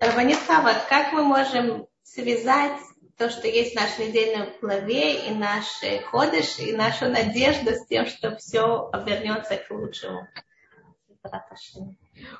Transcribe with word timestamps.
Рабанитхава, 0.00 0.72
как 0.88 1.12
мы 1.12 1.22
можем 1.22 1.86
связать 2.02 2.80
то, 3.18 3.28
что 3.28 3.46
есть 3.46 3.72
в 3.72 3.76
нашей 3.76 4.08
недельной 4.08 4.48
главе, 4.58 5.26
и 5.28 5.34
наш 5.34 5.66
ходыш, 6.06 6.58
и 6.58 6.72
нашу 6.72 7.10
надежду 7.10 7.72
с 7.72 7.86
тем, 7.86 8.06
что 8.06 8.34
все 8.36 8.88
обернется 8.94 9.56
к 9.58 9.70
лучшему. 9.70 10.26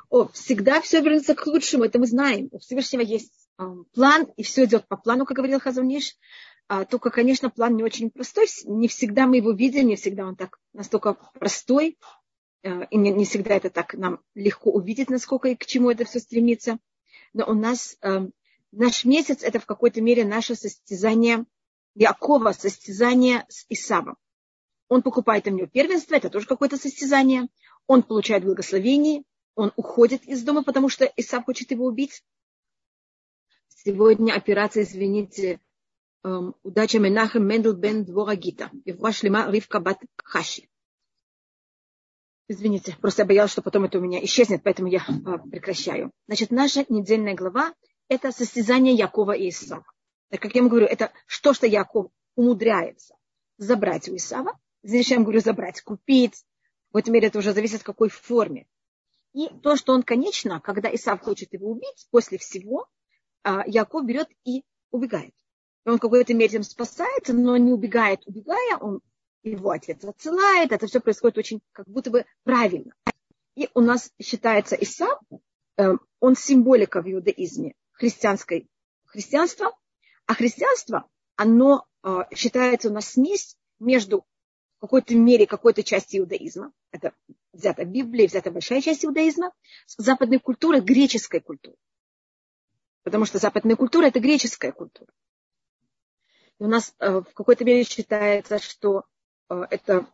О, 0.09 0.29
всегда 0.29 0.81
все 0.81 1.01
обернется 1.01 1.35
к 1.35 1.47
лучшему, 1.47 1.85
это 1.85 1.99
мы 1.99 2.07
знаем. 2.07 2.49
У 2.51 2.61
Всевышнего 2.61 3.03
есть 3.03 3.51
э, 3.59 3.65
план, 3.93 4.33
и 4.39 4.43
все 4.43 4.65
идет 4.65 4.89
по 4.89 4.97
плану, 4.97 5.27
как 5.27 5.37
говорил 5.37 5.61
Хазуниш. 5.61 6.17
А, 6.67 6.87
только, 6.87 7.11
конечно, 7.11 7.51
план 7.51 7.77
не 7.77 7.83
очень 7.83 8.11
простой. 8.11 8.47
Не 8.65 8.89
всегда 8.89 9.27
мы 9.27 9.37
его 9.37 9.51
видим, 9.51 9.87
не 9.87 9.97
всегда 9.97 10.25
он 10.25 10.35
так 10.35 10.59
настолько 10.73 11.19
простой. 11.39 11.99
Э, 12.63 12.87
и 12.87 12.97
не, 12.97 13.11
не 13.11 13.27
всегда 13.27 13.57
это 13.57 13.69
так 13.69 13.93
нам 13.93 14.21
легко 14.35 14.71
увидеть, 14.71 15.11
насколько 15.11 15.49
и 15.49 15.57
к 15.57 15.67
чему 15.67 15.91
это 15.91 16.07
все 16.07 16.21
стремится. 16.21 16.79
Но 17.33 17.47
у 17.47 17.55
нас 17.55 17.97
э, 18.03 18.29
наш 18.73 19.05
месяц 19.05 19.43
это 19.43 19.61
в 19.61 19.67
какой-то 19.67 20.01
мере 20.01 20.25
наше 20.25 20.55
состязание 20.55 21.45
Якова, 21.95 22.53
состязание 22.53 23.45
с 23.49 23.67
Исавом. 23.69 24.17
Он 24.89 25.03
покупает 25.03 25.47
у 25.47 25.51
него 25.51 25.67
первенство, 25.67 26.15
это 26.15 26.31
тоже 26.31 26.47
какое-то 26.47 26.77
состязание. 26.77 27.49
Он 27.87 28.03
получает 28.03 28.45
благословение, 28.45 29.25
он 29.55 29.73
уходит 29.77 30.25
из 30.25 30.43
дома, 30.43 30.65
потому 30.65 30.89
что 30.89 31.05
Исав 31.17 31.45
хочет 31.45 31.71
его 31.71 31.87
убить. 31.87 32.25
Сегодня 33.69 34.35
операция, 34.35 34.85
извините, 34.85 35.61
эм, 36.25 36.55
удача 36.63 36.99
Менахем 36.99 37.47
Мендел 37.47 37.75
бен 37.75 38.05
Двора 38.05 38.35
Гита. 38.37 38.71
Шлема 39.13 39.51
Ривка 39.51 39.81
Бат 39.81 39.99
Хаши. 40.25 40.70
Извините, 42.53 42.97
просто 43.01 43.23
я 43.23 43.27
боялась, 43.27 43.53
что 43.53 43.63
потом 43.63 43.85
это 43.85 43.99
у 43.99 44.01
меня 44.01 44.19
исчезнет, 44.25 44.65
поэтому 44.65 44.89
я 44.89 44.99
э, 44.99 45.39
прекращаю. 45.53 46.11
Значит, 46.27 46.51
наша 46.51 46.85
недельная 46.89 47.37
глава– 47.37 47.73
это 48.09 48.33
состязание 48.33 48.93
Якова 48.93 49.37
и 49.37 49.51
Исава. 49.51 49.85
Как 50.31 50.53
я 50.53 50.63
вам 50.63 50.69
говорю, 50.69 50.87
это 50.87 51.13
что, 51.27 51.55
что 51.55 51.69
Яков 51.69 52.11
умудряется 52.35 53.15
забрать 53.57 54.09
у 54.09 54.17
Исава. 54.17 54.59
Здесь 54.83 55.13
я 55.13 55.19
вам 55.19 55.27
говорю 55.27 55.39
забрать, 55.39 55.81
купить. 55.81 56.45
В 56.91 56.97
этом 56.97 57.15
мире 57.15 57.29
это 57.29 57.39
уже 57.39 57.53
зависит, 57.53 57.83
в 57.83 57.85
какой 57.85 58.09
форме. 58.09 58.67
И 59.33 59.47
то, 59.63 59.77
что 59.77 59.93
он, 59.93 60.03
конечно, 60.03 60.61
когда 60.61 60.93
Исав 60.93 61.21
хочет 61.21 61.53
его 61.53 61.71
убить, 61.71 62.09
после 62.11 62.37
всего 62.37 62.89
а, 63.45 63.63
Яков 63.65 64.05
берет 64.05 64.29
и 64.45 64.65
убегает. 64.91 65.35
Он 65.87 65.99
в 65.99 66.01
какой-то 66.01 66.35
мере 66.35 66.65
спасается, 66.65 67.33
но 67.33 67.57
не 67.59 67.73
убегает. 67.73 68.27
Убегая, 68.27 68.77
он 68.79 69.03
его 69.43 69.71
отец 69.71 70.05
отсылает. 70.05 70.73
Это 70.73 70.87
все 70.87 71.01
происходит 71.01 71.39
очень 71.39 71.61
как 71.73 71.89
будто 71.89 72.11
бы 72.11 72.27
правильно. 72.45 72.95
И 73.55 73.69
у 73.75 73.81
нас 73.81 74.13
считается 74.21 74.77
Исав, 74.77 75.19
э, 75.77 75.93
он 76.21 76.37
символика 76.37 77.03
в 77.03 77.11
иудаизме 77.11 77.75
христианской 77.93 78.69
христианства, 79.05 79.77
а 80.27 80.35
христианство, 80.35 81.09
оно 81.37 81.87
э, 82.03 82.21
считается 82.35 82.89
у 82.89 82.93
нас 82.93 83.11
смесь 83.11 83.57
между 83.79 84.25
в 84.79 84.81
какой-то 84.81 85.15
мере 85.15 85.47
какой-то 85.47 85.83
части 85.83 86.17
иудаизма, 86.17 86.73
это 86.91 87.13
взята 87.53 87.85
Библия, 87.85 88.27
взята 88.27 88.51
большая 88.51 88.81
часть 88.81 89.05
иудаизма, 89.05 89.53
с 89.87 90.03
западной 90.03 90.39
культурой, 90.39 90.81
греческой 90.81 91.41
культурой. 91.41 91.77
Потому 93.03 93.27
что 93.27 93.39
западная 93.39 93.77
культура– 93.77 94.07
это 94.07 94.21
греческая 94.21 94.73
культура. 94.73 95.13
И 96.59 96.65
у 96.65 96.67
нас 96.67 96.95
э, 96.99 97.21
в 97.21 97.35
какой-то 97.35 97.65
мере 97.65 97.85
считается, 97.85 98.59
что 98.59 99.05
это 99.71 100.07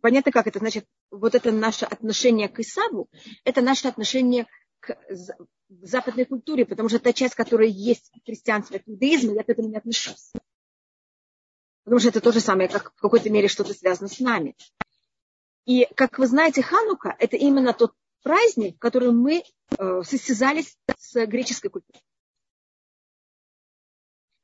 понятно, 0.00 0.32
как 0.32 0.46
это 0.46 0.58
значит, 0.58 0.86
вот 1.10 1.34
это 1.34 1.52
наше 1.52 1.84
отношение 1.84 2.48
к 2.48 2.60
Исаву, 2.60 3.08
это 3.44 3.60
наше 3.62 3.88
отношение 3.88 4.46
к 4.80 4.96
западной 5.68 6.24
культуре, 6.24 6.64
потому 6.64 6.88
что 6.88 6.98
та 6.98 7.12
часть, 7.12 7.34
которая 7.34 7.68
есть 7.68 8.10
в 8.14 8.24
христианстве, 8.24 8.80
в 8.80 8.88
иудаизме, 8.88 9.34
я 9.34 9.44
к 9.44 9.48
этому 9.48 9.68
не 9.68 9.76
отношусь. 9.76 10.32
Потому 11.84 12.00
что 12.00 12.08
это 12.08 12.20
то 12.20 12.32
же 12.32 12.40
самое, 12.40 12.68
как 12.68 12.92
в 12.94 13.00
какой-то 13.00 13.30
мере 13.30 13.48
что-то 13.48 13.74
связано 13.74 14.08
с 14.08 14.18
нами. 14.18 14.56
И, 15.64 15.88
как 15.94 16.18
вы 16.18 16.26
знаете, 16.26 16.62
Ханука– 16.62 17.14
это 17.18 17.36
именно 17.36 17.72
тот 17.72 17.92
праздник, 18.22 18.76
в 18.76 18.78
котором 18.78 19.18
мы 19.20 19.42
э, 19.78 20.02
состязались 20.02 20.76
с 20.98 21.26
греческой 21.26 21.70
культурой. 21.70 22.02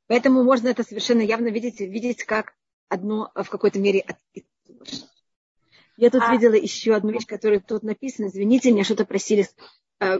Поэтому 0.07 0.43
можно 0.43 0.67
это 0.67 0.83
совершенно 0.83 1.21
явно 1.21 1.47
видеть, 1.47 1.79
видеть 1.79 2.23
как 2.23 2.53
одно 2.89 3.31
в 3.35 3.49
какой-то 3.49 3.79
мере 3.79 4.05
Я 5.97 6.09
тут 6.09 6.21
а... 6.23 6.31
видела 6.31 6.53
еще 6.53 6.95
одну 6.95 7.11
вещь, 7.11 7.25
которая 7.25 7.59
тут 7.59 7.83
написана. 7.83 8.27
Извините, 8.27 8.71
меня 8.71 8.83
что-то 8.83 9.05
просили. 9.05 9.47
Э, 9.99 10.19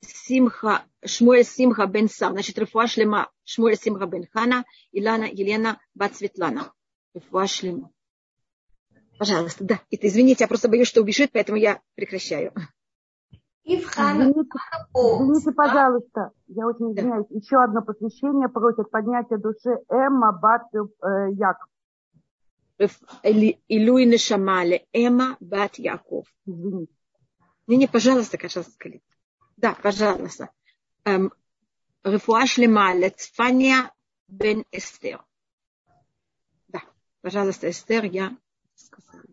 Симха, 0.00 0.84
Шмуэль 1.04 1.44
Симха 1.44 1.86
бен 1.86 2.08
Сав. 2.08 2.32
Значит, 2.32 2.58
Рифуа 2.58 2.86
Шлема 2.86 3.30
Шмуэль 3.44 3.76
Симха 3.76 4.06
бен 4.06 4.26
Хана, 4.32 4.64
Илана 4.92 5.24
Елена 5.24 5.80
Бат 5.94 6.16
Светлана. 6.16 6.72
Рифуа 7.14 7.46
Шлема. 7.46 7.90
Пожалуйста, 9.18 9.64
да. 9.64 9.80
Это, 9.90 10.08
извините, 10.08 10.44
я 10.44 10.48
просто 10.48 10.68
боюсь, 10.68 10.88
что 10.88 11.00
убежит, 11.00 11.30
поэтому 11.32 11.56
я 11.58 11.80
прекращаю. 11.94 12.52
Извините, 13.64 15.52
пожалуйста, 15.52 16.30
я 16.48 16.66
очень 16.66 16.92
извиняюсь. 16.92 17.26
Еще 17.30 17.56
одно 17.62 17.82
посвящение 17.82 18.48
просят 18.48 18.90
поднятия 18.90 19.38
души 19.38 19.78
Эмма 19.88 20.32
Бат 20.32 20.62
э, 20.74 20.78
Яков. 21.32 21.68
Илюй 23.22 24.04
Нешамале, 24.04 24.86
Эмма 24.92 25.36
Бат 25.40 25.78
Яков. 25.78 26.26
Извините. 26.44 26.92
Не, 27.66 27.76
не, 27.78 27.86
пожалуйста, 27.86 28.36
Каша 28.36 28.62
Скалит. 28.62 29.02
Да, 29.56 29.74
пожалуйста. 29.82 30.50
Эм, 31.04 31.32
Рифуаш 32.02 32.52
Шлема, 32.52 32.92
Лецфания 32.92 33.90
Бен 34.28 34.64
Эстер. 34.70 35.24
Да, 36.68 36.82
пожалуйста, 37.22 37.70
Эстер, 37.70 38.04
я 38.04 38.36
сказала. 38.74 39.24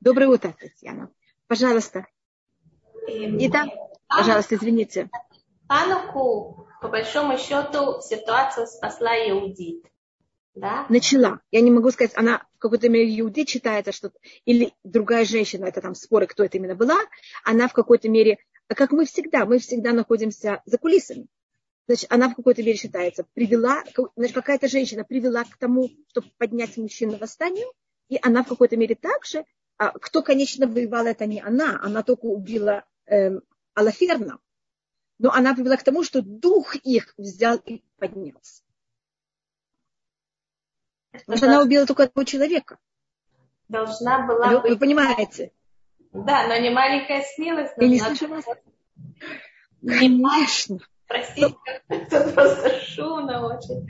Доброе 0.00 0.28
утро, 0.28 0.54
Татьяна. 0.56 1.10
Пожалуйста, 1.48 2.06
и 3.10 3.48
да, 3.48 3.66
пожалуйста, 4.08 4.56
извините. 4.56 5.10
Хануку, 5.68 6.68
по 6.80 6.88
большому 6.88 7.38
счету, 7.38 8.00
ситуацию 8.00 8.66
спасла 8.66 9.16
Иудит. 9.28 9.84
Да? 10.54 10.86
Начала. 10.88 11.40
Я 11.52 11.60
не 11.60 11.70
могу 11.70 11.90
сказать, 11.90 12.12
она 12.16 12.42
в 12.56 12.58
какой-то 12.58 12.88
мере 12.88 13.18
Иуди 13.20 13.44
читается 13.44 13.92
что-то, 13.92 14.18
или 14.44 14.72
другая 14.82 15.24
женщина, 15.24 15.66
это 15.66 15.80
там 15.80 15.94
споры, 15.94 16.26
кто 16.26 16.42
это 16.44 16.58
именно 16.58 16.74
была, 16.74 16.98
она 17.44 17.68
в 17.68 17.72
какой-то 17.72 18.08
мере 18.08 18.38
как 18.74 18.92
мы 18.92 19.04
всегда, 19.04 19.46
мы 19.46 19.58
всегда 19.58 19.92
находимся 19.92 20.62
за 20.64 20.78
кулисами. 20.78 21.26
Значит, 21.86 22.12
она 22.12 22.28
в 22.28 22.36
какой-то 22.36 22.62
мере 22.62 22.76
считается, 22.76 23.26
привела, 23.34 23.82
значит, 24.16 24.34
какая-то 24.34 24.68
женщина 24.68 25.04
привела 25.04 25.44
к 25.44 25.56
тому, 25.58 25.90
чтобы 26.08 26.28
поднять 26.38 26.76
мужчин 26.76 27.10
на 27.10 27.18
восстание, 27.18 27.66
и 28.08 28.18
она 28.22 28.44
в 28.44 28.48
какой-то 28.48 28.76
мере 28.76 28.94
также, 28.94 29.44
а 29.76 29.90
кто, 29.98 30.22
конечно, 30.22 30.68
воевал, 30.68 31.06
это 31.06 31.26
не 31.26 31.40
она, 31.40 31.80
она 31.82 32.02
только 32.02 32.26
убила 32.26 32.84
Алаферна, 33.74 34.38
но 35.18 35.30
она 35.32 35.54
привела 35.54 35.76
к 35.76 35.82
тому, 35.82 36.02
что 36.02 36.22
дух 36.22 36.76
их 36.76 37.14
взял 37.16 37.56
и 37.58 37.82
поднялся. 37.98 38.62
Потому 41.12 41.36
что 41.36 41.46
она 41.46 41.62
убила 41.62 41.86
только 41.86 42.04
одного 42.04 42.24
человека. 42.24 42.78
Должна 43.68 44.26
была 44.26 44.48
вы, 44.48 44.60
быть... 44.60 44.70
Вы 44.72 44.78
понимаете? 44.78 45.52
Да, 46.12 46.46
но 46.48 46.56
не 46.56 46.70
маленькая 46.70 47.22
смелость. 47.34 47.72
Я 47.76 47.88
не 47.88 47.98
слышу 47.98 48.28
вас. 48.28 48.44
Конечно. 49.80 50.78
Простите, 51.06 51.56
тут 51.88 52.34
просто 52.34 52.80
шумно 52.80 53.54
очень. 53.54 53.88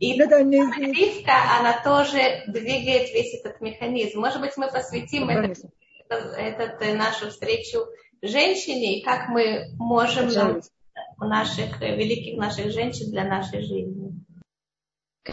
И 0.00 0.18
да, 0.18 0.26
да, 0.26 0.42
не, 0.42 0.58
Ривка, 0.58 1.32
она 1.58 1.80
тоже 1.82 2.42
двигает 2.48 3.08
весь 3.10 3.40
этот 3.40 3.60
механизм. 3.60 4.20
Может 4.20 4.40
быть, 4.40 4.56
мы 4.56 4.70
посвятим 4.70 5.28
этот, 5.28 5.64
этот, 6.08 6.82
э, 6.82 6.94
нашу 6.94 7.30
встречу 7.30 7.86
женщине, 8.26 8.98
и 8.98 9.04
как 9.04 9.28
мы 9.28 9.68
можем 9.78 10.60
у 11.18 11.24
наших 11.24 11.80
великих 11.80 12.38
наших 12.38 12.72
женщин 12.72 13.10
для 13.10 13.24
нашей 13.24 13.62
жизни. 13.62 14.12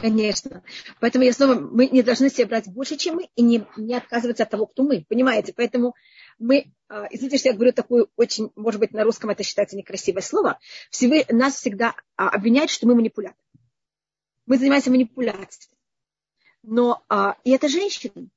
Конечно. 0.02 0.64
Поэтому 1.00 1.24
я 1.24 1.34
снова, 1.34 1.56
мы 1.56 1.88
не 1.88 2.02
должны 2.02 2.30
себе 2.30 2.48
брать 2.48 2.68
больше, 2.68 2.98
чем 2.98 3.16
мы, 3.16 3.30
и 3.36 3.44
не, 3.44 3.64
не 3.78 3.96
отказываться 3.96 4.44
от 4.44 4.50
того, 4.50 4.66
кто 4.66 4.82
мы. 4.84 5.06
Понимаете? 5.08 5.54
Поэтому 5.56 5.94
мы, 6.40 6.74
а, 6.90 7.06
извините, 7.12 7.38
что 7.38 7.50
я 7.50 7.56
говорю 7.56 7.74
такое 7.74 8.08
очень, 8.16 8.52
может 8.56 8.80
быть, 8.80 8.92
на 8.92 9.04
русском 9.04 9.30
это 9.30 9.44
считается 9.44 9.78
некрасивое 9.78 10.24
слово, 10.24 10.60
Всевы, 10.90 11.26
нас 11.30 11.56
всегда 11.56 11.96
а, 12.16 12.30
обвиняют, 12.30 12.72
что 12.72 12.88
мы 12.88 12.96
манипуляторы. 12.96 13.38
Мы 14.48 14.58
занимаемся 14.58 14.90
манипуляцией. 14.90 15.70
Но 16.64 17.04
а, 17.08 17.38
и 17.44 17.52
это 17.52 17.68
женщина. 17.68 18.30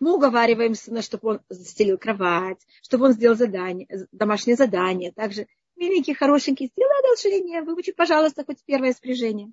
Мы 0.00 0.14
уговариваем 0.14 0.74
сына, 0.74 1.02
чтобы 1.02 1.28
он 1.28 1.40
застелил 1.48 1.98
кровать, 1.98 2.60
чтобы 2.82 3.06
он 3.06 3.12
сделал 3.12 3.36
задание, 3.36 3.88
домашнее 4.12 4.56
задание. 4.56 5.12
Также, 5.12 5.46
миленький, 5.76 6.14
хорошенький, 6.14 6.66
сделай 6.66 6.98
одолжение, 7.00 7.62
выучи, 7.62 7.92
пожалуйста, 7.92 8.44
хоть 8.44 8.64
первое 8.64 8.92
спряжение. 8.92 9.52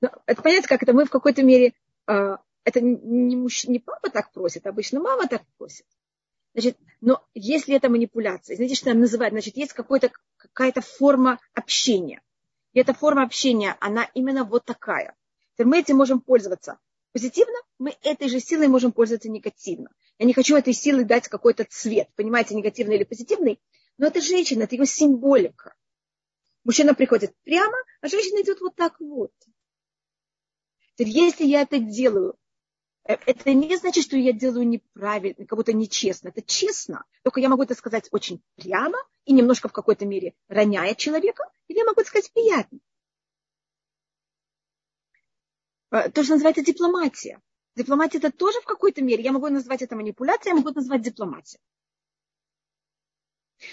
Но 0.00 0.10
это 0.26 0.42
понятно, 0.42 0.68
как 0.68 0.82
это 0.82 0.92
мы 0.92 1.04
в 1.04 1.10
какой-то 1.10 1.42
мере, 1.42 1.74
это 2.06 2.80
не, 2.80 3.36
муж, 3.36 3.64
не 3.64 3.78
папа 3.78 4.10
так 4.10 4.32
просит, 4.32 4.66
обычно 4.66 5.00
мама 5.00 5.26
так 5.26 5.42
просит. 5.56 5.86
Значит, 6.54 6.76
но 7.00 7.24
если 7.34 7.74
это 7.74 7.88
манипуляция, 7.88 8.56
знаете, 8.56 8.74
что 8.74 8.88
нам 8.88 9.00
называют, 9.00 9.32
значит, 9.32 9.56
есть 9.56 9.72
какая-то 9.72 10.80
форма 10.80 11.38
общения. 11.54 12.22
И 12.72 12.80
эта 12.80 12.94
форма 12.94 13.22
общения, 13.22 13.76
она 13.80 14.08
именно 14.14 14.44
вот 14.44 14.64
такая. 14.64 15.14
Мы 15.58 15.80
этим 15.80 15.96
можем 15.96 16.20
пользоваться 16.20 16.78
позитивно, 17.18 17.58
мы 17.80 17.96
этой 18.02 18.28
же 18.28 18.38
силой 18.38 18.68
можем 18.68 18.92
пользоваться 18.92 19.28
негативно. 19.28 19.90
Я 20.20 20.26
не 20.26 20.32
хочу 20.32 20.56
этой 20.56 20.72
силой 20.72 21.04
дать 21.04 21.26
какой-то 21.26 21.64
цвет, 21.64 22.08
понимаете, 22.14 22.54
негативный 22.54 22.94
или 22.94 23.02
позитивный, 23.02 23.60
но 23.98 24.06
это 24.06 24.20
женщина, 24.20 24.62
это 24.62 24.76
ее 24.76 24.86
символика. 24.86 25.74
Мужчина 26.62 26.94
приходит 26.94 27.34
прямо, 27.42 27.76
а 28.00 28.08
женщина 28.08 28.40
идет 28.40 28.60
вот 28.60 28.76
так 28.76 29.00
вот. 29.00 29.32
Если 30.96 31.44
я 31.44 31.62
это 31.62 31.80
делаю, 31.80 32.36
э, 33.02 33.16
это 33.26 33.52
не 33.52 33.76
значит, 33.76 34.04
что 34.04 34.16
я 34.16 34.32
делаю 34.32 34.68
неправильно, 34.68 35.44
как 35.44 35.56
будто 35.56 35.72
нечестно. 35.72 36.28
Это 36.28 36.42
честно. 36.42 37.04
Только 37.24 37.40
я 37.40 37.48
могу 37.48 37.64
это 37.64 37.74
сказать 37.74 38.06
очень 38.12 38.40
прямо 38.54 38.98
и 39.24 39.32
немножко 39.32 39.68
в 39.68 39.72
какой-то 39.72 40.06
мере 40.06 40.34
роняя 40.46 40.94
человека, 40.94 41.42
или 41.66 41.78
я 41.78 41.84
могу 41.84 42.00
это 42.00 42.10
сказать 42.10 42.32
приятно. 42.32 42.78
Э, 42.78 42.80
то, 45.90 46.22
что 46.22 46.34
называется 46.34 46.64
дипломатия. 46.64 47.40
Дипломатия 47.76 48.18
это 48.18 48.30
тоже 48.30 48.60
в 48.60 48.64
какой-то 48.64 49.02
мере. 49.02 49.22
Я 49.22 49.32
могу 49.32 49.48
назвать 49.48 49.82
это 49.82 49.96
манипуляцией, 49.96 50.54
я 50.54 50.56
могу 50.56 50.74
назвать 50.74 51.02
дипломатией. 51.02 51.60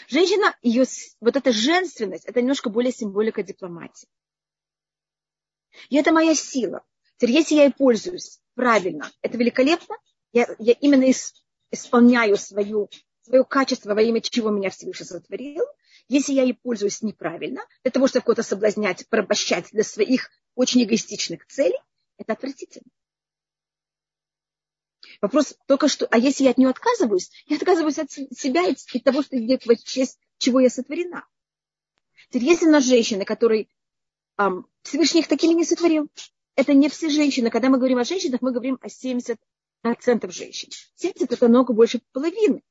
Женщина, 0.08 0.56
ее, 0.62 0.86
вот 1.20 1.36
эта 1.36 1.52
женственность, 1.52 2.26
это 2.26 2.42
немножко 2.42 2.70
более 2.70 2.92
символика 2.92 3.44
дипломатии. 3.44 4.08
И 5.90 5.98
это 5.98 6.12
моя 6.12 6.36
сила. 6.36 6.84
Теперь, 7.18 7.36
если 7.36 7.56
я 7.56 7.64
ей 7.64 7.74
пользуюсь 7.74 8.40
правильно, 8.56 9.12
это 9.22 9.38
великолепно. 9.38 9.96
Я, 10.32 10.48
я 10.60 10.74
именно 10.74 11.10
исполняю 11.72 12.38
свою, 12.38 12.90
свое 13.22 13.44
качество 13.44 13.94
во 13.94 14.02
имя 14.02 14.22
чего 14.22 14.50
меня 14.50 14.70
Всевышний 14.70 15.06
сотворил. 15.06 15.66
Если 16.08 16.34
я 16.34 16.44
ей 16.44 16.54
пользуюсь 16.54 17.02
неправильно, 17.02 17.62
для 17.84 17.92
того, 17.92 18.08
чтобы 18.08 18.26
кого-то 18.26 18.44
соблазнять, 18.44 19.08
порабощать 19.10 19.70
для 19.72 19.84
своих 19.84 20.30
очень 20.56 20.84
эгоистичных 20.84 21.46
целей, 21.48 21.80
это 22.18 22.34
отвратительно. 22.34 22.88
Вопрос 25.22 25.56
только 25.68 25.88
что, 25.88 26.08
а 26.12 26.18
если 26.18 26.44
я 26.44 26.52
от 26.52 26.58
нее 26.58 26.70
отказываюсь, 26.70 27.32
я 27.46 27.58
отказываюсь 27.58 28.00
от 28.00 28.12
себя 28.12 28.68
и 28.68 28.74
от 28.74 29.04
того, 29.04 29.22
что 29.22 29.36
я 29.36 29.58
в 29.58 29.84
честь 29.84 30.20
чего 30.38 30.60
я 30.60 30.70
сотворена. 30.70 31.26
Теперь 32.30 32.50
есть 32.50 32.64
у 32.64 32.70
нас 32.70 32.84
женщины, 32.84 33.24
которые 33.24 33.68
эм, 34.38 34.68
Всевышний 34.82 35.22
их 35.22 35.28
такими 35.28 35.54
не 35.54 35.64
сотворил. 35.64 36.10
Это 36.56 36.74
не 36.74 36.90
все 36.90 37.10
женщины. 37.10 37.50
Когда 37.50 37.70
мы 37.70 37.78
говорим 37.78 37.98
о 37.98 38.04
женщинах, 38.04 38.42
мы 38.42 38.52
говорим 38.52 38.80
о 38.82 38.88
70% 38.88 39.38
женщин. 40.32 40.70
70% 41.02 41.28
это 41.30 41.48
много 41.48 41.74
больше 41.74 42.02
половины. 42.12 42.64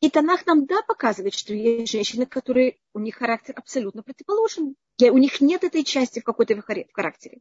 И 0.00 0.08
Танах 0.08 0.46
нам 0.46 0.66
да 0.66 0.82
показывает, 0.82 1.34
что 1.34 1.52
есть 1.52 1.92
женщины, 1.92 2.24
которые 2.24 2.78
у 2.94 3.00
них 3.00 3.16
характер 3.16 3.54
абсолютно 3.56 4.02
противоположный. 4.02 4.76
У 5.00 5.18
них 5.18 5.40
нет 5.40 5.64
этой 5.64 5.84
части 5.84 6.20
в 6.20 6.24
какой-то 6.24 6.60
характере. 6.62 7.40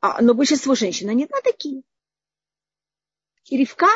А, 0.00 0.20
но 0.20 0.34
большинство 0.34 0.74
женщин, 0.74 1.08
они 1.08 1.26
да, 1.26 1.40
такие. 1.42 1.82
И 3.46 3.56
Ривка 3.56 3.88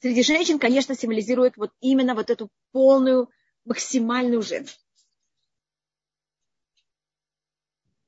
среди 0.00 0.22
женщин, 0.22 0.58
конечно, 0.58 0.94
символизирует 0.94 1.56
вот 1.56 1.72
именно 1.80 2.14
вот 2.14 2.30
эту 2.30 2.48
полную, 2.72 3.30
максимальную 3.64 4.42
женщину. 4.42 4.78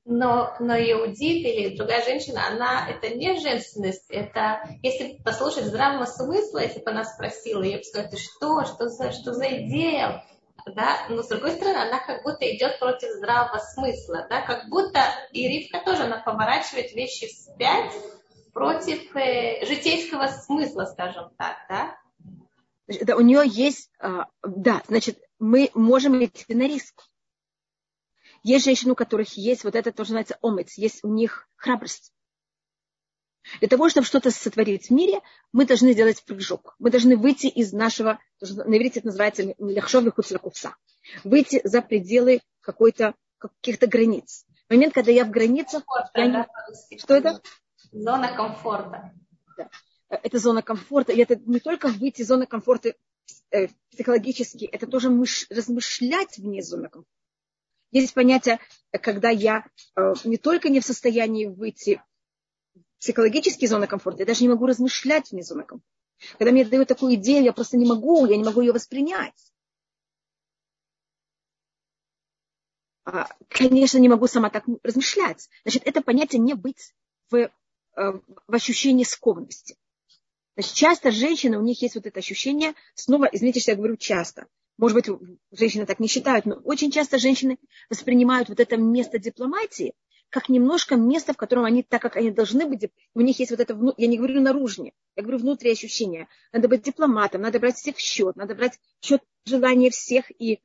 Но, 0.05 0.53
но 0.59 0.75
Иудит 0.75 1.45
или 1.45 1.77
другая 1.77 2.03
женщина, 2.03 2.47
она, 2.47 2.89
это 2.89 3.15
не 3.15 3.39
женственность, 3.39 4.09
это, 4.09 4.61
если 4.81 5.21
послушать 5.23 5.65
здравого 5.65 6.05
смысла, 6.05 6.59
если 6.59 6.81
бы 6.81 6.91
она 6.91 7.05
спросила, 7.05 7.63
я 7.63 7.77
бы 7.77 7.83
сказала, 7.83 8.17
что, 8.17 8.65
что 8.65 8.89
за, 8.89 9.11
что 9.13 9.33
за 9.33 9.45
идея? 9.45 10.25
Да? 10.65 11.05
Но 11.09 11.23
с 11.23 11.27
другой 11.27 11.51
стороны, 11.51 11.77
она 11.77 11.99
как 11.99 12.23
будто 12.23 12.45
идет 12.55 12.79
против 12.79 13.09
здравого 13.09 13.59
смысла, 13.59 14.25
да? 14.29 14.41
как 14.41 14.69
будто 14.69 15.01
и 15.31 15.47
Ривка 15.47 15.81
тоже, 15.83 16.03
она 16.03 16.17
поворачивает 16.17 16.93
вещи 16.93 17.27
вспять, 17.27 17.93
против 18.53 19.15
э, 19.15 19.65
житейского 19.65 20.27
смысла, 20.27 20.85
скажем 20.85 21.31
так, 21.37 21.57
да? 21.67 21.97
Да, 22.87 23.15
у 23.15 23.21
нее 23.21 23.43
есть, 23.45 23.89
а, 23.99 24.27
да, 24.43 24.83
значит, 24.87 25.19
мы 25.39 25.71
можем 25.73 26.23
идти 26.23 26.53
на 26.53 26.67
риск. 26.67 27.03
Есть 28.43 28.65
женщины, 28.65 28.91
у 28.91 28.95
которых 28.95 29.37
есть 29.37 29.63
вот 29.63 29.75
это, 29.75 29.91
то, 29.91 30.03
что 30.03 30.13
называется 30.13 30.37
омец, 30.41 30.77
есть 30.77 31.03
у 31.03 31.07
них 31.07 31.47
храбрость. 31.55 32.12
Для 33.59 33.67
того, 33.67 33.89
чтобы 33.89 34.05
что-то 34.05 34.31
сотворить 34.31 34.87
в 34.87 34.89
мире, 34.91 35.19
мы 35.51 35.65
должны 35.65 35.93
сделать 35.93 36.23
прыжок. 36.23 36.75
Мы 36.79 36.91
должны 36.91 37.17
выйти 37.17 37.47
из 37.47 37.73
нашего, 37.73 38.19
на 38.41 38.77
иврите 38.77 38.99
это 38.99 39.07
называется 39.07 39.53
лехшов 39.59 40.13
куцлакувса, 40.13 40.75
выйти 41.23 41.61
за 41.63 41.81
пределы 41.81 42.41
какой-то, 42.61 43.15
каких-то 43.37 43.87
границ. 43.87 44.45
В 44.67 44.73
момент, 44.73 44.93
когда 44.93 45.11
я 45.11 45.25
в 45.25 45.29
границах... 45.29 45.83
Я 46.15 46.27
не... 46.27 46.97
Что 46.97 47.15
это? 47.15 47.41
Зона 47.91 48.35
комфорта. 48.35 49.13
Да. 49.57 49.69
Это 50.09 50.39
зона 50.39 50.61
комфорта. 50.61 51.11
И 51.11 51.21
это 51.21 51.35
не 51.35 51.59
только 51.59 51.87
выйти 51.87 52.21
из 52.21 52.27
зоны 52.27 52.47
комфорта 52.47 52.95
э, 53.51 53.67
психологически, 53.91 54.65
это 54.65 54.87
тоже 54.87 55.09
мыш, 55.09 55.47
размышлять 55.49 56.37
вне 56.37 56.61
зоны 56.61 56.89
комфорта. 56.89 57.09
Есть 57.91 58.13
понятие, 58.13 58.59
когда 58.91 59.29
я 59.29 59.65
э, 59.95 60.13
не 60.23 60.37
только 60.37 60.69
не 60.69 60.79
в 60.79 60.85
состоянии 60.85 61.45
выйти 61.45 62.01
психологические 63.03 63.67
зоны 63.67 63.87
комфорта, 63.87 64.21
я 64.21 64.25
даже 64.25 64.43
не 64.43 64.49
могу 64.49 64.65
размышлять 64.65 65.31
вне 65.31 65.43
зоны 65.43 65.63
комфорта. 65.63 65.87
Когда 66.37 66.51
мне 66.51 66.65
дают 66.65 66.87
такую 66.87 67.15
идею, 67.15 67.43
я 67.43 67.53
просто 67.53 67.77
не 67.77 67.85
могу, 67.85 68.25
я 68.25 68.37
не 68.37 68.43
могу 68.43 68.61
ее 68.61 68.71
воспринять. 68.71 69.51
А, 73.05 73.27
конечно, 73.49 73.97
не 73.97 74.09
могу 74.09 74.27
сама 74.27 74.49
так 74.49 74.63
размышлять. 74.83 75.49
Значит, 75.63 75.83
это 75.85 76.01
понятие 76.01 76.39
не 76.39 76.53
быть 76.53 76.93
в 77.29 77.51
Э, 77.95 78.13
в 78.47 78.55
ощущении 78.55 79.03
скованности. 79.03 79.77
Значит, 80.55 80.73
часто 80.73 81.11
женщины, 81.11 81.59
у 81.59 81.61
них 81.61 81.81
есть 81.83 81.93
вот 81.93 82.07
это 82.07 82.19
ощущение, 82.19 82.73
снова, 82.95 83.29
извините, 83.31 83.59
что 83.59 83.71
я 83.71 83.77
говорю 83.77 83.97
часто, 83.97 84.47
может 84.77 84.95
быть, 84.95 85.37
женщины 85.51 85.85
так 85.85 85.99
не 85.99 86.07
считают, 86.07 86.45
но 86.45 86.55
очень 86.63 86.89
часто 86.89 87.19
женщины 87.19 87.59
воспринимают 87.91 88.49
вот 88.49 88.59
это 88.59 88.77
место 88.77 89.19
дипломатии 89.19 89.93
как 90.33 90.49
немножко 90.49 90.95
место, 90.95 91.33
в 91.33 91.37
котором 91.37 91.63
они, 91.63 91.83
так 91.83 92.01
как 92.01 92.15
они 92.15 92.31
должны 92.31 92.65
быть, 92.65 92.89
у 93.13 93.21
них 93.21 93.37
есть 93.37 93.51
вот 93.51 93.59
это, 93.59 93.77
я 93.97 94.07
не 94.07 94.17
говорю 94.17 94.41
наружнее, 94.41 94.93
я 95.15 95.21
говорю 95.21 95.37
внутреннее 95.37 95.73
ощущение. 95.73 96.27
Надо 96.51 96.67
быть 96.67 96.81
дипломатом, 96.81 97.43
надо 97.43 97.59
брать 97.59 97.75
всех 97.75 97.97
в 97.97 97.99
счет, 97.99 98.35
надо 98.35 98.55
брать 98.55 98.79
в 98.99 99.05
счет 99.05 99.21
желания 99.45 99.91
всех 99.91 100.31
и 100.41 100.59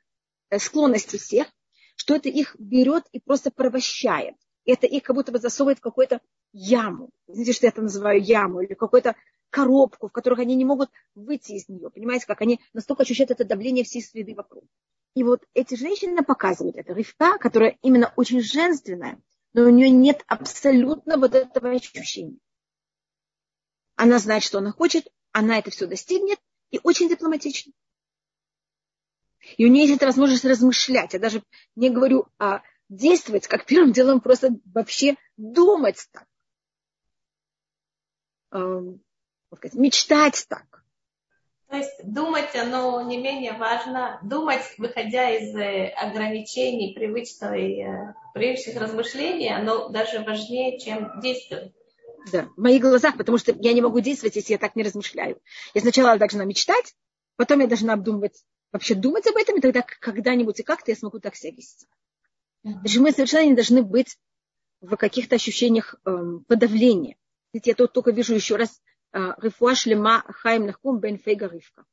э, 0.49 0.59
склонности 0.59 1.19
всех, 1.19 1.49
что 1.97 2.15
это 2.15 2.31
их 2.31 2.57
берет 2.59 3.05
и 3.13 3.21
просто 3.21 3.51
порабощает. 3.51 4.37
Это 4.65 4.87
их 4.87 5.03
как 5.03 5.15
будто 5.15 5.33
бы 5.33 5.39
засовывает 5.39 5.81
в 5.81 5.83
какой-то 5.83 6.23
яму. 6.55 7.11
Знаете, 7.27 7.53
что 7.53 7.67
я 7.67 7.71
это 7.71 7.83
называю 7.83 8.23
яму, 8.23 8.63
или 8.63 8.73
какую-то 8.73 9.17
коробку, 9.51 10.09
в 10.09 10.13
которых 10.13 10.39
они 10.39 10.55
не 10.55 10.65
могут 10.65 10.89
выйти 11.15 11.53
из 11.53 11.69
нее. 11.69 11.91
Понимаете, 11.91 12.27
как 12.27 12.41
они 12.41 12.59
настолько 12.73 13.03
ощущают 13.03 13.33
это 13.33 13.45
давление 13.45 13.85
всей 13.85 14.01
среды 14.01 14.35
вокруг. 14.35 14.65
И 15.15 15.23
вот 15.25 15.43
эти 15.53 15.75
женщины 15.75 16.25
показывают 16.25 16.77
это. 16.77 16.95
Ривка, 16.95 17.37
которая 17.37 17.77
именно 17.83 18.15
очень 18.17 18.41
женственная, 18.41 19.21
но 19.53 19.63
у 19.63 19.71
нее 19.71 19.91
нет 19.91 20.23
абсолютно 20.27 21.17
вот 21.17 21.35
этого 21.35 21.71
ощущения. 21.71 22.39
Она 23.97 24.19
знает, 24.19 24.43
что 24.43 24.59
она 24.59 24.73
хочет, 24.73 25.09
она 25.33 25.59
это 25.59 25.71
все 25.71 25.87
достигнет 25.87 26.39
и 26.71 26.81
очень 26.83 27.09
дипломатична. 27.09 27.73
И 29.57 29.65
у 29.65 29.69
нее 29.69 29.87
есть 29.87 30.03
возможность 30.03 30.45
размышлять. 30.45 31.15
Я 31.15 31.19
даже 31.19 31.43
не 31.75 31.91
говорю 31.91 32.27
о 32.39 32.61
действовать, 32.89 33.47
как 33.47 33.67
первым 33.67 33.93
делом 33.93 34.21
просто 34.21 34.51
вообще 34.67 35.17
думать 35.37 36.07
так. 36.13 36.27
Эм, 38.51 39.03
мечтать 39.75 40.47
так. 40.49 40.85
То 41.69 41.77
есть 41.77 42.03
думать, 42.03 42.55
оно 42.57 43.03
не 43.03 43.19
менее 43.19 43.53
важно. 43.53 44.19
Думать, 44.23 44.63
выходя 44.79 45.31
из 45.31 45.55
э, 45.55 45.89
ограничений 45.89 46.95
привычной, 46.95 47.83
э, 47.83 48.15
привычных 48.33 48.81
размышлений, 48.81 49.53
оно 49.53 49.91
даже 49.91 50.21
важнее, 50.21 50.79
чем 50.79 51.21
действовать. 51.21 51.75
Да, 52.33 52.49
в 52.57 52.61
моих 52.61 52.81
глазах, 52.81 53.19
потому 53.19 53.37
что 53.37 53.55
я 53.61 53.75
не 53.75 53.83
могу 53.83 54.01
действовать, 54.01 54.37
если 54.37 54.53
я 54.53 54.59
так 54.59 54.77
не 54.77 54.83
размышляю. 54.83 55.41
Я 55.75 55.83
сначала 55.83 56.19
должна 56.19 56.45
мечтать, 56.45 56.95
потом 57.37 57.61
я 57.61 57.67
должна 57.67 57.93
обдумывать, 57.93 58.45
вообще 58.73 58.95
думать 58.95 59.27
об 59.27 59.37
этом, 59.37 59.59
и 59.59 59.61
тогда 59.61 59.83
когда-нибудь 59.83 60.61
и 60.61 60.63
как-то 60.63 60.91
я 60.91 60.97
смогу 60.97 61.21
так 61.21 61.37
себя 61.37 61.53
вести. 61.53 61.87
Значит, 62.65 63.03
мы 63.03 63.13
совершенно 63.13 63.47
не 63.47 63.55
должны 63.55 63.83
быть 63.83 64.17
в 64.81 64.97
каких-то 64.97 65.37
ощущениях 65.37 65.97
эм, 66.05 66.45
подавления. 66.49 67.17
Я 67.53 67.75
тут 67.75 67.93
только 67.93 68.11
вижу 68.11 68.35
еще 68.35 68.57
раз 68.57 68.81
Э, 69.13 69.33
рифуа 69.39 69.75
Шлема 69.75 70.23
Хайм 70.29 70.67
Нахум 70.67 71.01
Бен 71.01 71.19
Фейга 71.19 71.47
Ривка. 71.49 71.85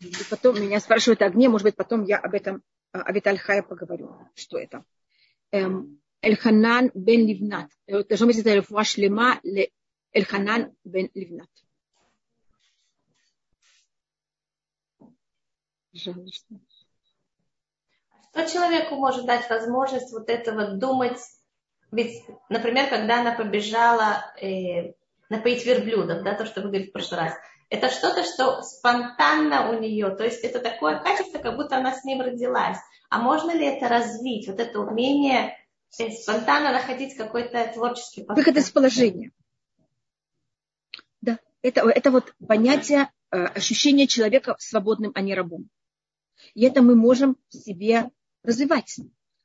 И 0.00 0.24
потом 0.30 0.60
меня 0.60 0.80
спрашивают 0.80 1.20
о 1.22 1.26
огне, 1.26 1.48
может 1.48 1.64
быть, 1.64 1.76
потом 1.76 2.04
я 2.04 2.18
об 2.18 2.34
этом, 2.34 2.62
э, 2.92 2.98
о 2.98 3.12
Витальхае 3.12 3.62
поговорю, 3.62 4.16
что 4.34 4.58
это. 4.58 4.84
Эм, 5.50 6.00
Эльханан 6.22 6.90
бен 6.94 7.26
Ливнат. 7.26 7.70
Должно 7.86 8.26
быть, 8.26 8.38
это 8.38 8.54
Рифуа 8.54 8.84
Шлема 8.84 9.40
Эльханан 10.12 10.74
бен 10.84 11.10
Ливнат. 11.14 11.50
Жалко, 15.92 16.32
что 16.32 16.60
человеку 18.50 18.96
может 18.96 19.26
дать 19.26 19.48
возможность 19.48 20.12
вот 20.12 20.28
этого 20.28 20.72
думать? 20.72 21.18
Ведь, 21.90 22.24
например, 22.48 22.88
когда 22.88 23.20
она 23.20 23.32
побежала 23.32 24.32
э, 24.40 24.92
напоить 25.28 25.64
верблюдов, 25.66 26.22
да, 26.22 26.34
то, 26.34 26.46
что 26.46 26.60
вы 26.60 26.68
говорите 26.68 26.90
в 26.90 26.92
прошлый 26.92 27.20
раз, 27.20 27.34
это 27.68 27.88
что-то, 27.88 28.24
что 28.24 28.62
спонтанно 28.62 29.70
у 29.70 29.80
нее, 29.80 30.10
то 30.10 30.24
есть 30.24 30.44
это 30.44 30.58
такое 30.58 31.00
качество, 31.00 31.38
как 31.38 31.56
будто 31.56 31.76
она 31.76 31.94
с 31.94 32.04
ним 32.04 32.20
родилась. 32.20 32.78
А 33.08 33.20
можно 33.20 33.52
ли 33.52 33.64
это 33.64 33.88
развить, 33.88 34.48
вот 34.48 34.60
это 34.60 34.80
умение 34.80 35.56
э, 35.98 36.10
спонтанно 36.10 36.72
находить 36.72 37.16
какой-то 37.16 37.72
творческий 37.72 38.22
подход? 38.22 38.44
Выход 38.44 38.56
из 38.56 38.70
положения. 38.70 39.32
Да, 41.20 41.38
это, 41.62 41.88
это 41.88 42.10
вот 42.10 42.34
понятие, 42.46 43.10
э, 43.30 43.44
ощущения 43.46 44.06
человека 44.06 44.56
свободным, 44.58 45.12
а 45.14 45.20
не 45.20 45.34
рабом. 45.34 45.68
И 46.54 46.64
это 46.64 46.82
мы 46.82 46.94
можем 46.94 47.36
в 47.48 47.54
себе 47.54 48.10
развивать. 48.42 48.98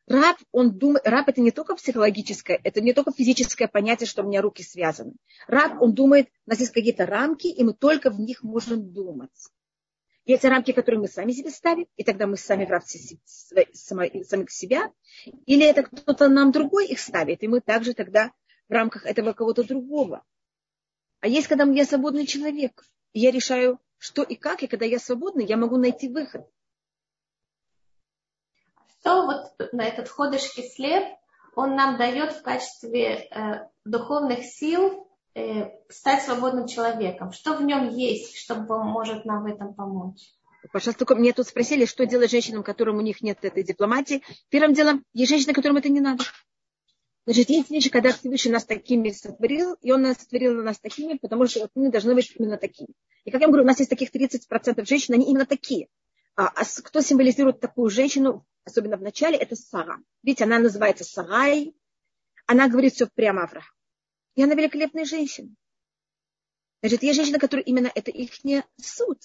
Раб, 0.08 0.38
он 0.52 0.78
думает, 0.78 1.08
раб 1.08 1.28
это 1.30 1.42
не 1.42 1.50
только 1.50 1.76
психологическое, 1.76 2.60
это 2.64 2.80
не 2.80 2.94
только 2.94 3.12
физическое 3.12 3.68
понятие, 3.68 4.06
что 4.06 4.22
у 4.22 4.28
меня 4.28 4.42
руки 4.42 4.62
связаны. 4.62 5.14
Раб, 5.48 5.82
он 5.82 5.94
думает, 5.94 6.28
у 6.46 6.52
нас 6.52 6.60
есть 6.60 6.74
какие-то 6.74 7.08
рамки, 7.08 7.48
и 7.48 7.64
мы 7.64 7.74
только 7.74 8.12
в 8.12 8.20
них 8.20 8.44
можем 8.44 8.94
думать. 8.94 9.50
Эти 10.26 10.46
рамки, 10.46 10.72
которые 10.74 11.02
мы 11.02 11.08
сами 11.08 11.32
себе 11.32 11.50
ставим, 11.50 11.88
и 11.98 12.04
тогда 12.04 12.28
мы 12.28 12.38
сами 12.38 12.66
в 12.66 12.70
рабстве 12.70 13.20
самих 13.24 14.52
себя, 14.52 14.92
или 15.46 15.66
это 15.66 15.84
кто-то 15.84 16.30
нам 16.30 16.52
другой 16.52 16.88
их 16.88 17.00
ставит, 17.00 17.42
и 17.42 17.48
мы 17.48 17.62
также 17.62 17.94
тогда 17.94 18.32
в 18.68 18.74
рамках 18.74 19.06
этого 19.06 19.34
кого-то 19.34 19.64
другого. 19.64 20.24
А 21.20 21.28
есть, 21.28 21.48
когда 21.48 21.64
я 21.66 21.86
свободный 21.86 22.28
человек, 22.28 22.86
и 23.14 23.20
я 23.20 23.32
решаю, 23.32 23.80
что 23.98 24.22
и 24.22 24.36
как, 24.36 24.62
и 24.62 24.68
когда 24.68 24.86
я 24.86 25.00
свободный, 25.00 25.46
я 25.46 25.58
могу 25.58 25.78
найти 25.78 26.10
выход 26.10 26.48
что 29.06 29.28
вот 29.28 29.72
на 29.72 29.84
этот 29.84 30.10
ходыш 30.10 30.52
кислев 30.52 31.04
он 31.56 31.76
нам 31.76 31.98
дает 31.98 32.34
в 32.34 32.42
качестве 32.42 33.30
э, 33.30 33.68
духовных 33.86 34.44
сил 34.44 35.08
э, 35.36 35.70
стать 35.90 36.24
свободным 36.24 36.68
человеком? 36.68 37.32
Что 37.32 37.56
в 37.56 37.62
нем 37.62 37.90
есть, 37.90 38.36
что 38.36 38.56
может 38.56 39.24
нам 39.24 39.44
в 39.44 39.46
этом 39.46 39.76
помочь? 39.76 40.34
Пожалуйста, 40.74 41.06
только 41.06 41.14
мне 41.14 41.34
тут 41.34 41.46
спросили, 41.46 41.86
что 41.86 42.08
делать 42.08 42.32
женщинам, 42.32 42.64
которым 42.64 42.98
у 42.98 43.02
них 43.02 43.22
нет 43.22 43.38
этой 43.46 43.62
дипломатии. 43.62 44.24
Первым 44.50 44.74
делом, 44.74 45.06
есть 45.14 45.30
женщины, 45.30 45.54
которым 45.54 45.78
это 45.78 45.90
не 45.90 46.02
надо. 46.02 46.24
Значит, 47.26 47.50
есть 47.52 47.70
вещи, 47.70 47.92
когда 47.92 48.12
Всевышний 48.12 48.52
нас 48.52 48.66
такими 48.66 49.12
сотворил, 49.12 49.76
и 49.82 49.92
он 49.92 50.02
нас 50.02 50.18
сотворил 50.18 50.64
нас 50.64 50.80
такими, 50.80 51.20
потому 51.20 51.46
что 51.46 51.70
мы 51.76 51.92
должны 51.92 52.16
быть 52.16 52.34
именно 52.36 52.58
такими. 52.58 52.90
И 53.24 53.30
как 53.30 53.42
я 53.42 53.48
говорю, 53.48 53.64
у 53.64 53.68
нас 53.68 53.78
есть 53.78 53.92
таких 53.92 54.10
30% 54.10 54.84
женщин, 54.86 55.14
они 55.14 55.30
именно 55.30 55.46
такие. 55.46 55.90
А, 56.36 56.48
а 56.48 56.64
кто 56.84 57.02
символизирует 57.02 57.60
такую 57.60 57.90
женщину, 57.92 58.46
особенно 58.66 58.98
в 58.98 59.02
начале, 59.02 59.38
это 59.38 59.56
Сара. 59.56 60.00
Видите, 60.24 60.44
она 60.44 60.60
называется 60.60 61.04
Сарай. 61.04 61.76
Она 62.48 62.68
говорит 62.68 62.94
все 62.94 63.08
прямо 63.08 63.44
Авраам. 63.44 63.66
И 64.36 64.44
она 64.44 64.54
великолепная 64.56 65.06
женщина. 65.06 65.50
Значит, 66.82 67.04
есть 67.04 67.16
женщина, 67.16 67.40
которая 67.40 67.64
именно 67.64 67.92
это 67.94 68.12
их 68.12 68.44
не 68.44 68.64
суд. 68.80 69.20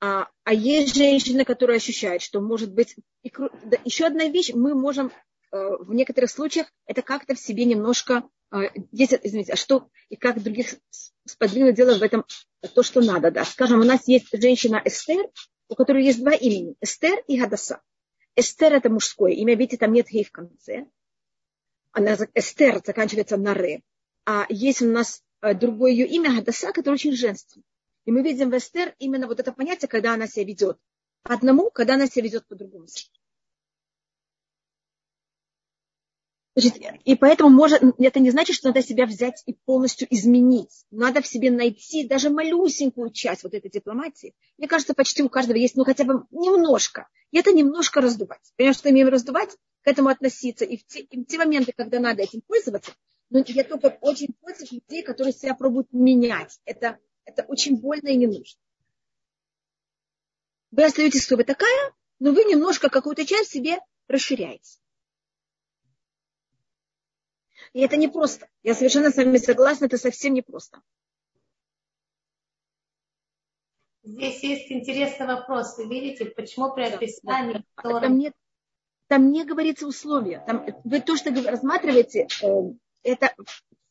А, 0.00 0.28
а 0.44 0.54
есть 0.54 0.96
женщина, 0.96 1.44
которая 1.44 1.76
ощущает, 1.76 2.22
что 2.22 2.40
может 2.40 2.72
быть... 2.72 2.96
И, 3.22 3.30
да, 3.64 3.76
еще 3.84 4.06
одна 4.06 4.26
вещь, 4.26 4.52
мы 4.54 4.74
можем 4.74 5.12
э, 5.52 5.56
в 5.80 5.92
некоторых 5.92 6.30
случаях 6.30 6.72
это 6.86 7.02
как-то 7.02 7.34
в 7.34 7.38
себе 7.38 7.66
немножко... 7.66 8.28
Э, 8.50 8.70
есть, 8.92 9.14
извините, 9.22 9.52
а 9.52 9.56
что 9.56 9.90
и 10.08 10.16
как 10.16 10.42
других 10.42 10.74
сподвигнуть 11.26 11.74
делать 11.74 11.98
в 11.98 12.02
этом 12.02 12.24
то, 12.74 12.82
что 12.82 13.02
надо. 13.02 13.30
Да. 13.30 13.44
Скажем, 13.44 13.80
у 13.80 13.84
нас 13.84 14.08
есть 14.08 14.28
женщина 14.32 14.80
Эстер, 14.84 15.28
у 15.70 15.76
которой 15.76 16.04
есть 16.04 16.20
два 16.20 16.32
имени. 16.32 16.74
Эстер 16.80 17.22
и 17.28 17.38
Гадаса. 17.38 17.80
Эстер 18.36 18.74
это 18.74 18.90
мужское 18.90 19.32
имя, 19.32 19.54
видите, 19.54 19.76
там 19.76 19.92
нет 19.92 20.08
гей 20.08 20.24
в 20.24 20.32
конце. 20.32 20.86
Она, 21.92 22.16
Эстер 22.34 22.82
заканчивается 22.84 23.36
на 23.36 23.54
ре. 23.54 23.82
А 24.26 24.46
есть 24.48 24.82
у 24.82 24.86
нас 24.86 25.22
э, 25.40 25.54
другое 25.54 25.92
ее 25.92 26.06
имя 26.06 26.34
Гадаса, 26.34 26.72
которое 26.72 26.94
очень 26.94 27.12
женственное. 27.12 27.64
И 28.04 28.10
мы 28.10 28.22
видим 28.22 28.50
в 28.50 28.56
Эстер 28.56 28.94
именно 28.98 29.28
вот 29.28 29.40
это 29.40 29.52
понятие, 29.52 29.88
когда 29.88 30.14
она 30.14 30.26
себя 30.26 30.44
ведет 30.44 30.78
по 31.22 31.34
одному, 31.34 31.70
когда 31.70 31.94
она 31.94 32.06
себя 32.06 32.24
ведет 32.24 32.46
по-другому. 32.48 32.86
Значит, 36.56 36.82
и 37.04 37.14
поэтому 37.14 37.48
может, 37.48 37.80
это 37.98 38.18
не 38.18 38.30
значит, 38.30 38.56
что 38.56 38.68
надо 38.68 38.82
себя 38.82 39.06
взять 39.06 39.42
и 39.46 39.54
полностью 39.54 40.08
изменить. 40.10 40.84
Надо 40.90 41.22
в 41.22 41.26
себе 41.26 41.50
найти 41.50 42.06
даже 42.06 42.28
малюсенькую 42.28 43.10
часть 43.10 43.44
вот 43.44 43.54
этой 43.54 43.70
дипломатии. 43.70 44.34
Мне 44.58 44.66
кажется, 44.66 44.94
почти 44.94 45.22
у 45.22 45.28
каждого 45.28 45.56
есть, 45.56 45.76
ну, 45.76 45.84
хотя 45.84 46.04
бы 46.04 46.26
немножко. 46.32 47.08
И 47.30 47.38
это 47.38 47.52
немножко 47.52 48.00
раздувать. 48.00 48.40
Понимаешь, 48.56 48.76
что 48.76 48.90
имеем 48.90 49.08
раздувать, 49.08 49.56
к 49.82 49.88
этому 49.88 50.08
относиться. 50.08 50.64
И 50.64 50.76
в 50.76 50.84
те, 50.86 51.00
и 51.00 51.22
в 51.22 51.26
те 51.26 51.38
моменты, 51.38 51.72
когда 51.74 52.00
надо 52.00 52.22
этим 52.22 52.40
пользоваться, 52.40 52.92
но 53.30 53.44
я 53.46 53.62
только 53.62 53.98
очень 54.00 54.34
против 54.40 54.72
людей, 54.72 55.02
которые 55.02 55.32
себя 55.32 55.54
пробуют 55.54 55.92
менять. 55.92 56.60
Это, 56.64 56.98
это 57.24 57.44
очень 57.44 57.76
больно 57.76 58.08
и 58.08 58.16
не 58.16 58.26
нужно. 58.26 58.60
Вы 60.72 60.84
остаетесь, 60.84 61.24
что 61.24 61.36
вы 61.36 61.44
такая, 61.44 61.92
но 62.18 62.32
вы 62.32 62.44
немножко 62.44 62.90
какую-то 62.90 63.24
часть 63.24 63.50
себе 63.50 63.78
расширяете. 64.08 64.78
И 67.72 67.80
это 67.80 67.96
непросто. 67.96 68.48
Я 68.62 68.74
совершенно 68.74 69.10
с 69.10 69.16
вами 69.16 69.36
согласна, 69.36 69.86
это 69.86 69.96
совсем 69.96 70.34
непросто. 70.34 70.80
Здесь 74.02 74.42
есть 74.42 74.72
интересный 74.72 75.26
вопрос. 75.26 75.76
Вы 75.78 75.88
видите, 75.88 76.24
почему 76.26 76.72
при 76.74 76.84
описании... 76.84 77.62
Да. 77.82 78.00
Там, 78.00 78.18
нет, 78.18 78.34
там 79.06 79.30
не 79.30 79.44
говорится 79.44 79.86
условия. 79.86 80.42
Там, 80.46 80.66
вы 80.84 81.00
то, 81.00 81.16
что 81.16 81.30
рассматриваете, 81.30 82.26
э, 82.42 82.48
это 83.04 83.34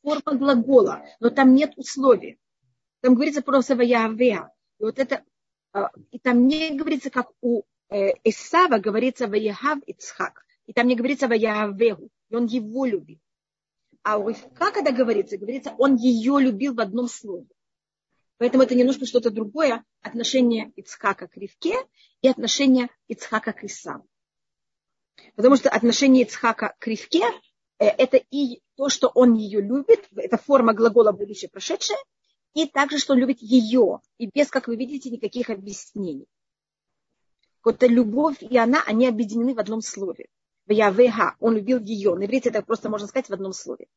форма 0.01 0.37
глагола, 0.37 1.05
но 1.19 1.29
там 1.29 1.53
нет 1.53 1.73
условий. 1.77 2.37
Там 3.01 3.15
говорится 3.15 3.41
просто 3.41 3.75
«ваявеа». 3.75 4.51
И 4.79 4.83
вот 4.83 4.99
это, 4.99 5.23
э, 5.73 5.83
и 6.11 6.19
там 6.19 6.47
не 6.47 6.75
говорится, 6.75 7.09
как 7.09 7.31
у 7.41 7.63
э, 7.89 8.11
Исава 8.23 8.79
говорится 8.79 9.27
«ваяхав 9.27 9.79
Ицхак». 9.85 10.43
И 10.65 10.73
там 10.73 10.87
не 10.87 10.95
говорится 10.95 11.27
«ваявегу». 11.27 12.09
И 12.29 12.35
он 12.35 12.45
его 12.47 12.85
любит. 12.85 13.19
А 14.09 14.17
у 14.17 14.31
Ивка, 14.31 14.71
когда 14.71 14.91
говорится, 14.91 15.37
говорится, 15.37 15.75
он 15.77 15.95
ее 15.95 16.39
любил 16.39 16.73
в 16.73 16.79
одном 16.79 17.07
слове. 17.07 17.45
Поэтому 18.37 18.63
это 18.63 18.73
немножко 18.73 19.05
что-то 19.05 19.29
другое. 19.29 19.85
Отношение 20.01 20.73
Ицхака 20.75 21.27
к 21.27 21.37
Ривке 21.37 21.75
и 22.23 22.27
отношение 22.27 22.89
Ицхака 23.07 23.53
к 23.53 23.63
Исаву. 23.65 24.07
Потому 25.35 25.57
что 25.57 25.69
отношение 25.69 26.23
Ицхака 26.23 26.75
к 26.79 26.87
Ривке 26.87 27.21
э, 27.77 27.85
это 27.85 28.17
и 28.17 28.63
то, 28.77 28.89
что 28.89 29.11
он 29.13 29.35
ее 29.35 29.61
любит, 29.61 30.07
это 30.15 30.37
форма 30.37 30.73
глагола 30.73 31.11
будущее 31.11 31.49
прошедшее, 31.51 31.99
и 32.55 32.65
также, 32.65 32.97
что 32.97 33.13
он 33.13 33.19
любит 33.19 33.37
ее, 33.41 33.99
и 34.17 34.25
без, 34.25 34.49
как 34.49 34.67
вы 34.67 34.75
видите, 34.75 35.11
никаких 35.11 35.51
объяснений. 35.51 36.25
Вот 37.63 37.83
любовь 37.83 38.41
и 38.41 38.57
она, 38.57 38.81
они 38.87 39.05
объединены 39.05 39.53
в 39.53 39.59
одном 39.59 39.83
слове. 39.83 40.29
Явеха, 40.73 41.35
он 41.39 41.55
любил 41.55 41.79
ее. 41.79 42.15
На 42.15 42.25
иврите 42.25 42.49
это 42.49 42.61
просто 42.61 42.89
можно 42.89 43.07
сказать 43.07 43.29
в 43.29 43.33
одном 43.33 43.53
слове. 43.53 43.87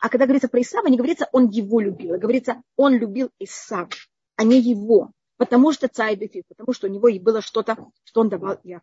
А 0.00 0.08
когда 0.08 0.26
говорится 0.26 0.48
про 0.48 0.60
Исава, 0.60 0.86
не 0.88 0.96
говорится, 0.96 1.28
он 1.32 1.48
его 1.48 1.80
любил. 1.80 2.14
А 2.14 2.18
говорится, 2.18 2.62
он 2.76 2.94
любил 2.94 3.30
Исава, 3.38 3.88
а 4.36 4.44
не 4.44 4.58
его. 4.58 5.10
Потому 5.36 5.72
что 5.72 5.88
царь 5.88 6.16
Бефит, 6.16 6.46
потому 6.48 6.72
что 6.72 6.86
у 6.86 6.90
него 6.90 7.08
и 7.08 7.18
было 7.18 7.42
что-то, 7.42 7.76
что 8.04 8.20
он 8.20 8.28
давал 8.28 8.58
я. 8.62 8.80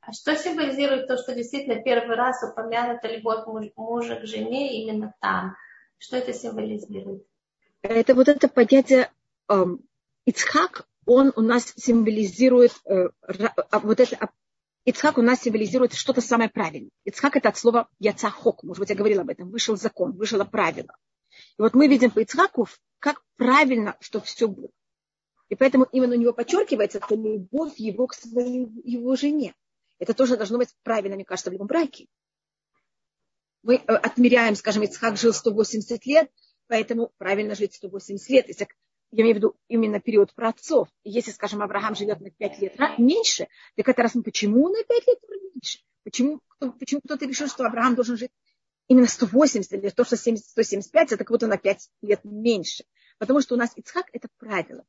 А 0.00 0.12
что 0.12 0.34
символизирует 0.34 1.06
то, 1.06 1.16
что 1.18 1.34
действительно 1.34 1.82
первый 1.82 2.16
раз 2.16 2.42
упомянута 2.42 3.08
любовь 3.08 3.44
мужа 3.76 4.16
к 4.16 4.26
жене 4.26 4.82
именно 4.82 5.14
там? 5.20 5.56
Что 5.98 6.16
это 6.16 6.32
символизирует? 6.32 7.24
Это 7.82 8.14
вот 8.14 8.28
это 8.28 8.48
понятие 8.48 9.10
эм, 9.48 9.80
Ицхак, 10.24 10.86
он 11.10 11.32
у 11.34 11.40
нас 11.40 11.72
символизирует 11.76 12.72
э, 12.84 13.08
а, 13.70 13.80
вот 13.80 13.98
это 13.98 14.30
Ицхак 14.84 15.18
у 15.18 15.22
нас 15.22 15.40
символизирует 15.40 15.92
что-то 15.92 16.20
самое 16.20 16.48
правильное. 16.48 16.92
Ицхак 17.04 17.36
это 17.36 17.48
от 17.48 17.58
слова 17.58 17.88
яцахок, 17.98 18.62
может 18.62 18.78
быть, 18.78 18.90
я 18.90 18.94
говорила 18.94 19.22
об 19.22 19.28
этом, 19.28 19.50
вышел 19.50 19.76
закон, 19.76 20.12
вышло 20.12 20.44
правило. 20.44 20.94
И 21.58 21.62
вот 21.62 21.74
мы 21.74 21.88
видим 21.88 22.12
по 22.12 22.20
Ицхаку, 22.20 22.68
как 23.00 23.24
правильно, 23.36 23.96
что 23.98 24.20
все 24.20 24.46
было. 24.46 24.68
И 25.48 25.56
поэтому 25.56 25.84
именно 25.90 26.14
у 26.14 26.18
него 26.18 26.32
подчеркивается 26.32 26.98
эта 26.98 27.16
любовь 27.16 27.74
его 27.76 28.06
к 28.06 28.14
своей 28.14 28.68
его 28.84 29.16
жене. 29.16 29.52
Это 29.98 30.14
тоже 30.14 30.36
должно 30.36 30.58
быть 30.58 30.72
правильно, 30.84 31.16
мне 31.16 31.24
кажется, 31.24 31.50
в 31.50 31.54
любом 31.54 31.66
браке. 31.66 32.06
Мы 33.64 33.74
э, 33.74 33.78
отмеряем, 33.80 34.54
скажем, 34.54 34.84
Ицхак 34.84 35.16
жил 35.16 35.32
180 35.32 36.06
лет, 36.06 36.30
поэтому 36.68 37.10
правильно 37.18 37.56
жить 37.56 37.74
180 37.74 38.28
лет. 38.30 38.46
Если 38.46 38.68
я 39.12 39.22
имею 39.22 39.34
в 39.34 39.38
виду 39.38 39.56
именно 39.68 40.00
период 40.00 40.32
праотцов. 40.34 40.88
Если, 41.04 41.32
скажем, 41.32 41.62
Авраам 41.62 41.94
живет 41.94 42.20
на 42.20 42.30
5 42.30 42.58
лет 42.60 42.78
меньше, 42.98 43.48
так 43.76 43.88
это 43.88 44.02
раз, 44.02 44.12
почему 44.24 44.68
на 44.68 44.82
5 44.82 45.06
лет 45.06 45.18
меньше? 45.54 45.78
Почему, 46.04 46.40
почему 46.78 47.00
кто-то 47.04 47.26
решил, 47.26 47.48
что 47.48 47.64
Авраам 47.64 47.94
должен 47.94 48.16
жить 48.16 48.30
именно 48.88 49.06
180 49.06 49.72
или 49.72 49.88
то, 49.90 50.04
что 50.04 50.16
70, 50.16 50.46
175, 50.46 51.12
это 51.12 51.18
как 51.18 51.30
будто 51.30 51.46
на 51.46 51.58
5 51.58 51.90
лет 52.02 52.20
меньше. 52.24 52.84
Потому 53.18 53.40
что 53.40 53.54
у 53.54 53.58
нас 53.58 53.72
Ицхак– 53.76 54.06
это 54.12 54.28
правило. 54.38 54.84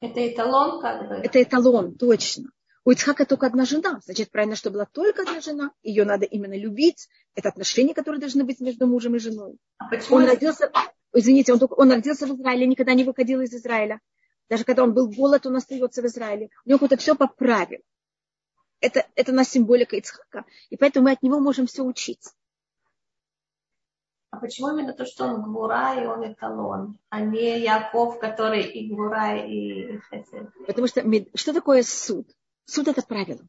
Это 0.00 0.26
эталон, 0.26 0.80
как 0.80 1.08
бы? 1.08 1.14
Это 1.16 1.42
эталон, 1.42 1.96
точно. 1.96 2.50
У 2.84 2.90
Ицхака 2.90 3.24
только 3.24 3.46
одна 3.46 3.64
жена. 3.64 4.00
Значит, 4.04 4.30
правильно, 4.30 4.56
что 4.56 4.70
была 4.70 4.86
только 4.86 5.22
одна 5.22 5.40
жена. 5.40 5.70
Ее 5.82 6.04
надо 6.04 6.26
именно 6.26 6.58
любить. 6.58 7.08
Это 7.34 7.48
отношения, 7.48 7.94
которые 7.94 8.20
должны 8.20 8.44
быть 8.44 8.60
между 8.60 8.86
мужем 8.86 9.16
и 9.16 9.18
женой. 9.18 9.56
А 9.78 9.88
почему? 9.88 10.16
Он 10.16 10.26
родился, 10.26 10.70
извините, 11.14 11.52
он, 11.52 11.58
только, 11.58 11.74
он 11.74 11.90
родился 11.90 12.26
в 12.26 12.34
Израиле, 12.34 12.66
никогда 12.66 12.94
не 12.94 13.04
выходил 13.04 13.40
из 13.40 13.54
Израиля. 13.54 14.00
Даже 14.48 14.64
когда 14.64 14.82
он 14.82 14.92
был 14.92 15.08
голод, 15.08 15.46
он 15.46 15.56
остается 15.56 16.02
в 16.02 16.06
Израиле. 16.06 16.50
У 16.64 16.70
него 16.70 16.84
это 16.84 16.96
все 16.96 17.14
по 17.14 17.26
правилам. 17.26 17.82
Это, 18.80 19.06
это 19.14 19.32
нас 19.32 19.48
символика 19.48 19.96
Ицхака. 19.96 20.44
И 20.68 20.76
поэтому 20.76 21.06
мы 21.06 21.12
от 21.12 21.22
него 21.22 21.40
можем 21.40 21.66
все 21.66 21.82
учиться. 21.82 22.32
А 24.30 24.38
почему 24.38 24.76
именно 24.76 24.92
то, 24.92 25.06
что 25.06 25.26
он 25.26 25.42
Гвура 25.42 25.94
и 25.94 26.06
он 26.06 26.32
эталон, 26.32 26.98
а 27.08 27.20
не 27.20 27.60
Яков, 27.60 28.18
который 28.18 28.62
и 28.62 28.88
Гвура, 28.92 29.36
и 29.36 30.00
Хесед? 30.10 30.50
Потому 30.66 30.88
что 30.88 31.02
что 31.34 31.52
такое 31.52 31.84
суд? 31.84 32.28
Суд 32.64 32.88
это 32.88 33.02
правило. 33.02 33.46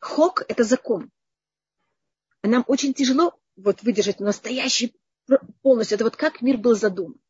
Хок 0.00 0.42
это 0.48 0.64
закон. 0.64 1.10
Нам 2.42 2.64
очень 2.66 2.92
тяжело 2.92 3.38
вот 3.58 3.82
выдержать 3.82 4.20
настоящий 4.20 4.94
полностью. 5.62 5.96
Это 5.96 6.04
вот 6.04 6.16
как 6.16 6.40
мир 6.40 6.56
был 6.56 6.74
задуман. 6.74 7.20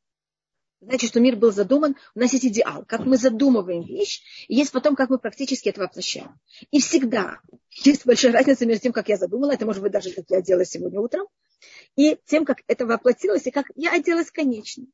Значит, 0.80 1.10
что 1.10 1.18
мир 1.18 1.34
был 1.34 1.50
задуман, 1.50 1.96
у 2.14 2.20
нас 2.20 2.32
есть 2.32 2.44
идеал, 2.44 2.84
как 2.84 3.00
мы 3.00 3.16
задумываем 3.16 3.82
вещь, 3.82 4.22
и 4.46 4.54
есть 4.54 4.70
потом, 4.70 4.94
как 4.94 5.10
мы 5.10 5.18
практически 5.18 5.70
это 5.70 5.80
воплощаем. 5.80 6.38
И 6.70 6.80
всегда 6.80 7.40
есть 7.82 8.06
большая 8.06 8.32
разница 8.32 8.64
между 8.64 8.84
тем, 8.84 8.92
как 8.92 9.08
я 9.08 9.16
задумала, 9.16 9.50
это 9.50 9.66
может 9.66 9.82
быть 9.82 9.90
даже 9.90 10.12
как 10.12 10.26
я 10.28 10.40
делала 10.40 10.64
сегодня 10.64 11.00
утром, 11.00 11.26
и 11.96 12.16
тем, 12.26 12.44
как 12.44 12.58
это 12.68 12.86
воплотилось, 12.86 13.44
и 13.48 13.50
как 13.50 13.66
я 13.74 13.92
оделась 13.92 14.30
конечно. 14.30 14.84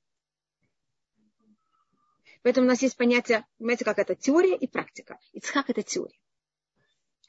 Поэтому 2.41 2.67
у 2.67 2.71
нас 2.71 2.81
есть 2.81 2.97
понятие, 2.97 3.45
понимаете, 3.59 3.85
как 3.85 3.99
это 3.99 4.15
теория 4.15 4.57
и 4.57 4.67
практика. 4.67 5.19
Ицхак– 5.33 5.67
это 5.69 5.83
теория. 5.83 6.19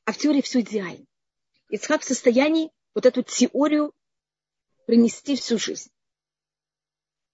А 0.05 0.13
в 0.13 0.17
теории 0.17 0.41
все 0.41 0.61
идеально. 0.61 1.05
Ицхак 1.69 2.01
в 2.01 2.05
состоянии 2.05 2.71
вот 2.95 3.05
эту 3.05 3.21
теорию 3.21 3.93
принести 4.87 5.35
всю 5.35 5.59
жизнь. 5.59 5.91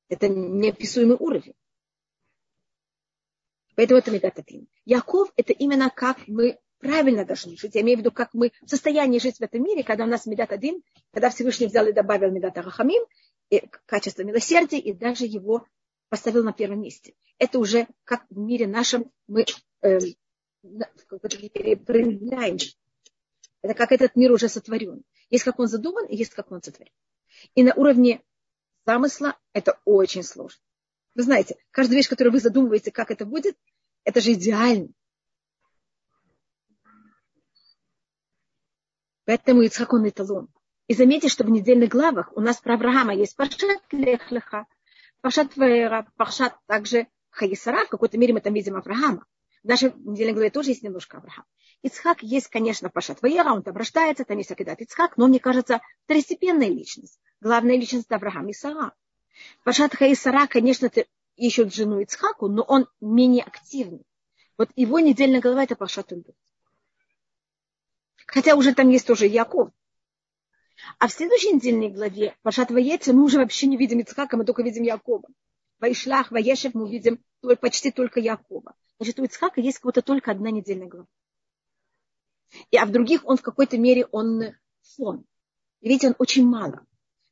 Это 0.09 0.27
неописуемый 0.27 1.15
уровень. 1.17 1.53
Поэтому 3.75 3.99
это 3.99 4.11
Мегататин. 4.11 4.67
Яков– 4.83 5.31
это 5.37 5.53
именно 5.53 5.89
как 5.89 6.27
мы 6.27 6.59
правильно 6.79 7.23
должны 7.25 7.55
жить. 7.55 7.75
Я 7.75 7.81
имею 7.81 7.97
в 7.97 8.01
виду, 8.01 8.11
как 8.11 8.33
мы 8.33 8.51
в 8.61 8.69
состоянии 8.69 9.19
жить 9.19 9.37
в 9.37 9.41
этом 9.41 9.63
мире, 9.63 9.83
когда 9.83 10.03
у 10.03 10.07
нас 10.07 10.25
Медат 10.25 10.51
один, 10.51 10.81
когда 11.11 11.29
Всевышний 11.29 11.67
взял 11.67 11.87
и 11.87 11.93
добавил 11.93 12.31
Медат 12.31 12.57
Рахамим, 12.57 13.03
и 13.49 13.63
качество 13.85 14.23
милосердия, 14.23 14.79
и 14.79 14.93
даже 14.93 15.25
его 15.25 15.65
поставил 16.09 16.43
на 16.43 16.53
первом 16.53 16.81
месте. 16.81 17.13
Это 17.37 17.59
уже 17.59 17.87
как 18.03 18.25
в 18.29 18.37
мире 18.37 18.67
нашем 18.67 19.11
мы 19.27 19.45
э, 19.81 19.99
проявляем. 20.61 22.57
Это 23.61 23.73
как 23.73 23.91
этот 23.91 24.15
мир 24.15 24.31
уже 24.31 24.49
сотворен. 24.49 25.03
Есть 25.29 25.43
как 25.43 25.59
он 25.59 25.67
задуман, 25.67 26.05
и 26.05 26.15
есть 26.15 26.33
как 26.33 26.51
он 26.51 26.61
сотворен. 26.61 26.91
И 27.55 27.63
на 27.63 27.73
уровне 27.73 28.23
замысла, 28.85 29.37
это 29.53 29.79
очень 29.85 30.23
сложно. 30.23 30.61
Вы 31.13 31.23
знаете, 31.23 31.57
каждая 31.71 31.97
вещь, 31.97 32.09
которую 32.09 32.33
вы 32.33 32.39
задумываете, 32.39 32.91
как 32.91 33.11
это 33.11 33.25
будет, 33.25 33.57
это 34.03 34.21
же 34.21 34.33
идеально. 34.33 34.89
Поэтому 39.25 39.61
Ицхак 39.61 39.93
он 39.93 40.09
эталон. 40.09 40.49
И 40.87 40.93
заметьте, 40.93 41.29
что 41.29 41.43
в 41.43 41.49
недельных 41.49 41.89
главах 41.89 42.35
у 42.35 42.41
нас 42.41 42.59
про 42.59 42.73
Авраама 42.73 43.13
есть 43.13 43.35
Паршат 43.35 43.81
Лехлеха, 43.91 44.65
Паршат 45.21 45.55
Вера, 45.55 46.11
Паршат 46.17 46.57
также 46.65 47.07
Хаисара. 47.29 47.85
В 47.85 47.89
какой-то 47.89 48.17
мере 48.17 48.33
мы 48.33 48.41
там 48.41 48.53
видим 48.53 48.75
Авраама. 48.75 49.25
В 49.63 49.67
нашей 49.67 49.93
недельной 49.93 50.33
главе 50.33 50.49
тоже 50.49 50.71
есть 50.71 50.83
немножко 50.83 51.17
Авраама. 51.17 51.45
Ицхак 51.83 52.21
есть, 52.21 52.47
конечно, 52.47 52.89
Пашат 52.89 53.21
Ваера, 53.21 53.53
он 53.53 53.63
там 53.63 53.75
рождается, 53.75 54.23
там 54.23 54.37
есть 54.37 54.51
Акидат 54.51 54.81
Ицхак, 54.81 55.17
но 55.17 55.27
мне 55.27 55.39
кажется, 55.39 55.81
второстепенная 56.05 56.69
личность. 56.69 57.19
Главная 57.39 57.75
личность 57.75 58.11
Авраам 58.11 58.49
и 58.49 58.53
Сара. 58.53 58.93
Пашат 59.63 59.95
Хаисара, 59.95 60.45
конечно, 60.45 60.85
это 60.85 61.05
ищут 61.35 61.73
жену 61.73 61.99
Ицхаку, 62.01 62.47
но 62.47 62.61
он 62.61 62.87
менее 62.99 63.43
активный. 63.43 64.05
Вот 64.57 64.69
его 64.75 64.99
недельная 64.99 65.41
голова 65.41 65.63
это 65.63 65.75
Пашат 65.75 66.11
Ульбет. 66.11 66.35
Хотя 68.27 68.55
уже 68.55 68.75
там 68.75 68.89
есть 68.89 69.07
тоже 69.07 69.25
Яков. 69.25 69.71
А 70.99 71.07
в 71.07 71.11
следующей 71.11 71.53
недельной 71.53 71.89
главе 71.89 72.35
Пашат 72.43 72.69
Ваеца 72.69 73.13
мы 73.13 73.23
уже 73.23 73.39
вообще 73.39 73.65
не 73.65 73.77
видим 73.77 73.99
Ицхака, 73.99 74.37
мы 74.37 74.45
только 74.45 74.61
видим 74.61 74.83
Якова. 74.83 75.27
Вайшлах, 75.79 76.31
Ваешев 76.31 76.75
мы 76.75 76.89
видим 76.89 77.23
почти 77.59 77.89
только 77.89 78.19
Якова. 78.19 78.75
Значит, 78.99 79.19
у 79.19 79.23
Ицхака 79.23 79.61
есть 79.61 79.79
как-то 79.79 80.03
только 80.03 80.29
одна 80.29 80.51
недельная 80.51 80.87
глава. 80.87 81.07
И, 82.69 82.77
а 82.77 82.85
в 82.85 82.91
других 82.91 83.25
он 83.25 83.37
в 83.37 83.41
какой-то 83.41 83.77
мере 83.77 84.05
он 84.11 84.55
фон. 84.95 85.25
И 85.81 85.89
видите, 85.89 86.07
он 86.07 86.15
очень 86.17 86.45
мало. 86.45 86.85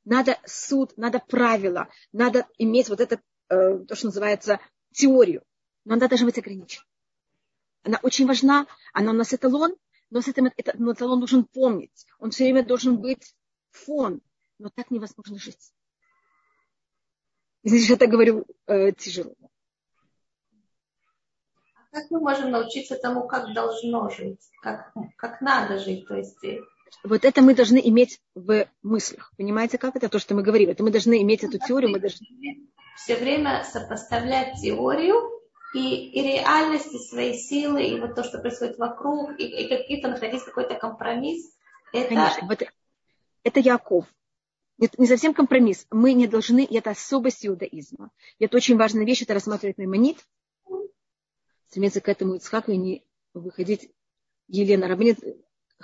Надо 0.05 0.39
суд, 0.45 0.97
надо 0.97 1.19
правила, 1.19 1.87
надо 2.11 2.47
иметь 2.57 2.89
вот 2.89 2.99
это, 2.99 3.21
э, 3.49 3.79
то, 3.79 3.95
что 3.95 4.07
называется, 4.07 4.59
теорию. 4.91 5.43
Но 5.85 5.95
она 5.95 6.07
должна 6.07 6.25
быть 6.25 6.37
ограничена. 6.37 6.85
Она 7.83 7.99
очень 8.01 8.25
важна, 8.25 8.67
она 8.93 9.11
у 9.11 9.15
нас 9.15 9.33
эталон, 9.33 9.75
но 10.09 10.21
с 10.21 10.27
этим 10.27 10.47
этот 10.47 10.75
эталон 10.75 11.19
должен 11.19 11.45
помнить. 11.45 12.05
Он 12.17 12.31
все 12.31 12.45
время 12.45 12.65
должен 12.65 12.99
быть 12.99 13.35
фон. 13.71 14.21
Но 14.57 14.69
так 14.69 14.91
невозможно 14.91 15.37
жить. 15.37 15.71
Извините, 17.63 17.93
я 17.93 17.97
так 17.97 18.09
говорю 18.09 18.45
э, 18.67 18.91
тяжело. 18.93 19.35
Как 21.91 22.11
мы 22.11 22.19
можем 22.19 22.51
научиться 22.51 22.95
тому, 22.95 23.27
как 23.27 23.53
должно 23.53 24.09
жить, 24.09 24.41
как, 24.61 24.93
как 25.15 25.41
надо 25.41 25.79
жить? 25.79 26.07
То 26.07 26.15
есть... 26.15 26.43
Э, 26.43 26.59
вот 27.03 27.25
это 27.25 27.41
мы 27.41 27.55
должны 27.55 27.79
иметь 27.83 28.21
в 28.35 28.67
мыслях. 28.83 29.31
Понимаете, 29.37 29.77
как 29.77 29.95
это? 29.95 30.09
То, 30.09 30.19
что 30.19 30.35
мы 30.35 30.43
говорим. 30.43 30.69
Это 30.69 30.83
мы 30.83 30.91
должны 30.91 31.21
иметь 31.21 31.43
эту 31.43 31.57
теорию. 31.57 31.91
Мы 31.91 31.99
должны... 31.99 32.27
Все 32.95 33.15
время 33.15 33.63
сопоставлять 33.63 34.61
теорию 34.61 35.15
и, 35.73 36.09
и 36.09 36.21
реальность, 36.21 36.93
и 36.93 36.99
свои 36.99 37.37
силы, 37.37 37.83
и 37.83 37.99
вот 37.99 38.15
то, 38.15 38.23
что 38.23 38.39
происходит 38.39 38.77
вокруг, 38.77 39.39
и, 39.39 39.45
и 39.45 39.69
какие-то 39.69 40.09
находить 40.09 40.43
какой-то 40.43 40.75
компромисс. 40.75 41.55
Это... 41.93 42.09
Конечно, 42.09 42.47
вот 42.47 42.63
это 43.43 43.59
Яков. 43.59 44.05
Это 44.79 45.01
не 45.01 45.07
совсем 45.07 45.33
компромисс. 45.33 45.87
Мы 45.91 46.13
не 46.13 46.27
должны, 46.27 46.67
это 46.69 46.91
особость 46.91 47.45
иудаизма. 47.45 48.11
И 48.37 48.45
это 48.45 48.57
очень 48.57 48.77
важная 48.77 49.05
вещь, 49.05 49.21
это 49.21 49.33
рассматривать 49.33 49.77
Маймонит, 49.77 50.17
стремиться 51.69 52.01
к 52.01 52.09
этому 52.09 52.35
Ицхаку 52.35 52.71
и 52.71 52.77
не 52.77 53.05
выходить 53.33 53.91
Елена 54.47 54.87
Рабанит, 54.87 55.19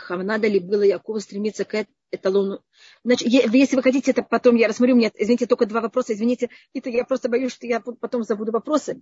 надо 0.10 0.48
ли 0.48 0.60
было 0.60 0.82
Якову 0.82 1.20
стремиться 1.20 1.64
к 1.64 1.86
эталону. 2.12 2.62
Значит, 3.04 3.28
если 3.28 3.76
вы 3.76 3.84
хотите, 3.84 4.12
это 4.12 4.24
потом 4.24 4.56
я 4.56 4.68
рассмотрю. 4.68 4.96
Мне, 4.96 5.12
извините, 5.16 5.46
только 5.46 5.66
два 5.66 5.82
вопроса. 5.82 6.14
Извините, 6.14 6.50
это 6.74 6.90
я 6.90 7.06
просто 7.06 7.30
боюсь, 7.30 7.54
что 7.54 7.68
я 7.68 7.80
потом 7.80 8.24
забуду 8.24 8.52
вопросы. 8.52 9.00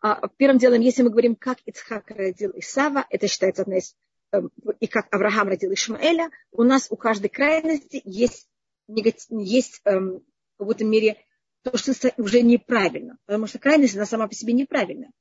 А, 0.00 0.28
первым 0.36 0.58
делом, 0.58 0.80
если 0.80 1.02
мы 1.02 1.10
говорим, 1.10 1.36
как 1.36 1.58
Ицхак 1.66 2.10
родил 2.10 2.52
Исава, 2.54 3.06
это 3.10 3.28
считается 3.28 3.62
одна 3.62 3.78
из 3.78 3.94
эм, 4.32 4.50
и 4.78 4.86
как 4.86 5.12
Авраам 5.12 5.48
родил 5.48 5.72
Ишмаэля, 5.72 6.30
у 6.52 6.62
нас 6.62 6.86
у 6.90 6.96
каждой 6.96 7.28
крайности 7.28 8.00
есть, 8.04 8.48
есть 8.88 9.80
эм, 9.84 10.20
в 10.56 10.58
каком-то 10.58 10.84
мере 10.84 11.18
то, 11.62 11.76
что 11.76 11.92
уже 12.16 12.42
неправильно. 12.42 13.18
Потому 13.26 13.46
что 13.46 13.58
крайность, 13.58 13.96
она 13.96 14.06
сама 14.06 14.26
по 14.28 14.34
себе 14.34 14.52
неправильная 14.52 15.12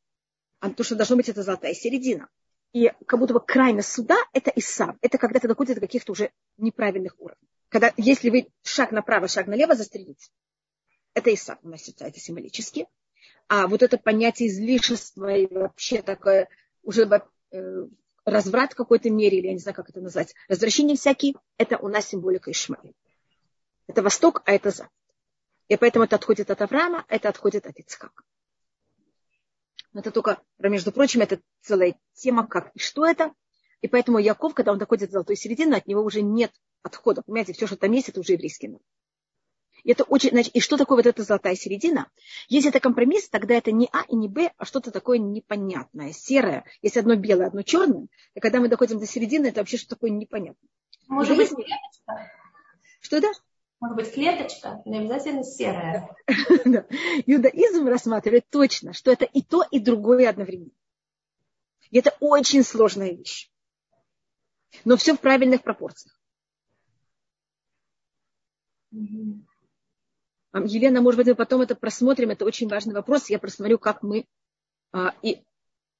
а 0.59 0.69
то, 0.69 0.83
что 0.83 0.95
должно 0.95 1.15
быть, 1.15 1.29
это 1.29 1.43
золотая 1.43 1.73
середина. 1.73 2.27
И 2.73 2.91
как 3.07 3.19
будто 3.19 3.33
бы 3.33 3.39
крайность 3.39 3.91
суда– 3.91 4.17
это 4.33 4.51
Исав. 4.55 4.95
Это 5.01 5.17
когда 5.17 5.39
ты 5.39 5.47
доходишь 5.47 5.75
до 5.75 5.81
каких-то 5.81 6.11
уже 6.11 6.31
неправильных 6.57 7.19
уровней. 7.19 7.47
Когда, 7.69 7.93
если 7.97 8.29
вы 8.29 8.47
шаг 8.63 8.91
направо, 8.91 9.27
шаг 9.27 9.47
налево 9.47 9.75
застрелите, 9.75 10.29
это 11.13 11.33
Исав 11.33 11.57
у 11.63 11.69
нас 11.69 11.87
это 11.87 12.19
символически. 12.19 12.87
А 13.47 13.67
вот 13.67 13.81
это 13.81 13.97
понятие 13.97 14.49
излишества 14.49 15.35
и 15.35 15.51
вообще 15.51 16.01
такое 16.03 16.49
уже 16.83 17.09
э, 17.51 17.87
разврат 18.25 18.73
в 18.73 18.75
какой-то 18.75 19.09
мере, 19.09 19.39
или 19.39 19.47
я 19.47 19.53
не 19.53 19.59
знаю, 19.59 19.75
как 19.75 19.89
это 19.89 20.01
назвать, 20.01 20.35
развращение 20.47 20.95
всякие, 20.95 21.33
это 21.57 21.77
у 21.77 21.87
нас 21.87 22.07
символика 22.07 22.51
Ишмаэля. 22.51 22.93
Это 23.87 24.03
Восток, 24.03 24.43
а 24.45 24.53
это 24.53 24.69
Запад. 24.69 24.93
И 25.67 25.77
поэтому 25.77 26.05
это 26.05 26.15
отходит 26.15 26.51
от 26.51 26.61
Авраама, 26.61 27.05
это 27.07 27.29
отходит 27.29 27.65
от 27.65 27.77
Ицхака. 27.79 28.23
Это 29.93 30.11
только, 30.11 30.41
между 30.59 30.91
прочим, 30.91 31.21
это 31.21 31.39
целая 31.61 31.95
тема, 32.13 32.47
как 32.47 32.71
и 32.75 32.79
что 32.79 33.05
это. 33.05 33.33
И 33.81 33.87
поэтому 33.87 34.19
Яков, 34.19 34.53
когда 34.53 34.71
он 34.71 34.77
доходит 34.77 35.09
до 35.09 35.13
золотой 35.13 35.35
середины, 35.35 35.75
от 35.75 35.87
него 35.87 36.03
уже 36.03 36.21
нет 36.21 36.51
отхода. 36.83 37.21
Понимаете, 37.21 37.53
все, 37.53 37.65
что 37.65 37.77
там 37.77 37.91
есть, 37.91 38.09
это 38.09 38.19
уже 38.19 38.33
еврейский 38.33 38.67
народ. 38.67 38.83
И, 39.83 39.91
это 39.91 40.03
очень, 40.03 40.31
значит, 40.31 40.53
и 40.55 40.59
что 40.59 40.77
такое 40.77 40.97
вот 40.97 41.05
эта 41.05 41.23
золотая 41.23 41.55
середина? 41.55 42.09
Если 42.49 42.69
это 42.69 42.79
компромисс, 42.79 43.29
тогда 43.29 43.55
это 43.55 43.71
не 43.71 43.87
А 43.91 44.03
и 44.07 44.15
не 44.15 44.27
Б, 44.27 44.51
а 44.57 44.65
что-то 44.65 44.91
такое 44.91 45.17
непонятное, 45.17 46.11
серое. 46.11 46.65
Есть 46.81 46.97
одно 46.97 47.15
белое, 47.15 47.47
одно 47.47 47.61
черное. 47.61 48.07
И 48.35 48.39
когда 48.41 48.59
мы 48.59 48.67
доходим 48.67 48.99
до 48.99 49.07
середины, 49.07 49.47
это 49.47 49.61
вообще 49.61 49.77
что 49.77 49.89
такое 49.89 50.11
непонятное. 50.11 50.69
Может 51.07 51.37
быть, 51.37 51.49
Что 52.99 53.17
это? 53.17 53.27
Может 53.79 53.95
быть, 53.95 54.13
клеточка, 54.13 54.81
не 54.85 54.99
обязательно 54.99 55.43
серая. 55.43 56.13
Иудаизм 56.27 57.87
рассматривает 57.87 58.45
точно, 58.49 58.93
что 58.93 59.11
это 59.11 59.23
и 59.25 59.41
то, 59.41 59.63
и 59.71 59.79
другое 59.79 60.29
одновременно. 60.29 60.71
И 61.89 61.97
это 61.97 62.15
очень 62.19 62.63
сложная 62.63 63.11
вещь. 63.11 63.49
Но 64.83 64.97
все 64.97 65.15
в 65.15 65.19
правильных 65.21 65.63
пропорциях. 65.63 66.19
Елена, 70.53 71.01
может 71.01 71.17
быть, 71.17 71.27
мы 71.27 71.35
потом 71.35 71.61
это 71.61 71.75
просмотрим, 71.75 72.31
это 72.31 72.43
очень 72.43 72.67
важный 72.67 72.93
вопрос. 72.93 73.29
Я 73.29 73.39
просмотрю, 73.39 73.77
как 73.79 74.03
мы... 74.03 74.25
А, 74.91 75.13
и 75.21 75.43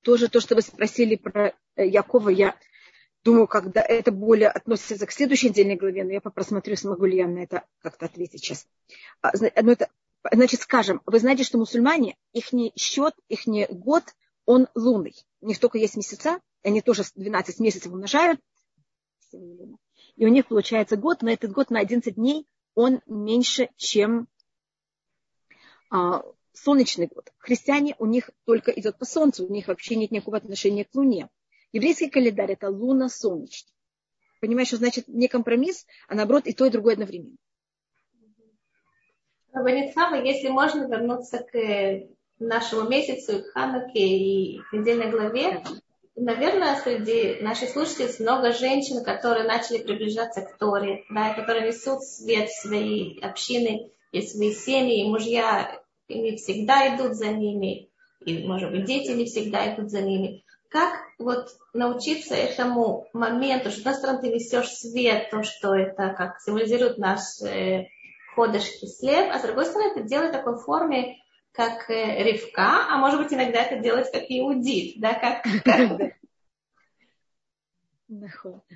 тоже 0.01 0.27
то, 0.27 0.39
что 0.39 0.55
вы 0.55 0.61
спросили 0.61 1.15
про 1.15 1.53
э, 1.75 1.87
Якова, 1.87 2.29
я 2.29 2.57
думаю, 3.23 3.47
когда 3.47 3.81
это 3.81 4.11
более 4.11 4.49
относится 4.49 5.05
к 5.05 5.11
следующей 5.11 5.49
недельной 5.49 5.75
главе, 5.75 6.03
но 6.03 6.11
я 6.11 6.21
просмотрю, 6.21 6.75
смогу 6.75 7.05
ли 7.05 7.17
я 7.17 7.27
на 7.27 7.39
это 7.39 7.65
как-то 7.81 8.05
ответить 8.05 8.43
сейчас. 8.43 8.67
А, 9.21 9.31
но 9.61 9.71
это, 9.71 9.89
значит, 10.31 10.61
скажем, 10.61 11.01
вы 11.05 11.19
знаете, 11.19 11.43
что 11.43 11.57
мусульмане, 11.57 12.15
их 12.33 12.49
счет, 12.75 13.13
их 13.27 13.41
год, 13.69 14.03
он 14.45 14.67
лунный. 14.75 15.15
У 15.41 15.47
них 15.47 15.59
только 15.59 15.77
есть 15.77 15.95
месяца, 15.95 16.39
они 16.63 16.81
тоже 16.81 17.03
12 17.15 17.59
месяцев 17.59 17.91
умножают. 17.91 18.39
И 19.31 20.25
у 20.25 20.29
них 20.29 20.47
получается 20.47 20.97
год, 20.97 21.21
но 21.21 21.31
этот 21.31 21.51
год 21.51 21.69
на 21.69 21.79
11 21.79 22.15
дней 22.15 22.47
он 22.73 23.01
меньше, 23.05 23.69
чем 23.75 24.27
а, 25.89 26.23
солнечный 26.53 27.07
год. 27.07 27.31
Христиане, 27.37 27.95
у 27.99 28.05
них 28.05 28.29
только 28.45 28.71
идет 28.71 28.97
по 28.97 29.05
солнцу, 29.05 29.45
у 29.45 29.51
них 29.51 29.67
вообще 29.67 29.95
нет 29.95 30.11
никакого 30.11 30.37
отношения 30.37 30.85
к 30.85 30.93
луне. 30.95 31.29
Еврейский 31.71 32.09
календарь– 32.09 32.51
это 32.53 32.69
луна-солнечный. 32.69 33.73
Понимаешь, 34.41 34.69
что 34.69 34.77
значит 34.77 35.07
не 35.07 35.27
компромисс, 35.27 35.85
а 36.07 36.15
наоборот 36.15 36.47
и 36.47 36.53
то, 36.53 36.65
и 36.65 36.69
другое 36.69 36.93
одновременно. 36.93 37.37
Ванитхава, 39.53 40.15
если 40.15 40.49
можно 40.49 40.87
вернуться 40.87 41.39
к 41.39 42.07
нашему 42.39 42.89
месяцу, 42.89 43.43
к 43.43 43.51
Хануке 43.51 43.99
и 43.99 44.59
к 44.59 44.73
недельной 44.73 45.11
главе, 45.11 45.63
наверное, 46.15 46.75
среди 46.75 47.41
наших 47.41 47.69
слушателей 47.69 48.13
много 48.19 48.51
женщин, 48.51 49.03
которые 49.03 49.45
начали 49.45 49.79
приближаться 49.79 50.41
к 50.41 50.57
Торе, 50.57 51.03
да, 51.09 51.33
которые 51.33 51.67
несут 51.67 52.03
свет 52.03 52.49
в 52.49 52.61
свои 52.61 53.19
общины 53.19 53.91
и 54.11 54.21
свои 54.21 54.53
семьи, 54.53 55.03
и 55.03 55.09
мужья 55.09 55.81
не 56.07 56.37
всегда 56.37 56.95
идут 56.95 57.15
за 57.15 57.31
ними, 57.31 57.89
и, 58.25 58.45
может 58.45 58.71
быть, 58.71 58.85
дети 58.85 59.11
не 59.11 59.25
всегда 59.25 59.73
идут 59.73 59.91
за 59.91 60.01
ними. 60.01 60.43
Как 60.69 60.99
вот 61.17 61.49
научиться 61.73 62.35
этому 62.35 63.07
моменту, 63.13 63.71
что, 63.71 63.77
с 63.77 63.79
одной 63.79 63.95
стороны, 63.95 64.21
ты 64.21 64.27
несешь 64.29 64.69
свет, 64.69 65.29
то, 65.31 65.43
что 65.43 65.75
это 65.75 66.13
как 66.15 66.39
символизирует 66.41 66.99
наш 66.99 67.19
э, 67.41 67.87
ходыш 68.35 68.65
кислев, 68.79 69.29
а 69.33 69.39
с 69.39 69.41
другой 69.41 69.65
стороны, 69.65 69.91
это 69.91 70.01
делать 70.01 70.29
в 70.29 70.33
такой 70.33 70.57
форме, 70.59 71.17
как 71.51 71.89
э, 71.89 72.23
Ревка, 72.23 72.87
а 72.89 72.97
может 72.97 73.19
быть 73.19 73.33
иногда 73.33 73.63
это 73.63 73.77
делать 73.81 74.11
как 74.11 74.23
Иудит, 74.29 74.99
да, 74.99 75.15
как, 75.15 75.43
как 75.65 76.13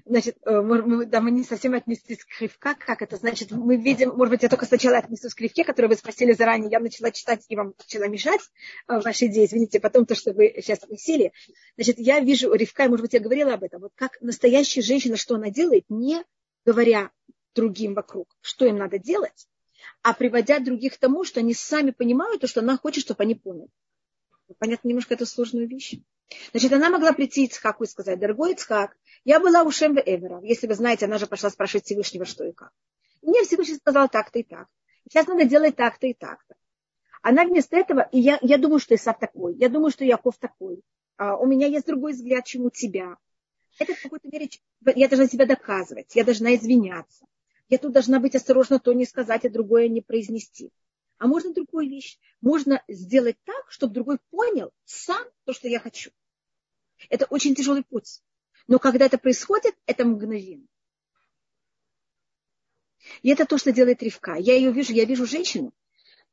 Значит, 0.05 0.37
э, 0.45 0.61
мы, 0.61 1.07
да, 1.07 1.19
мы 1.19 1.31
не 1.31 1.43
совсем 1.43 1.73
отнеслись 1.73 2.23
к 2.23 2.39
Ривка. 2.39 2.75
Как 2.75 3.01
это? 3.01 3.17
Значит, 3.17 3.49
мы 3.51 3.77
видим, 3.77 4.09
может 4.09 4.29
быть, 4.29 4.43
я 4.43 4.49
только 4.49 4.65
сначала 4.65 4.97
отнесусь 4.97 5.33
к 5.33 5.41
Ривке, 5.41 5.63
которую 5.63 5.89
вы 5.89 5.95
спросили 5.95 6.33
заранее. 6.33 6.69
Я 6.69 6.79
начала 6.79 7.09
читать 7.09 7.43
и 7.49 7.55
вам 7.55 7.73
начала 7.77 8.07
мешать 8.07 8.41
в 8.87 9.01
вашей 9.01 9.29
идее. 9.29 9.45
Извините, 9.45 9.79
потом 9.79 10.05
то, 10.05 10.13
что 10.13 10.33
вы 10.33 10.53
сейчас 10.57 10.79
спросили. 10.81 11.33
Значит, 11.75 11.97
я 11.97 12.19
вижу 12.19 12.53
Ривка, 12.53 12.87
может 12.87 13.01
быть, 13.01 13.13
я 13.13 13.19
говорила 13.19 13.55
об 13.55 13.63
этом. 13.63 13.81
Вот 13.81 13.93
как 13.95 14.21
настоящая 14.21 14.81
женщина, 14.81 15.17
что 15.17 15.35
она 15.35 15.49
делает, 15.49 15.85
не 15.89 16.23
говоря 16.63 17.09
другим 17.55 17.95
вокруг, 17.95 18.37
что 18.41 18.65
им 18.65 18.77
надо 18.77 18.99
делать, 18.99 19.47
а 20.03 20.13
приводя 20.13 20.59
других 20.59 20.93
к 20.93 20.97
тому, 20.97 21.23
что 21.23 21.39
они 21.39 21.55
сами 21.55 21.89
понимают 21.89 22.41
то, 22.41 22.47
что 22.47 22.59
она 22.59 22.77
хочет, 22.77 23.03
чтобы 23.03 23.23
они 23.23 23.33
поняли. 23.33 23.69
Понятно, 24.59 24.87
немножко 24.87 25.15
это 25.15 25.25
сложную 25.25 25.67
вещь. 25.67 25.95
Значит, 26.51 26.73
она 26.73 26.89
могла 26.89 27.13
прийти 27.13 27.45
Ицхаку 27.45 27.83
и 27.83 27.87
сказать, 27.87 28.19
дорогой 28.19 28.53
Ицхак, 28.53 28.95
я 29.25 29.39
была 29.39 29.63
у 29.63 29.71
Шемве 29.71 30.03
Эвера. 30.05 30.41
Если 30.41 30.67
вы 30.67 30.75
знаете, 30.75 31.05
она 31.05 31.17
же 31.17 31.27
пошла 31.27 31.49
спрашивать 31.49 31.85
Всевышнего, 31.85 32.25
что 32.25 32.45
и 32.45 32.51
как. 32.51 32.71
И 33.21 33.27
мне 33.27 33.43
Всевышний 33.43 33.75
сказал 33.75 34.09
так-то 34.09 34.39
и 34.39 34.43
так. 34.43 34.67
Сейчас 35.07 35.27
надо 35.27 35.45
делать 35.45 35.75
так-то 35.75 36.07
и 36.07 36.13
так-то. 36.13 36.55
Она 37.21 37.45
вместо 37.45 37.77
этого, 37.77 38.01
и 38.11 38.19
я, 38.19 38.37
я 38.41 38.57
думаю, 38.57 38.79
что 38.79 38.95
Исав 38.95 39.17
такой, 39.17 39.55
я 39.55 39.69
думаю, 39.69 39.91
что 39.91 40.03
Яков 40.03 40.37
такой. 40.37 40.81
А, 41.17 41.37
у 41.37 41.45
меня 41.45 41.67
есть 41.67 41.85
другой 41.85 42.11
взгляд, 42.13 42.45
чем 42.45 42.65
у 42.65 42.69
тебя. 42.69 43.15
Это 43.79 43.95
в 43.95 44.01
какой-то 44.01 44.27
мере, 44.27 44.49
я 44.95 45.07
должна 45.07 45.27
себя 45.27 45.45
доказывать, 45.45 46.15
я 46.15 46.25
должна 46.25 46.53
извиняться. 46.55 47.25
Я 47.69 47.77
тут 47.77 47.93
должна 47.93 48.19
быть 48.19 48.35
осторожна, 48.35 48.79
то 48.79 48.91
не 48.93 49.05
сказать, 49.05 49.45
а 49.45 49.49
другое 49.49 49.87
не 49.87 50.01
произнести. 50.01 50.71
А 51.17 51.27
можно 51.27 51.53
другую 51.53 51.89
вещь. 51.89 52.19
Можно 52.41 52.83
сделать 52.89 53.37
так, 53.45 53.71
чтобы 53.71 53.93
другой 53.93 54.17
понял 54.29 54.71
сам 54.83 55.25
то, 55.45 55.53
что 55.53 55.69
я 55.69 55.79
хочу. 55.79 56.11
Это 57.09 57.25
очень 57.25 57.55
тяжелый 57.55 57.83
путь. 57.83 58.21
Но 58.67 58.79
когда 58.79 59.05
это 59.05 59.17
происходит, 59.17 59.75
это 59.85 60.05
мгновенно. 60.05 60.67
И 63.21 63.29
это 63.29 63.45
то, 63.45 63.57
что 63.57 63.71
делает 63.71 64.01
Ривка. 64.01 64.35
Я 64.35 64.55
ее 64.55 64.71
вижу, 64.71 64.93
я 64.93 65.05
вижу 65.05 65.25
женщину, 65.25 65.73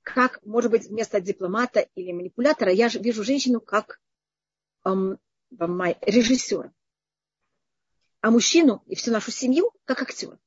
как, 0.03 0.45
может 0.45 0.71
быть, 0.71 0.87
вместо 0.87 1.21
дипломата 1.21 1.81
или 1.95 2.13
манипулятора, 2.13 2.73
я 2.73 2.89
вижу 2.89 3.25
женщину 3.25 3.61
как 3.61 4.01
эм, 4.85 5.19
режиссера. 5.51 6.73
А 8.21 8.31
мужчину 8.31 8.83
и 8.87 8.95
всю 8.95 9.11
нашу 9.11 9.31
семью 9.31 9.73
как 9.85 10.03
актер. 10.03 10.39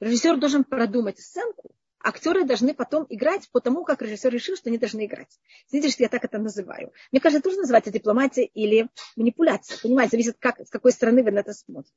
Режиссер 0.00 0.38
должен 0.38 0.64
продумать 0.64 1.20
сценку, 1.20 1.76
актеры 2.02 2.44
должны 2.44 2.74
потом 2.74 3.06
играть 3.08 3.48
по 3.50 3.60
тому, 3.60 3.84
как 3.84 4.02
режиссер 4.02 4.32
решил, 4.32 4.56
что 4.56 4.68
они 4.70 4.78
должны 4.78 5.06
играть. 5.06 5.38
Видите, 5.70 5.92
что 5.92 6.02
я 6.02 6.08
так 6.08 6.24
это 6.24 6.38
называю. 6.38 6.92
Мне 7.10 7.20
кажется, 7.20 7.38
это 7.38 7.48
тоже 7.48 7.60
называется 7.60 7.90
дипломатия 7.90 8.44
или 8.44 8.88
манипуляция. 9.16 9.78
Понимаете, 9.82 10.12
зависит, 10.12 10.36
как, 10.38 10.60
с 10.60 10.70
какой 10.70 10.92
стороны 10.92 11.22
вы 11.22 11.30
на 11.30 11.40
это 11.40 11.52
смотрите. 11.52 11.94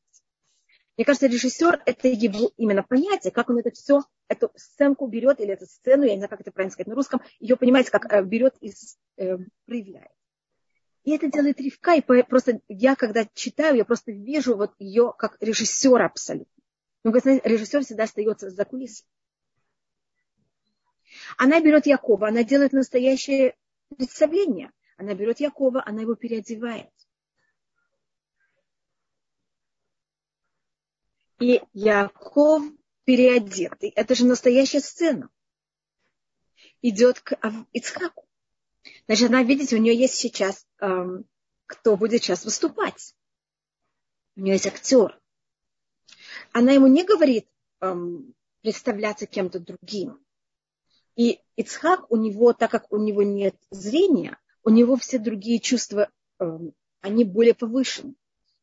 Мне 0.98 1.06
кажется, 1.06 1.28
режиссер– 1.28 1.82
это 1.86 2.08
его 2.08 2.52
именно 2.56 2.82
понятие, 2.82 3.32
как 3.32 3.50
он 3.50 3.58
это 3.58 3.72
все, 3.72 4.02
эту 4.30 4.52
сценку 4.56 5.08
берет, 5.08 5.42
или 5.42 5.52
эту 5.52 5.66
сцену, 5.66 6.04
я 6.04 6.12
не 6.12 6.20
знаю, 6.20 6.30
как 6.30 6.42
это 6.42 6.52
правильно 6.52 6.72
сказать 6.72 6.88
на 6.88 6.96
русском, 6.96 7.22
ее, 7.40 7.58
понимаете, 7.58 7.92
как 7.92 8.12
э, 8.12 8.24
берет 8.24 8.56
и 8.62 8.72
э, 9.18 9.38
проявляет. 9.66 10.12
И 11.04 11.12
это 11.12 11.28
делает 11.28 11.60
Ривка, 11.60 11.96
и 11.96 12.02
просто 12.02 12.62
я, 12.70 12.96
когда 12.96 13.28
читаю, 13.34 13.76
я 13.76 13.86
просто 13.86 14.12
вижу 14.12 14.56
вот 14.56 14.74
ее 14.80 15.14
как 15.18 15.38
режиссера 15.42 16.06
абсолютно. 16.06 16.52
Ну, 17.04 17.12
режиссер 17.14 17.84
всегда 17.84 18.04
остается 18.06 18.50
за 18.50 18.66
кулисами. 18.66 19.08
Она 21.38 21.60
берет 21.62 21.86
Якова, 21.86 22.28
она 22.28 22.44
делает 22.44 22.74
настоящее 22.74 23.56
представление. 23.96 24.72
Она 24.98 25.14
берет 25.14 25.40
Якова, 25.40 25.84
она 25.86 26.02
его 26.02 26.16
переодевает. 26.16 26.90
И 31.40 31.62
Яков 31.74 32.64
переодетый. 33.04 33.90
Это 33.90 34.16
же 34.16 34.26
настоящая 34.26 34.80
сцена. 34.80 35.30
Идет 36.82 37.20
к 37.20 37.38
Ицхаку. 37.74 38.28
Значит, 39.08 39.30
она, 39.30 39.44
видите, 39.44 39.76
у 39.76 39.80
нее 39.80 39.96
есть 39.98 40.16
сейчас, 40.16 40.66
эм, 40.80 41.26
кто 41.66 41.98
будет 41.98 42.24
сейчас 42.24 42.46
выступать. 42.46 43.16
У 44.36 44.42
нее 44.42 44.54
есть 44.54 44.68
актер. 44.68 45.20
Она 46.52 46.72
ему 46.72 46.88
не 46.88 47.04
говорит 47.04 47.48
эм, 47.82 48.34
представляться 48.62 49.26
кем-то 49.26 49.60
другим. 49.60 50.25
И 51.16 51.40
Ицхак, 51.56 52.12
у 52.12 52.18
него, 52.18 52.54
так 52.54 52.72
как 52.72 52.92
у 52.92 52.98
него 52.98 53.24
нет 53.24 53.56
зрения, 53.72 54.38
у 54.64 54.70
него 54.70 54.98
все 54.98 55.18
другие 55.18 55.60
чувства, 55.60 56.10
эм, 56.40 56.74
они 57.02 57.24
более 57.24 57.54
повышены. 57.54 58.16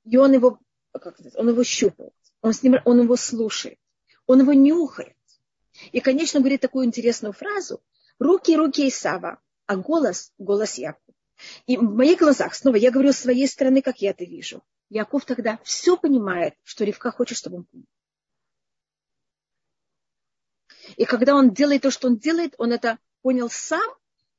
И 0.04 0.16
он 0.16 0.32
его, 0.32 0.58
как 0.92 1.14
сказать, 1.14 1.34
он 1.36 1.48
его 1.48 1.64
щупает, 1.64 2.12
он, 2.42 2.52
с 2.52 2.62
ним, 2.62 2.76
он 2.84 3.00
его 3.00 3.16
слушает, 3.16 3.78
он 4.26 4.40
его 4.40 4.52
нюхает. 4.52 5.16
И, 5.92 6.00
конечно, 6.00 6.40
говорит 6.40 6.60
такую 6.60 6.84
интересную 6.84 7.32
фразу. 7.32 7.80
Руки, 8.18 8.54
руки 8.54 8.88
Исава, 8.88 9.40
а 9.66 9.76
голос, 9.76 10.32
голос 10.38 10.76
Якова. 10.76 11.16
И 11.66 11.76
в 11.76 11.82
моих 11.82 12.18
глазах, 12.18 12.54
снова, 12.54 12.76
я 12.76 12.90
говорю 12.90 13.12
с 13.12 13.18
своей 13.18 13.48
стороны, 13.48 13.82
как 13.82 14.02
я 14.02 14.10
это 14.10 14.24
вижу. 14.24 14.62
Яков 14.90 15.24
тогда 15.24 15.58
все 15.64 15.96
понимает, 15.96 16.54
что 16.62 16.84
Ривка 16.84 17.10
хочет, 17.10 17.38
чтобы 17.38 17.58
он 17.58 17.64
понял. 17.64 17.86
И 20.96 21.04
когда 21.04 21.34
он 21.34 21.52
делает 21.52 21.82
то, 21.82 21.90
что 21.90 22.08
он 22.08 22.18
делает, 22.18 22.54
он 22.58 22.72
это 22.72 22.98
понял 23.22 23.48
сам, 23.50 23.88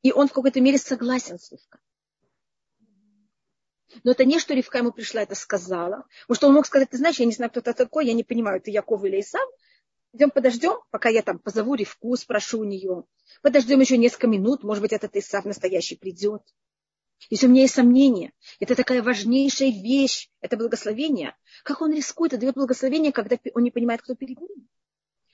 и 0.02 0.12
он 0.12 0.28
в 0.28 0.34
какой-то 0.34 0.62
мере 0.62 0.78
согласен 0.78 1.40
с 1.40 1.52
Ривкой. 1.52 1.80
Но 4.04 4.12
это 4.12 4.26
не, 4.26 4.40
что 4.40 4.54
Ривка 4.54 4.80
ему 4.80 4.92
пришла, 4.92 5.22
это 5.22 5.36
сказала. 5.36 6.06
Потому 6.22 6.36
что 6.36 6.48
он 6.48 6.54
мог 6.54 6.66
сказать, 6.66 6.90
ты 6.90 6.98
знаешь, 6.98 7.20
я 7.20 7.26
не 7.26 7.32
знаю, 7.32 7.52
кто 7.52 7.60
это 7.60 7.74
такой, 7.74 8.08
я 8.08 8.14
не 8.14 8.24
понимаю, 8.24 8.60
ты 8.60 8.72
Яков 8.72 9.04
или 9.04 9.20
Исав. 9.20 9.48
Идем 10.14 10.30
подождем, 10.30 10.80
пока 10.92 11.10
я 11.10 11.22
там 11.22 11.40
позову 11.40 11.76
Ривку, 11.76 12.16
спрошу 12.16 12.60
у 12.60 12.64
нее. 12.64 13.04
Подождем 13.42 13.80
еще 13.80 13.98
несколько 13.98 14.28
минут, 14.28 14.64
может 14.64 14.82
быть, 14.82 14.94
этот 14.94 15.16
Исав 15.16 15.46
настоящий 15.46 15.96
придет. 15.96 16.42
Если 17.30 17.48
у 17.48 17.50
меня 17.50 17.62
есть 17.62 17.74
сомнения, 17.74 18.34
это 18.60 18.76
такая 18.76 19.02
важнейшая 19.02 19.70
вещь, 19.70 20.30
это 20.42 20.58
благословение. 20.58 21.36
Как 21.64 21.82
он 21.82 21.94
рискует, 21.94 22.38
дает 22.38 22.56
благословение, 22.56 23.12
когда 23.12 23.38
он 23.54 23.64
не 23.64 23.72
понимает, 23.72 24.02
кто 24.02 24.16
перед 24.16 24.40
ним. 24.40 24.68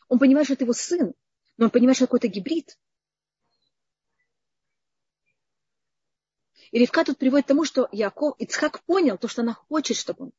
Он 0.10 0.20
понимает, 0.20 0.48
что 0.48 0.56
это 0.56 0.66
его 0.66 0.74
сын, 0.74 1.14
но 1.58 1.66
он 1.66 1.72
понимает, 1.72 1.96
что 1.96 2.06
это 2.06 2.10
какой-то 2.10 2.28
гибрид. 2.28 2.78
И 6.72 6.80
Ривка 6.80 7.04
тут 7.04 7.18
приводит 7.18 7.46
к 7.46 7.48
тому, 7.48 7.66
что 7.66 7.88
Яков, 7.92 8.36
Ицхак 8.38 8.84
понял 8.84 9.18
то, 9.18 9.28
что 9.28 9.42
она 9.42 9.54
хочет, 9.54 9.98
чтобы 9.98 10.26
он 10.26 10.32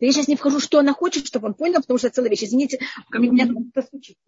я 0.00 0.10
сейчас 0.10 0.26
не 0.26 0.36
вхожу, 0.36 0.58
что 0.58 0.78
она 0.78 0.92
хочет, 0.92 1.26
чтобы 1.26 1.46
он 1.46 1.54
понял, 1.54 1.80
потому 1.80 1.98
что 1.98 2.08
это 2.08 2.16
целая 2.16 2.30
вещь. 2.30 2.42
Извините, 2.42 2.80
ко 3.08 3.18
мне 3.18 3.30
меня 3.30 3.46
постучит. 3.72 4.18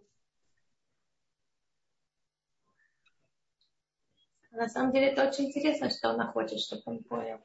На 4.53 4.69
самом 4.69 4.93
деле 4.93 5.09
это 5.09 5.29
очень 5.29 5.47
интересно, 5.47 5.91
что 5.91 6.11
она 6.11 6.31
хочет, 6.33 6.61
чтобы 6.61 6.83
он 6.87 7.03
понял. 7.03 7.39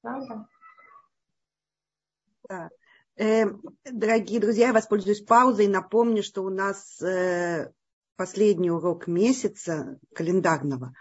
Правда? 0.00 0.48
Да. 2.48 2.70
Э, 3.16 3.44
дорогие 3.84 4.40
друзья, 4.40 4.68
я 4.68 4.72
воспользуюсь 4.72 5.20
паузой 5.20 5.66
и 5.66 5.68
напомню, 5.68 6.22
что 6.22 6.42
у 6.42 6.50
нас 6.50 7.00
э, 7.00 7.70
последний 8.16 8.70
урок 8.70 9.06
месяца 9.06 9.98
календарного, 10.14 10.94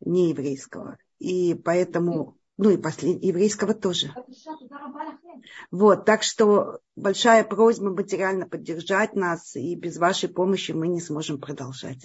не 0.00 0.30
еврейского. 0.30 0.98
И 1.18 1.54
поэтому 1.54 2.36
ну 2.58 2.70
и 2.70 2.76
послед... 2.76 3.22
еврейского 3.22 3.74
тоже. 3.74 4.14
Вот, 5.70 6.04
так 6.04 6.22
что 6.22 6.80
большая 6.94 7.44
просьба 7.44 7.90
материально 7.90 8.46
поддержать 8.46 9.14
нас, 9.14 9.56
и 9.56 9.74
без 9.74 9.96
вашей 9.98 10.28
помощи 10.28 10.72
мы 10.72 10.88
не 10.88 11.00
сможем 11.00 11.40
продолжать. 11.40 12.04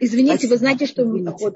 Извините, 0.00 0.46
Спасибо. 0.46 0.50
вы 0.50 0.56
знаете, 0.56 0.86
что 0.86 1.02
извините. 1.02 1.46
О, 1.46 1.52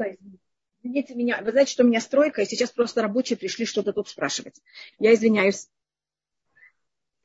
извините 0.82 1.14
меня, 1.14 1.40
вы 1.42 1.50
знаете, 1.50 1.72
что 1.72 1.84
у 1.84 1.86
меня 1.86 2.00
стройка, 2.00 2.42
и 2.42 2.46
сейчас 2.46 2.70
просто 2.70 3.02
рабочие 3.02 3.36
пришли 3.36 3.64
что-то 3.64 3.92
тут 3.92 4.08
спрашивать. 4.08 4.60
Я 4.98 5.14
извиняюсь. 5.14 5.68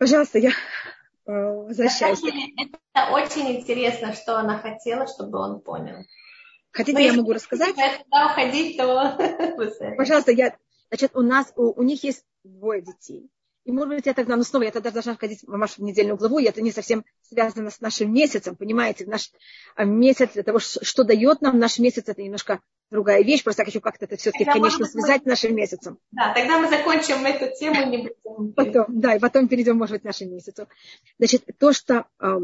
Пожалуйста, 0.03 0.37
я 0.37 0.49
э, 0.49 1.31
возвращаюсь. 1.31 2.19
Это 2.21 3.11
очень 3.11 3.57
интересно, 3.57 4.13
что 4.13 4.37
она 4.37 4.59
хотела, 4.59 5.07
чтобы 5.07 5.39
он 5.39 5.61
понял. 5.61 6.05
Хотите, 6.71 6.97
Но 6.97 6.99
я 6.99 7.13
могу 7.13 7.31
рассказать? 7.31 7.73
Если 7.77 8.03
уходить, 8.11 8.77
то... 8.77 9.95
Пожалуйста, 9.97 10.33
я 10.33 10.57
Значит, 10.89 11.15
у 11.15 11.21
нас, 11.21 11.51
у, 11.55 11.71
у 11.79 11.81
них 11.83 12.03
есть 12.03 12.23
двое 12.43 12.81
детей. 12.83 13.27
И, 13.65 13.71
может 13.71 13.89
быть, 13.89 14.05
я 14.05 14.13
тогда, 14.13 14.35
ну, 14.35 14.43
снова, 14.43 14.63
я 14.63 14.71
тогда 14.71 14.91
должна 14.91 15.15
входить 15.15 15.43
в 15.43 15.57
вашу 15.57 15.83
недельную 15.83 16.17
главу, 16.17 16.39
и 16.39 16.45
это 16.45 16.61
не 16.61 16.71
совсем 16.71 17.05
связано 17.21 17.69
с 17.69 17.79
нашим 17.79 18.13
месяцем, 18.13 18.57
понимаете, 18.57 19.05
наш 19.05 19.31
а, 19.75 19.85
месяц, 19.85 20.33
для 20.33 20.43
того, 20.43 20.59
что, 20.59 20.83
что 20.83 21.05
дает 21.05 21.41
нам 21.41 21.59
наш 21.59 21.79
месяц, 21.79 22.03
это 22.07 22.21
немножко 22.21 22.59
другая 22.91 23.23
вещь, 23.23 23.43
просто 23.43 23.61
я 23.61 23.65
хочу 23.65 23.79
как-то 23.79 24.03
это 24.05 24.17
все-таки, 24.17 24.43
конечно, 24.43 24.85
связать 24.85 25.23
с 25.23 25.25
нашим 25.25 25.55
месяцем. 25.55 25.97
Да, 26.11 26.33
тогда 26.33 26.59
мы 26.59 26.69
закончим 26.69 27.25
эту 27.25 27.57
тему, 27.57 27.89
не 27.89 27.97
будем. 27.99 28.53
Потом, 28.53 28.85
да, 28.89 29.15
и 29.15 29.19
потом 29.19 29.47
перейдем, 29.47 29.77
может 29.77 29.93
быть, 29.93 30.01
к 30.01 30.05
нашему 30.05 30.31
месяцу. 30.31 30.67
Значит, 31.17 31.45
то, 31.57 31.71
что 31.71 32.05
э, 32.19 32.39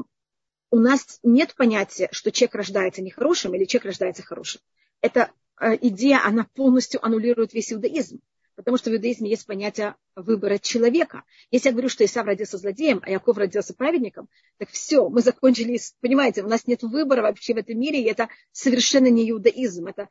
у 0.72 0.80
нас 0.80 1.20
нет 1.24 1.54
понятия, 1.56 2.08
что 2.12 2.32
человек 2.32 2.56
рождается 2.56 3.02
нехорошим 3.02 3.54
или 3.56 3.66
человек 3.66 3.88
рождается 3.88 4.24
хорошим. 4.24 4.62
Эта 5.02 5.32
э, 5.60 5.76
идея, 5.82 6.22
она 6.26 6.48
полностью 6.56 7.04
аннулирует 7.06 7.54
весь 7.54 7.74
иудаизм. 7.74 8.22
Потому 8.60 8.76
что 8.76 8.90
в 8.90 8.94
иудаизме 8.94 9.30
есть 9.30 9.46
понятие 9.46 9.96
выбора 10.18 10.58
человека. 10.58 11.24
Если 11.50 11.70
я 11.70 11.72
говорю, 11.72 11.88
что 11.88 12.04
Исав 12.04 12.26
родился 12.26 12.58
злодеем, 12.58 13.00
а 13.04 13.10
Яков 13.10 13.38
родился 13.38 13.74
праведником, 13.74 14.28
так 14.58 14.68
все, 14.68 15.08
мы 15.08 15.22
закончили, 15.22 15.80
понимаете, 16.02 16.44
у 16.44 16.48
нас 16.50 16.68
нет 16.68 16.84
выбора 16.84 17.22
вообще 17.22 17.54
в 17.54 17.58
этом 17.58 17.80
мире, 17.80 18.02
и 18.04 18.10
это 18.10 18.28
совершенно 18.52 19.08
не 19.08 19.32
иудаизм. 19.32 19.88
Это, 19.88 20.10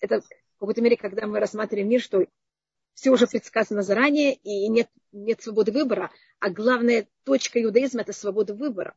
это 0.00 0.20
в 0.20 0.60
какой-то 0.60 0.82
мере, 0.82 0.98
когда 0.98 1.26
мы 1.26 1.40
рассматриваем 1.40 1.88
мир, 1.88 2.02
что 2.02 2.26
все 2.92 3.08
уже 3.08 3.26
предсказано 3.26 3.80
заранее, 3.80 4.34
и 4.34 4.68
нет, 4.68 4.90
нет 5.12 5.40
свободы 5.40 5.72
выбора. 5.72 6.10
А 6.38 6.50
главная 6.50 7.08
точка 7.24 7.62
иудаизма– 7.62 8.00
это 8.02 8.12
свобода 8.12 8.52
выбора. 8.52 8.94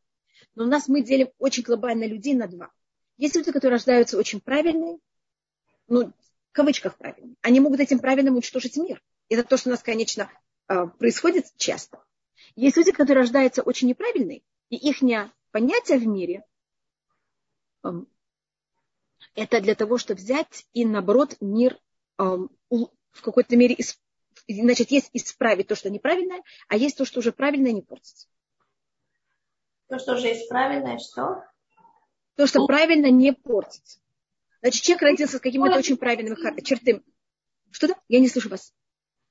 Но 0.55 0.65
у 0.65 0.67
нас 0.67 0.89
мы 0.89 1.03
делим 1.03 1.29
очень 1.37 1.63
глобально 1.63 2.03
людей 2.03 2.33
на 2.33 2.47
два. 2.47 2.69
Есть 3.15 3.37
люди, 3.37 3.53
которые 3.53 3.77
рождаются 3.77 4.17
очень 4.17 4.41
правильные, 4.41 4.97
ну, 5.87 6.11
в 6.51 6.53
кавычках 6.53 6.97
правильным. 6.97 7.37
Они 7.41 7.59
могут 7.59 7.79
этим 7.79 7.99
правильным 7.99 8.35
уничтожить 8.35 8.77
мир. 8.77 9.01
Это 9.29 9.43
то, 9.43 9.57
что 9.57 9.69
у 9.69 9.71
нас, 9.71 9.83
конечно, 9.83 10.29
а, 10.67 10.87
происходит 10.87 11.45
часто. 11.57 12.03
Есть 12.55 12.77
люди, 12.77 12.91
которые 12.91 13.23
рождаются 13.23 13.61
очень 13.61 13.87
неправильные, 13.87 14.41
и 14.69 14.75
их 14.75 14.97
понятие 15.51 15.99
в 15.99 16.07
мире 16.07 16.43
это 19.35 19.61
для 19.61 19.75
того, 19.75 19.97
чтобы 19.97 20.19
взять 20.19 20.65
и, 20.73 20.85
наоборот, 20.85 21.37
мир 21.39 21.79
в 22.17 23.21
какой-то 23.21 23.55
мере 23.55 23.77
Значит, 24.47 24.89
есть 24.89 25.11
исправить 25.13 25.67
то, 25.67 25.75
что 25.75 25.91
неправильное, 25.91 26.41
а 26.67 26.75
есть 26.75 26.97
то, 26.97 27.05
что 27.05 27.19
уже 27.19 27.31
правильное, 27.31 27.71
не 27.71 27.83
портится. 27.83 28.27
То, 29.87 29.99
что 29.99 30.13
уже 30.13 30.33
исправленное, 30.33 30.97
что? 30.97 31.43
То, 32.35 32.47
что 32.47 32.65
правильно 32.65 33.11
не 33.11 33.31
портится. 33.31 33.99
Значит, 34.61 34.83
человек 34.83 35.03
родился 35.03 35.37
с 35.37 35.41
какими-то 35.41 35.77
очень 35.77 35.97
правильными 35.97 36.61
чертами. 36.61 37.01
Что-то? 37.71 37.95
Я 38.07 38.19
не 38.19 38.27
слышу 38.27 38.49
вас. 38.49 38.73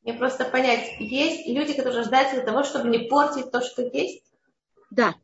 Мне 0.03 0.15
просто 0.15 0.45
понять, 0.45 0.97
есть 1.01 1.47
люди, 1.49 1.75
которые 1.75 1.99
рождаются 1.99 2.37
для 2.37 2.45
того, 2.45 2.63
чтобы 2.63 2.89
не 2.89 3.09
портить 3.09 3.51
то, 3.51 3.61
что 3.61 3.83
есть? 3.83 4.25
Да. 4.91 5.15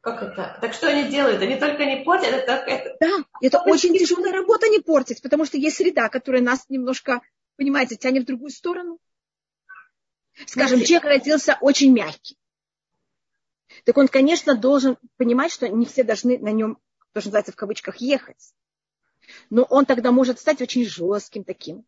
Как 0.00 0.22
это? 0.22 0.56
Так 0.60 0.72
что 0.72 0.88
они 0.88 1.10
делают? 1.10 1.42
Они 1.42 1.56
только 1.56 1.84
не 1.84 2.02
портят, 2.02 2.32
это 2.32 2.46
только 2.46 2.70
это. 2.70 2.96
Да, 3.00 3.24
это 3.42 3.58
что 3.58 3.70
очень 3.70 3.92
тяжелая 3.98 4.32
работа 4.32 4.68
не 4.68 4.78
портить, 4.78 5.20
потому 5.20 5.44
что 5.44 5.58
есть 5.58 5.76
среда, 5.76 6.08
которая 6.08 6.40
нас 6.40 6.64
немножко, 6.70 7.20
понимаете, 7.56 7.96
тянет 7.96 8.22
в 8.22 8.26
другую 8.26 8.50
сторону. 8.50 8.98
Скажем, 10.46 10.78
Знаете, 10.78 10.86
человек 10.86 11.04
родился 11.04 11.58
очень 11.60 11.92
мягкий. 11.92 12.38
Так 13.84 13.98
он, 13.98 14.08
конечно, 14.08 14.54
должен 14.54 14.96
понимать, 15.16 15.52
что 15.52 15.68
не 15.68 15.84
все 15.84 16.04
должны 16.04 16.38
на 16.38 16.52
нем, 16.52 16.78
то, 17.12 17.20
что 17.20 17.28
называется 17.28 17.52
в 17.52 17.56
кавычках, 17.56 17.96
ехать 17.96 18.54
но 19.48 19.62
он 19.64 19.86
тогда 19.86 20.12
может 20.12 20.38
стать 20.38 20.60
очень 20.60 20.84
жестким 20.84 21.44
таким. 21.44 21.84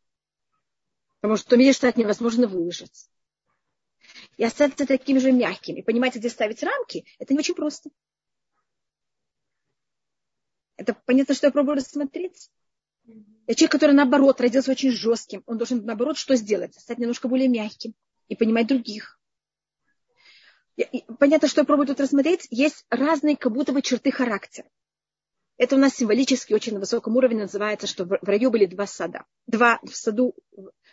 Потому 1.20 1.36
что 1.36 1.72
что 1.72 1.88
от 1.88 1.96
невозможно 1.96 2.46
выжить. 2.46 3.08
И 4.36 4.44
остаться 4.44 4.86
таким 4.86 5.20
же 5.20 5.32
мягким. 5.32 5.76
И 5.76 5.82
понимать, 5.82 6.16
где 6.16 6.28
ставить 6.28 6.62
рамки, 6.62 7.04
это 7.18 7.32
не 7.32 7.38
очень 7.38 7.54
просто. 7.54 7.90
Это 10.76 10.94
понятно, 11.06 11.34
что 11.34 11.46
я 11.46 11.52
пробую 11.52 11.76
рассмотреть. 11.76 12.50
Я 13.46 13.54
человек, 13.54 13.72
который 13.72 13.94
наоборот 13.94 14.40
родился 14.40 14.70
очень 14.70 14.90
жестким, 14.90 15.42
он 15.46 15.58
должен 15.58 15.84
наоборот 15.84 16.16
что 16.16 16.36
сделать? 16.36 16.74
Стать 16.74 16.98
немножко 16.98 17.28
более 17.28 17.48
мягким 17.48 17.94
и 18.28 18.36
понимать 18.36 18.66
других. 18.66 19.20
Понятно, 21.18 21.48
что 21.48 21.60
я 21.60 21.64
пробую 21.64 21.86
тут 21.86 22.00
рассмотреть. 22.00 22.46
Есть 22.50 22.86
разные 22.88 23.36
как 23.36 23.52
будто 23.52 23.72
бы 23.72 23.82
черты 23.82 24.10
характера. 24.10 24.68
Это 25.58 25.76
у 25.76 25.78
нас 25.78 25.94
символически 25.94 26.54
очень 26.54 26.74
на 26.74 26.80
высоком 26.80 27.16
уровне 27.16 27.42
называется, 27.42 27.86
что 27.86 28.04
в 28.04 28.18
раю 28.22 28.50
были 28.50 28.66
два 28.66 28.86
сада. 28.86 29.24
Два 29.46 29.78
в 29.82 29.94
саду, 29.94 30.34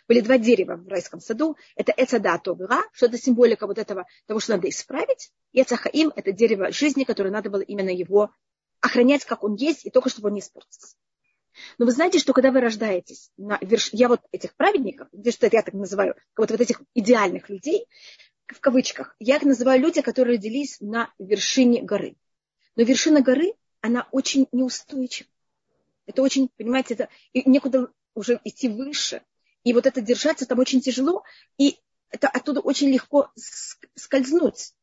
были 0.06 0.20
два 0.20 0.38
дерева 0.38 0.76
в 0.76 0.88
райском 0.88 1.20
саду. 1.20 1.56
Это 1.76 1.92
Эцада 1.96 2.38
Товира, 2.38 2.82
что 2.92 3.06
это 3.06 3.18
символика 3.18 3.66
вот 3.66 3.78
этого, 3.78 4.06
того, 4.26 4.40
что 4.40 4.52
надо 4.52 4.68
исправить. 4.68 5.32
И 5.52 5.62
Эцахаим– 5.62 6.12
это 6.16 6.32
дерево 6.32 6.72
жизни, 6.72 7.04
которое 7.04 7.30
надо 7.30 7.50
было 7.50 7.62
именно 7.62 7.90
его 7.90 8.30
охранять, 8.80 9.24
как 9.24 9.44
он 9.44 9.54
есть, 9.54 9.86
и 9.86 9.90
только 9.90 10.08
чтобы 10.08 10.28
он 10.28 10.34
не 10.34 10.40
испортился. 10.40 10.96
Но 11.78 11.86
вы 11.86 11.92
знаете, 11.92 12.18
что 12.18 12.32
когда 12.32 12.50
вы 12.50 12.60
рождаетесь, 12.60 13.30
на 13.36 13.58
верш... 13.60 13.90
я 13.92 14.08
вот 14.08 14.20
этих 14.32 14.54
праведников, 14.54 15.08
где 15.12 15.30
что 15.30 15.48
я 15.50 15.62
так 15.62 15.74
называю, 15.74 16.14
вот, 16.36 16.50
вот 16.50 16.60
этих 16.60 16.82
идеальных 16.94 17.48
людей, 17.48 17.86
в 18.46 18.60
кавычках, 18.60 19.14
я 19.18 19.36
их 19.36 19.42
называю 19.42 19.80
люди, 19.80 20.00
которые 20.00 20.36
родились 20.36 20.80
на 20.80 21.12
вершине 21.18 21.82
горы. 21.82 22.16
Но 22.76 22.82
вершина 22.82 23.20
горы 23.20 23.54
она 23.80 24.08
очень 24.12 24.46
неустойчива. 24.52 25.28
Это 26.06 26.22
очень, 26.22 26.48
понимаете, 26.56 26.94
это 26.94 27.08
и 27.32 27.48
некуда 27.48 27.92
уже 28.14 28.40
идти 28.44 28.68
выше. 28.68 29.22
И 29.62 29.72
вот 29.72 29.86
это 29.86 30.00
держаться 30.00 30.46
там 30.46 30.58
очень 30.58 30.80
тяжело, 30.80 31.22
и 31.58 31.78
это 32.08 32.28
оттуда 32.28 32.60
очень 32.60 32.88
легко 32.90 33.30
скользнуть. 33.94 34.74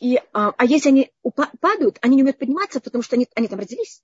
И, 0.00 0.16
а, 0.32 0.54
а 0.56 0.64
если 0.64 0.90
они 0.90 1.12
падают, 1.60 1.98
они 2.02 2.16
не 2.16 2.22
умеют 2.22 2.38
подниматься, 2.38 2.80
потому 2.80 3.02
что 3.02 3.16
они, 3.16 3.28
они 3.34 3.48
там 3.48 3.58
родились. 3.58 4.02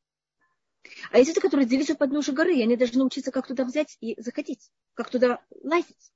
А 1.10 1.18
есть 1.18 1.28
люди, 1.28 1.40
которые 1.40 1.66
родились 1.66 1.90
у 1.90 1.96
подножия 1.96 2.34
горы, 2.34 2.60
они 2.60 2.76
должны 2.76 2.98
научиться, 2.98 3.30
как 3.30 3.46
туда 3.46 3.64
взять 3.64 3.96
и 4.00 4.20
заходить, 4.20 4.70
как 4.94 5.08
туда 5.08 5.40
лазить. 5.62 6.12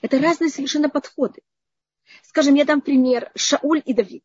Это 0.00 0.18
разные 0.18 0.50
совершенно 0.50 0.88
подходы. 0.88 1.42
Скажем, 2.22 2.54
я 2.54 2.64
дам 2.64 2.80
пример 2.80 3.30
Шауль 3.34 3.82
и 3.84 3.94
Давид. 3.94 4.24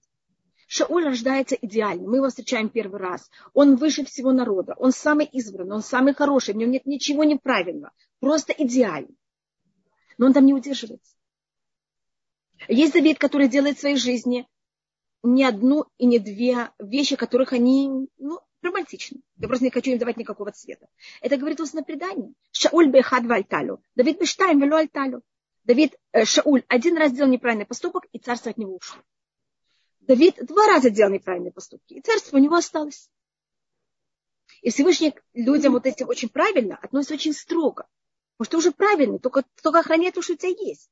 Шауль 0.67 1.05
рождается 1.05 1.55
идеальным. 1.55 2.09
Мы 2.09 2.17
его 2.17 2.27
встречаем 2.27 2.69
первый 2.69 2.99
раз. 2.99 3.29
Он 3.53 3.77
выше 3.77 4.03
всего 4.05 4.33
народа. 4.33 4.75
Он 4.77 4.91
самый 4.91 5.25
избранный, 5.25 5.75
он 5.75 5.81
самый 5.81 6.13
хороший. 6.13 6.53
В 6.53 6.57
нем 6.57 6.71
нет 6.71 6.85
ничего 6.85 7.23
неправильного. 7.23 7.93
Просто 8.19 8.53
идеальный. 8.57 9.17
Но 10.17 10.25
он 10.25 10.33
там 10.33 10.45
не 10.45 10.53
удерживается. 10.53 11.15
Есть 12.67 12.93
Давид, 12.93 13.17
который 13.17 13.47
делает 13.47 13.77
в 13.77 13.79
своей 13.79 13.95
жизни 13.95 14.47
не 15.23 15.45
одну 15.45 15.85
и 15.97 16.05
не 16.05 16.19
две 16.19 16.69
вещи, 16.79 17.15
которых 17.15 17.53
они 17.53 18.07
ну, 18.17 18.39
романтичны. 18.61 19.21
Я 19.37 19.47
просто 19.47 19.65
не 19.65 19.71
хочу 19.71 19.91
им 19.91 19.99
давать 19.99 20.17
никакого 20.17 20.51
цвета. 20.51 20.87
Это 21.21 21.37
говорит 21.37 21.59
устное 21.59 21.83
предание. 21.83 22.33
Шауль 22.51 22.89
бехад 22.89 23.25
вальталю. 23.25 23.81
Давид 23.95 24.19
бештайм 24.19 24.59
велю. 24.59 25.21
Давид, 25.67 25.99
э, 26.13 26.23
Шауль 26.23 26.63
один 26.69 26.97
раз 26.97 27.11
сделал 27.11 27.29
неправильный 27.29 27.65
поступок, 27.65 28.07
и 28.13 28.19
царство 28.19 28.49
от 28.49 28.57
него 28.57 28.77
ушло. 28.77 29.01
Давид 29.99 30.37
два 30.45 30.65
раза 30.65 30.89
делал 30.89 31.11
неправильные 31.11 31.51
поступки, 31.51 31.93
и 31.93 32.01
царство 32.01 32.37
у 32.37 32.39
него 32.39 32.55
осталось. 32.55 33.09
И 34.61 34.69
Всевышний 34.69 35.13
людям 35.33 35.73
вот 35.73 35.85
этим 35.85 36.07
очень 36.07 36.29
правильно 36.29 36.77
относится 36.77 37.15
очень 37.15 37.33
строго. 37.33 37.85
Потому 38.37 38.45
что 38.45 38.57
уже 38.59 38.71
правильный, 38.71 39.19
только, 39.19 39.43
только 39.61 39.79
охраняй 39.79 40.13
то, 40.13 40.21
что 40.21 40.33
у 40.33 40.37
тебя 40.37 40.55
есть. 40.57 40.89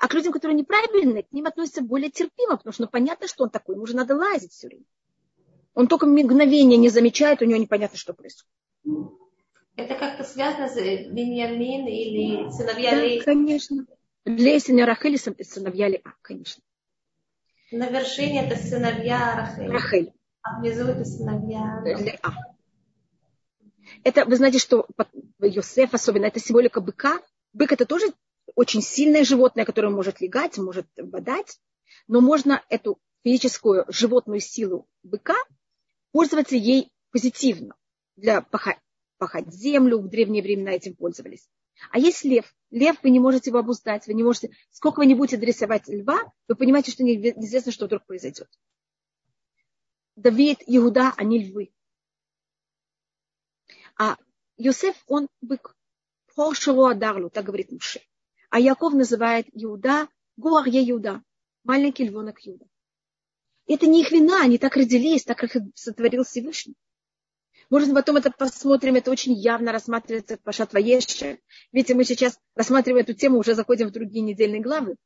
А 0.00 0.08
к 0.08 0.14
людям, 0.14 0.32
которые 0.32 0.58
неправильные, 0.58 1.22
к 1.22 1.30
ним 1.30 1.46
относятся 1.46 1.82
более 1.82 2.10
терпимо, 2.10 2.56
потому 2.56 2.72
что 2.72 2.82
ну, 2.82 2.88
понятно, 2.88 3.28
что 3.28 3.44
он 3.44 3.50
такой, 3.50 3.76
ему 3.76 3.86
же 3.86 3.94
надо 3.94 4.16
лазить 4.16 4.50
все 4.50 4.66
время. 4.66 4.84
Он 5.74 5.86
только 5.86 6.06
мгновение 6.06 6.76
не 6.76 6.88
замечает, 6.88 7.40
у 7.40 7.44
него 7.44 7.60
непонятно, 7.60 7.96
что 7.96 8.14
происходит. 8.14 8.50
Это 9.76 9.94
как-то 9.94 10.24
связано 10.24 10.68
с 10.68 10.74
Беньямин 10.74 11.86
или 11.86 12.50
сыновья 12.50 12.92
да, 12.92 13.02
Лей? 13.02 13.20
конечно. 13.20 13.86
Лей, 14.24 14.58
сыновья 14.58 14.86
Рахели, 14.86 15.16
сыновья 15.16 15.88
Леа, 15.88 16.14
конечно. 16.22 16.62
На 17.70 17.88
вершине 17.88 18.46
это 18.46 18.56
сыновья 18.56 19.36
Рахели. 19.36 19.68
Рахель. 19.68 20.12
А 20.42 20.60
внизу 20.60 20.84
это 20.84 21.04
сыновья 21.04 21.82
Леа. 21.84 22.32
Это, 24.02 24.24
вы 24.24 24.36
знаете, 24.36 24.58
что 24.58 24.86
Йосеф 25.40 25.92
особенно, 25.92 26.26
это 26.26 26.40
символика 26.40 26.80
быка. 26.80 27.20
Бык 27.52 27.72
это 27.72 27.84
тоже 27.84 28.06
очень 28.54 28.80
сильное 28.80 29.24
животное, 29.24 29.64
которое 29.64 29.90
может 29.90 30.20
легать, 30.20 30.56
может 30.58 30.86
бодать, 30.96 31.60
но 32.08 32.20
можно 32.20 32.62
эту 32.68 32.98
физическую 33.22 33.84
животную 33.88 34.40
силу 34.40 34.88
быка 35.02 35.36
пользоваться 36.12 36.56
ей 36.56 36.90
позитивно 37.10 37.74
для 38.16 38.40
пахать, 39.18 39.52
землю. 39.52 39.98
В 39.98 40.08
древние 40.08 40.42
времена 40.42 40.72
этим 40.72 40.94
пользовались. 40.94 41.48
А 41.90 41.98
есть 41.98 42.24
лев. 42.24 42.54
Лев, 42.70 42.96
вы 43.02 43.10
не 43.10 43.20
можете 43.20 43.50
его 43.50 43.58
обуздать, 43.58 44.06
вы 44.06 44.14
не 44.14 44.22
можете... 44.22 44.50
Сколько 44.70 44.98
вы 44.98 45.06
не 45.06 45.14
будете 45.14 45.36
дрессировать 45.36 45.88
льва, 45.88 46.18
вы 46.48 46.56
понимаете, 46.56 46.90
что 46.90 47.04
неизвестно, 47.04 47.72
что 47.72 47.86
вдруг 47.86 48.04
произойдет. 48.06 48.48
Давид, 50.16 50.62
Иуда, 50.66 51.12
они 51.16 51.44
львы. 51.44 51.72
А 53.98 54.16
Йосеф, 54.56 54.96
он 55.06 55.28
бык. 55.40 55.76
Хошелу 56.34 56.86
Адарлу, 56.86 57.30
так 57.30 57.44
говорит 57.44 57.72
Муше. 57.72 58.00
А 58.50 58.60
Яков 58.60 58.92
называет 58.92 59.46
Иуда 59.52 60.08
Гуарье 60.36 60.90
Иуда, 60.90 61.22
маленький 61.64 62.04
львонок 62.04 62.46
Иуда. 62.46 62.66
Это 63.66 63.86
не 63.86 64.02
их 64.02 64.12
вина, 64.12 64.42
они 64.42 64.58
так 64.58 64.76
родились, 64.76 65.24
так 65.24 65.42
их 65.44 65.56
сотворил 65.74 66.24
Всевышний. 66.24 66.76
Может, 67.68 67.92
потом 67.94 68.16
это 68.16 68.30
посмотрим, 68.30 68.94
это 68.94 69.10
очень 69.10 69.32
явно 69.32 69.72
рассматривается 69.72 70.36
в 70.36 70.40
Пашат 70.40 70.72
Ваеше. 70.72 71.40
Видите, 71.72 71.94
мы 71.94 72.04
сейчас 72.04 72.38
рассматриваем 72.54 73.04
эту 73.04 73.14
тему, 73.14 73.38
уже 73.38 73.54
заходим 73.54 73.88
в 73.88 73.92
другие 73.92 74.22
недельные 74.22 74.60
главы. 74.60 74.96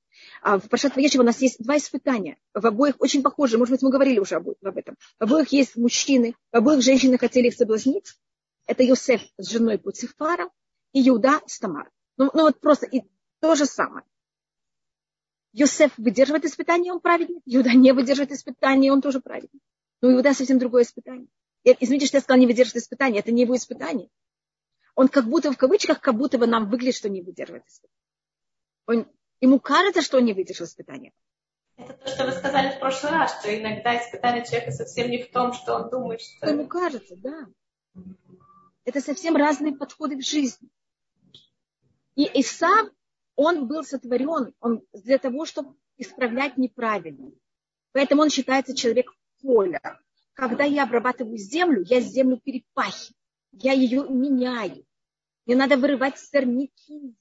А 0.43 0.59
в 0.59 0.69
Пашат 0.69 0.95
Ваеше 0.97 1.19
у 1.19 1.23
нас 1.23 1.41
есть 1.41 1.63
два 1.63 1.79
испытания. 1.79 2.37
В 2.53 2.67
обоих 2.67 2.97
очень 2.99 3.23
похожи, 3.23 3.57
может 3.57 3.73
быть, 3.73 3.83
мы 3.83 3.91
говорили 3.91 4.19
уже 4.19 4.37
об 4.37 4.49
этом. 4.49 4.97
В 5.19 5.23
обоих 5.23 5.49
есть 5.53 5.77
мужчины, 5.77 6.35
в 6.53 6.57
обоих 6.57 6.83
женщины 6.83 7.17
хотели 7.17 7.49
их 7.49 7.55
соблазнить. 7.55 8.15
Это 8.67 8.83
Йосеф 8.83 9.23
с 9.39 9.49
женой 9.49 9.79
Пуцифара 9.79 10.51
и 10.93 11.09
Иуда 11.09 11.41
с 11.47 11.59
Тамар. 11.59 11.91
Ну, 12.19 12.31
ну 12.35 12.43
вот 12.43 12.61
просто 12.61 12.87
и 12.87 13.03
то 13.41 13.55
же 13.55 13.65
самое. 13.65 14.05
Йосеф 15.53 15.93
выдерживает 15.97 16.45
испытание, 16.45 16.93
он 16.93 17.01
праведник. 17.01 17.43
Иуда 17.47 17.71
не 17.71 17.93
выдерживает 17.93 18.33
испытание, 18.33 18.93
он 18.93 19.01
тоже 19.01 19.21
праведник. 19.21 19.63
Но 20.03 20.13
Иуда 20.13 20.35
совсем 20.35 20.59
другое 20.59 20.83
испытание. 20.83 21.27
Извините, 21.65 22.07
что 22.07 22.17
я 22.17 22.21
сказала, 22.23 22.41
не 22.41 22.47
выдерживает 22.47 22.83
испытание. 22.83 23.21
Это 23.21 23.33
не 23.33 23.43
его 23.43 23.57
испытание. 23.57 24.09
Он 24.95 25.09
как 25.09 25.27
будто, 25.27 25.53
в 25.53 25.57
кавычках, 25.57 26.01
как 26.01 26.17
будто 26.17 26.39
бы 26.39 26.47
нам 26.47 26.69
выглядит, 26.69 26.97
что 26.97 27.09
не 27.09 27.23
выдерживает 27.23 27.67
испытание. 27.67 27.97
Он, 28.87 29.07
ему 29.41 29.61
кажется, 29.61 30.03
что 30.03 30.19
он 30.19 30.25
не 30.25 30.33
выдержал 30.33 30.67
испытание. 30.67 31.13
Это 31.77 31.95
то, 31.95 32.09
что 32.09 32.27
вы 32.27 32.33
сказали 32.33 32.77
в 32.77 32.81
прошлый 32.81 33.13
раз, 33.13 33.39
что 33.39 33.57
иногда 33.57 33.97
испытание 33.97 34.45
человека 34.45 34.73
совсем 34.73 35.11
не 35.11 35.23
в 35.23 35.31
том, 35.31 35.53
что 35.53 35.77
он 35.77 35.91
думает, 35.91 36.21
что... 36.21 36.47
Ему 36.49 36.67
кажется, 36.67 37.17
да. 37.17 37.47
Это 38.85 39.01
совсем 39.01 39.37
разные 39.37 39.75
подходы 39.75 40.17
в 40.17 40.25
жизни. 40.25 40.69
И 42.17 42.29
Исав 42.41 42.89
он 43.37 43.67
был 43.67 43.85
сотворен 43.85 44.55
он, 44.61 44.83
для 44.93 45.19
того, 45.19 45.47
чтобы 45.47 45.75
исправлять 45.97 46.59
неправильно. 46.59 47.33
Поэтому 47.93 48.23
он 48.23 48.31
считается 48.31 48.77
человек 48.77 49.11
поля. 49.41 49.99
Когда 50.41 50.65
я 50.65 50.85
обрабатываю 50.85 51.37
землю, 51.37 51.83
я 51.85 52.01
землю 52.01 52.41
перепахиваю, 52.43 53.15
я 53.53 53.75
ее 53.75 54.09
меняю. 54.09 54.87
Мне 55.45 55.55
надо 55.55 55.77
вырывать 55.77 56.19
сорняки. 56.19 57.15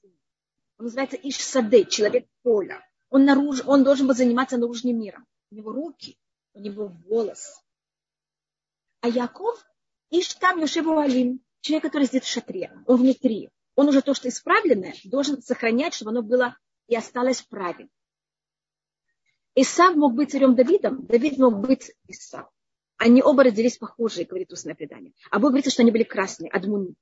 Он 0.78 0.86
называется 0.86 1.18
Ишсаде, 1.18 1.84
человек 1.84 2.30
поля. 2.44 2.82
Он, 3.10 3.26
наружу, 3.26 3.64
он 3.66 3.84
должен 3.84 4.08
был 4.08 4.16
заниматься 4.16 4.58
наружным 4.58 4.98
миром. 4.98 5.26
У 5.52 5.56
него 5.56 5.74
руки, 5.74 6.18
у 6.54 6.62
него 6.62 6.96
волос. 7.10 7.62
А 9.02 9.10
Яков 9.10 9.66
Иштам 10.12 10.62
Йошеву 10.62 10.98
Алим, 10.98 11.44
человек, 11.60 11.84
который 11.84 12.08
сидит 12.08 12.24
в 12.24 12.32
шатре, 12.32 12.72
он 12.86 13.02
внутри 13.02 13.50
он 13.76 13.90
уже 13.90 14.02
то, 14.02 14.14
что 14.14 14.30
исправленное, 14.30 14.96
должен 15.04 15.42
сохранять, 15.42 15.94
чтобы 15.94 16.12
оно 16.12 16.22
было 16.22 16.58
и 16.88 16.96
осталось 16.96 17.42
правильным. 17.42 17.90
Исав 19.56 19.96
мог 19.98 20.14
быть 20.14 20.32
царем 20.32 20.56
Давидом, 20.56 21.06
Давид 21.06 21.38
мог 21.38 21.60
быть 21.60 21.94
Исав. 22.08 22.50
Они 23.00 23.24
оба 23.24 23.44
родились 23.44 23.78
похожие, 23.78 24.28
говорит 24.28 24.52
устное 24.54 24.76
предание. 24.76 25.14
А 25.32 25.40
Бог 25.40 25.50
говорит, 25.50 25.72
что 25.72 25.82
они 25.82 25.90
были 25.90 26.04
красные, 26.04 26.52
адмуни. 26.52 26.94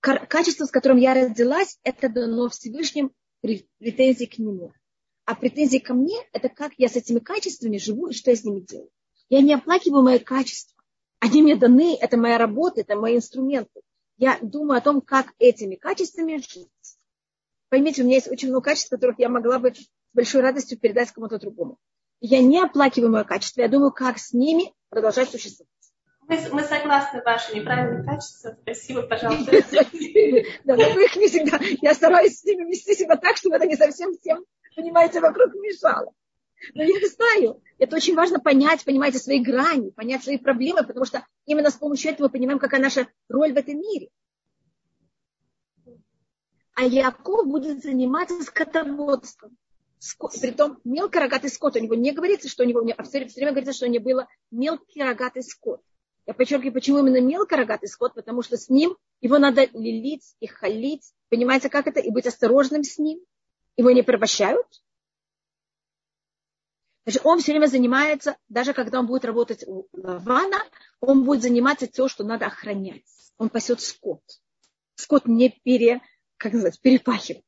Качество, 0.00 0.66
с 0.66 0.70
которым 0.70 0.98
я 0.98 1.14
родилась, 1.14 1.78
это 1.82 2.10
дано 2.10 2.50
Всевышним 2.50 3.10
претензии 3.40 4.26
к 4.26 4.38
нему. 4.38 4.74
А 5.24 5.34
претензии 5.34 5.78
ко 5.78 5.94
мне, 5.94 6.18
это 6.32 6.50
как 6.50 6.72
я 6.76 6.88
с 6.88 6.96
этими 6.96 7.20
качествами 7.20 7.78
живу 7.78 8.08
и 8.08 8.12
что 8.12 8.30
я 8.30 8.36
с 8.36 8.44
ними 8.44 8.60
делаю. 8.60 8.90
Я 9.30 9.40
не 9.40 9.54
оплакиваю 9.54 10.02
мои 10.02 10.18
качества. 10.18 10.76
Они 11.20 11.42
мне 11.42 11.56
даны, 11.56 11.96
это 11.98 12.18
моя 12.18 12.36
работа, 12.36 12.82
это 12.82 12.94
мои 12.96 13.16
инструменты 13.16 13.80
я 14.18 14.38
думаю 14.42 14.78
о 14.78 14.82
том, 14.82 15.00
как 15.00 15.32
этими 15.38 15.76
качествами 15.76 16.36
жить. 16.36 16.68
Поймите, 17.68 18.02
у 18.02 18.04
меня 18.04 18.16
есть 18.16 18.30
очень 18.30 18.48
много 18.48 18.64
качеств, 18.64 18.90
которых 18.90 19.18
я 19.18 19.28
могла 19.28 19.58
бы 19.58 19.72
с 19.72 19.88
большой 20.12 20.42
радостью 20.42 20.78
передать 20.78 21.12
кому-то 21.12 21.38
другому. 21.38 21.78
Я 22.20 22.40
не 22.42 22.60
оплакиваю 22.60 23.12
мое 23.12 23.24
качество, 23.24 23.60
я 23.60 23.68
думаю, 23.68 23.92
как 23.92 24.18
с 24.18 24.32
ними 24.32 24.74
продолжать 24.88 25.30
существовать. 25.30 25.68
Мы, 26.26 26.36
мы 26.52 26.62
согласны, 26.62 27.22
ваши 27.24 27.56
неправильные 27.56 28.04
качества. 28.04 28.56
Спасибо, 28.62 29.02
пожалуйста. 29.02 29.50
Да, 30.64 30.76
но 30.76 30.90
вы 30.92 31.04
их 31.04 31.16
не 31.16 31.28
всегда. 31.28 31.58
Я 31.80 31.94
стараюсь 31.94 32.38
с 32.38 32.44
ними 32.44 32.68
вести 32.68 32.94
себя 32.94 33.16
так, 33.16 33.36
чтобы 33.36 33.56
это 33.56 33.66
не 33.66 33.76
совсем 33.76 34.14
всем, 34.14 34.44
понимаете, 34.76 35.20
вокруг 35.20 35.54
мешало. 35.54 36.12
Но 36.74 36.82
я 36.82 36.94
знаю, 37.08 37.62
это 37.78 37.96
очень 37.96 38.14
важно 38.14 38.40
понять, 38.40 38.84
понимаете, 38.84 39.18
свои 39.18 39.40
грани, 39.40 39.90
понять 39.90 40.24
свои 40.24 40.38
проблемы, 40.38 40.84
потому 40.84 41.06
что 41.06 41.24
именно 41.46 41.70
с 41.70 41.76
помощью 41.76 42.10
этого 42.10 42.26
мы 42.26 42.32
понимаем, 42.32 42.58
какая 42.58 42.80
наша 42.80 43.08
роль 43.28 43.52
в 43.52 43.56
этом 43.56 43.78
мире. 43.78 44.08
А 46.74 46.84
Яков 46.84 47.46
будет 47.46 47.82
заниматься 47.82 48.42
скотоводством. 48.42 49.56
Притом 50.40 50.78
мелкий 50.84 51.18
рогатый 51.18 51.50
скот. 51.50 51.76
У 51.76 51.80
него 51.80 51.94
не 51.94 52.12
говорится, 52.12 52.48
что 52.48 52.62
у 52.62 52.66
него, 52.66 52.80
а 52.96 53.02
все 53.02 53.18
время 53.24 53.52
говорится, 53.52 53.72
что 53.72 53.86
у 53.86 53.88
него 53.88 54.04
было 54.04 54.28
мелкий 54.50 55.02
рогатый 55.02 55.42
скот. 55.42 55.82
Я 56.26 56.34
подчеркиваю, 56.34 56.72
почему 56.72 56.98
именно 56.98 57.20
мелкий 57.20 57.56
рогатый 57.56 57.88
скот, 57.88 58.14
потому 58.14 58.42
что 58.42 58.56
с 58.56 58.68
ним 58.68 58.96
его 59.20 59.38
надо 59.38 59.64
лилить 59.72 60.34
и 60.40 60.46
халить. 60.46 61.12
Понимаете, 61.30 61.68
как 61.68 61.86
это? 61.86 62.00
И 62.00 62.10
быть 62.10 62.26
осторожным 62.26 62.84
с 62.84 62.98
ним. 62.98 63.20
Его 63.76 63.90
не 63.92 64.02
порабощают, 64.02 64.66
Значит, 67.08 67.24
он 67.24 67.38
все 67.38 67.52
время 67.52 67.68
занимается, 67.68 68.36
даже 68.50 68.74
когда 68.74 68.98
он 68.98 69.06
будет 69.06 69.24
работать 69.24 69.64
у 69.66 69.88
Лавана, 69.94 70.58
он 71.00 71.24
будет 71.24 71.40
заниматься 71.40 71.86
тем, 71.86 72.06
что 72.06 72.22
надо 72.22 72.44
охранять. 72.44 73.02
Он 73.38 73.48
пасет 73.48 73.80
скот. 73.80 74.20
Скот 74.94 75.26
не 75.26 75.48
пере, 75.48 76.02
как 76.36 76.52
называется, 76.52 76.82
перепахивает. 76.82 77.46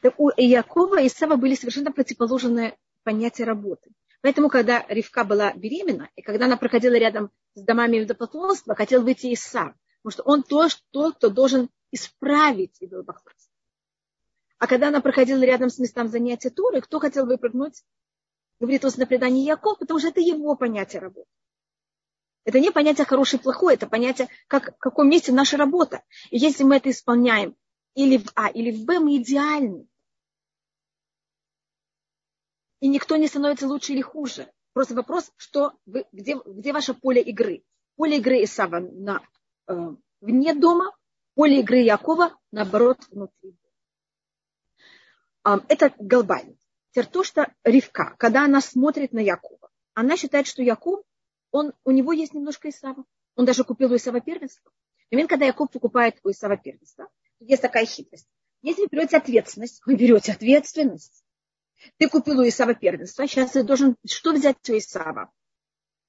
Так 0.00 0.18
у 0.18 0.30
Якова 0.36 1.00
и 1.00 1.08
Сава 1.08 1.36
были 1.36 1.54
совершенно 1.54 1.92
противоположные 1.92 2.76
понятия 3.02 3.44
работы. 3.44 3.90
Поэтому, 4.20 4.48
когда 4.48 4.84
Ривка 4.88 5.24
была 5.24 5.52
беременна, 5.52 6.08
и 6.14 6.22
когда 6.22 6.44
она 6.46 6.56
проходила 6.56 6.94
рядом 6.94 7.30
с 7.54 7.62
домами 7.62 8.02
идолопоклонства, 8.02 8.74
хотел 8.74 9.02
выйти 9.02 9.34
Исав. 9.34 9.74
Потому 10.02 10.12
что 10.12 10.22
он 10.22 10.42
тот, 10.42 10.82
тот, 10.90 11.16
кто 11.16 11.28
должен 11.28 11.68
исправить 11.90 12.76
идолопоклонство. 12.80 13.52
А 14.58 14.66
когда 14.66 14.88
она 14.88 15.00
проходила 15.00 15.42
рядом 15.42 15.70
с 15.70 15.78
местом 15.78 16.08
занятия 16.08 16.50
Туры, 16.50 16.80
кто 16.80 17.00
хотел 17.00 17.26
выпрыгнуть? 17.26 17.82
говорит 18.62 18.84
устное 18.84 19.06
предание 19.06 19.44
Яков, 19.44 19.78
потому 19.80 19.98
что 19.98 20.08
это 20.08 20.20
его 20.20 20.54
понятие 20.54 21.02
работы. 21.02 21.28
Это 22.44 22.60
не 22.60 22.70
понятие 22.70 23.04
хороший 23.04 23.40
и 23.40 23.42
плохой, 23.42 23.74
это 23.74 23.88
понятие, 23.88 24.28
как, 24.46 24.76
в 24.76 24.78
каком 24.78 25.08
месте 25.08 25.32
наша 25.32 25.56
работа. 25.56 26.02
И 26.30 26.38
если 26.38 26.62
мы 26.62 26.76
это 26.76 26.90
исполняем 26.90 27.56
или 27.94 28.18
в 28.18 28.30
А, 28.34 28.48
или 28.48 28.70
в 28.70 28.84
Б, 28.84 28.98
мы 28.98 29.16
идеальны. 29.16 29.86
И 32.80 32.88
никто 32.88 33.16
не 33.16 33.28
становится 33.28 33.68
лучше 33.68 33.92
или 33.92 34.00
хуже. 34.00 34.50
Просто 34.72 34.94
вопрос, 34.94 35.30
что 35.36 35.72
вы, 35.86 36.06
где, 36.12 36.36
где 36.44 36.72
ваше 36.72 36.94
поле 36.94 37.22
игры. 37.22 37.62
Поле 37.96 38.18
игры 38.18 38.42
Исава 38.42 38.80
на, 38.80 39.22
э, 39.68 39.94
вне 40.20 40.54
дома, 40.54 40.96
поле 41.34 41.60
игры 41.60 41.76
Якова, 41.78 42.36
наоборот, 42.50 42.98
внутри. 43.10 43.56
Это 45.44 45.92
глобально. 45.98 46.56
Теперь 46.90 47.06
то, 47.06 47.24
что 47.24 47.52
Ривка, 47.64 48.14
когда 48.18 48.44
она 48.44 48.60
смотрит 48.60 49.12
на 49.12 49.18
Якова, 49.18 49.70
она 49.94 50.16
считает, 50.16 50.46
что 50.46 50.62
Яков, 50.62 51.04
он, 51.50 51.72
у 51.84 51.90
него 51.90 52.12
есть 52.12 52.32
немножко 52.32 52.68
Исава. 52.68 53.04
Он 53.34 53.44
даже 53.44 53.64
купил 53.64 53.92
у 53.92 53.96
Исава 53.96 54.20
первенство. 54.20 54.70
В 55.10 55.12
момент, 55.12 55.30
когда 55.30 55.46
Яков 55.46 55.70
покупает 55.70 56.18
у 56.22 56.30
Исава 56.30 56.56
первенство, 56.56 57.08
есть 57.46 57.62
такая 57.62 57.86
хитрость. 57.86 58.28
Если 58.62 58.82
вы 58.82 58.88
берете 58.90 59.16
ответственность, 59.16 59.82
вы 59.84 59.96
берете 59.96 60.32
ответственность. 60.32 61.24
Ты 61.98 62.08
купил 62.08 62.40
у 62.40 62.48
Исава 62.48 62.74
первенство, 62.74 63.26
сейчас 63.26 63.52
ты 63.52 63.64
должен 63.64 63.96
что 64.06 64.32
взять 64.32 64.68
у 64.70 64.78
Исава? 64.78 65.32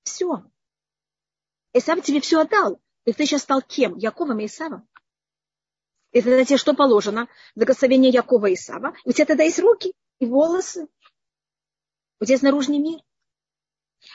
Все. 0.03 0.43
Исав 1.73 2.03
тебе 2.03 2.21
все 2.21 2.41
отдал. 2.41 2.79
И 3.05 3.13
ты 3.13 3.25
сейчас 3.25 3.41
стал 3.41 3.61
кем? 3.61 3.97
Яковом 3.97 4.39
и 4.39 4.45
Исавом. 4.45 4.87
И 6.11 6.21
тогда 6.21 6.45
тебе 6.45 6.57
что 6.57 6.75
положено? 6.75 7.27
Благословение 7.55 8.11
Якова 8.11 8.45
и 8.45 8.53
Исава. 8.53 8.95
У 9.03 9.11
тебя 9.11 9.25
тогда 9.25 9.43
есть 9.43 9.59
руки 9.59 9.93
и 10.19 10.25
волосы. 10.25 10.87
У 12.19 12.25
тебя 12.25 12.33
есть 12.33 12.43
наружный 12.43 12.77
мир. 12.77 12.99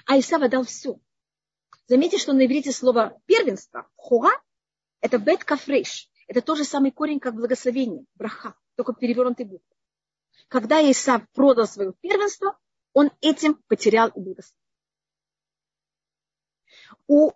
А 0.07 0.19
Исава 0.19 0.49
дал 0.49 0.65
все. 0.65 1.01
Заметьте, 1.89 2.19
что 2.19 2.33
на 2.33 2.47
иврите 2.47 2.71
слово 2.71 3.21
первенство, 3.27 3.89
хуа, 3.97 4.31
это 5.01 5.19
бет 5.19 5.43
кафреш. 5.43 6.09
Это 6.29 6.43
тот 6.43 6.59
же 6.59 6.65
самый 6.65 6.93
корень, 6.93 7.21
как 7.21 7.35
благословение, 7.35 8.05
браха, 8.15 8.55
только 8.77 8.93
перевернутый 8.93 9.47
буквы. 9.47 9.67
Когда 10.49 10.81
Исав 10.91 11.29
продал 11.33 11.67
свое 11.67 11.93
первенство, 12.01 12.57
он 12.93 13.11
этим 13.21 13.55
потерял 13.67 14.09
и 14.09 14.21
благословение. 14.21 14.55
У 17.07 17.33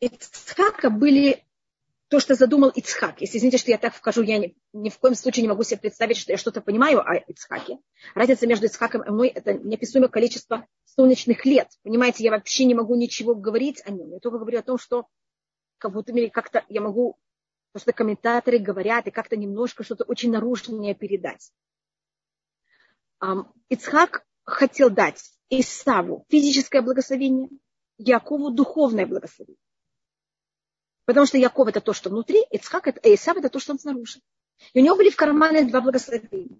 Ицхака 0.00 0.90
были 0.90 1.44
то, 2.08 2.20
что 2.20 2.34
задумал 2.34 2.70
Ицхак. 2.70 3.20
Если 3.20 3.38
извините, 3.38 3.58
что 3.58 3.70
я 3.70 3.78
так 3.78 3.94
вхожу, 3.94 4.22
я 4.22 4.38
ни, 4.38 4.56
ни 4.72 4.90
в 4.90 4.98
коем 4.98 5.14
случае 5.14 5.42
не 5.42 5.48
могу 5.48 5.62
себе 5.64 5.80
представить, 5.80 6.16
что 6.16 6.32
я 6.32 6.38
что-то 6.38 6.60
понимаю 6.60 7.00
о 7.00 7.14
Ицхаке. 7.16 7.78
Разница 8.14 8.46
между 8.46 8.66
Ицхаком 8.66 9.02
и 9.02 9.10
мной– 9.10 9.28
это 9.34 9.54
неописуемое 9.54 10.08
количество 10.08 10.66
солнечных 10.84 11.44
лет. 11.44 11.68
Понимаете, 11.82 12.24
я 12.24 12.30
вообще 12.30 12.64
не 12.64 12.74
могу 12.74 12.94
ничего 12.94 13.34
говорить 13.34 13.82
о 13.84 13.90
нем. 13.90 14.12
Я 14.12 14.20
только 14.20 14.38
говорю 14.38 14.58
о 14.58 14.62
том, 14.62 14.78
что 14.78 15.06
как 15.78 15.92
будто 15.92 16.12
как-то 16.30 16.64
я 16.68 16.80
могу, 16.80 17.18
то, 17.76 17.80
что 17.80 17.92
комментаторы 17.92 18.58
говорят, 18.58 19.06
и 19.06 19.10
как-то 19.10 19.36
немножко 19.36 19.84
что-то 19.84 20.04
очень 20.04 20.30
наружное 20.30 20.94
передать. 20.94 21.52
Ицхак 23.68 24.24
хотел 24.44 24.88
дать 24.88 25.22
Исаву 25.50 26.24
физическое 26.30 26.80
благословение, 26.80 27.50
Якову 27.98 28.50
духовное 28.50 29.04
благословение. 29.04 29.60
Потому 31.04 31.26
что 31.26 31.36
Яков 31.36 31.68
это 31.68 31.82
то, 31.82 31.92
что 31.92 32.08
внутри, 32.08 32.42
Ицхак 32.50 32.88
это, 32.88 33.00
а 33.04 33.14
Исав 33.14 33.36
это 33.36 33.50
то, 33.50 33.58
что 33.58 33.72
он 33.72 33.78
снаружи. 33.78 34.22
И 34.72 34.80
у 34.80 34.82
него 34.82 34.96
были 34.96 35.10
в 35.10 35.16
кармане 35.16 35.66
два 35.66 35.82
благословения. 35.82 36.58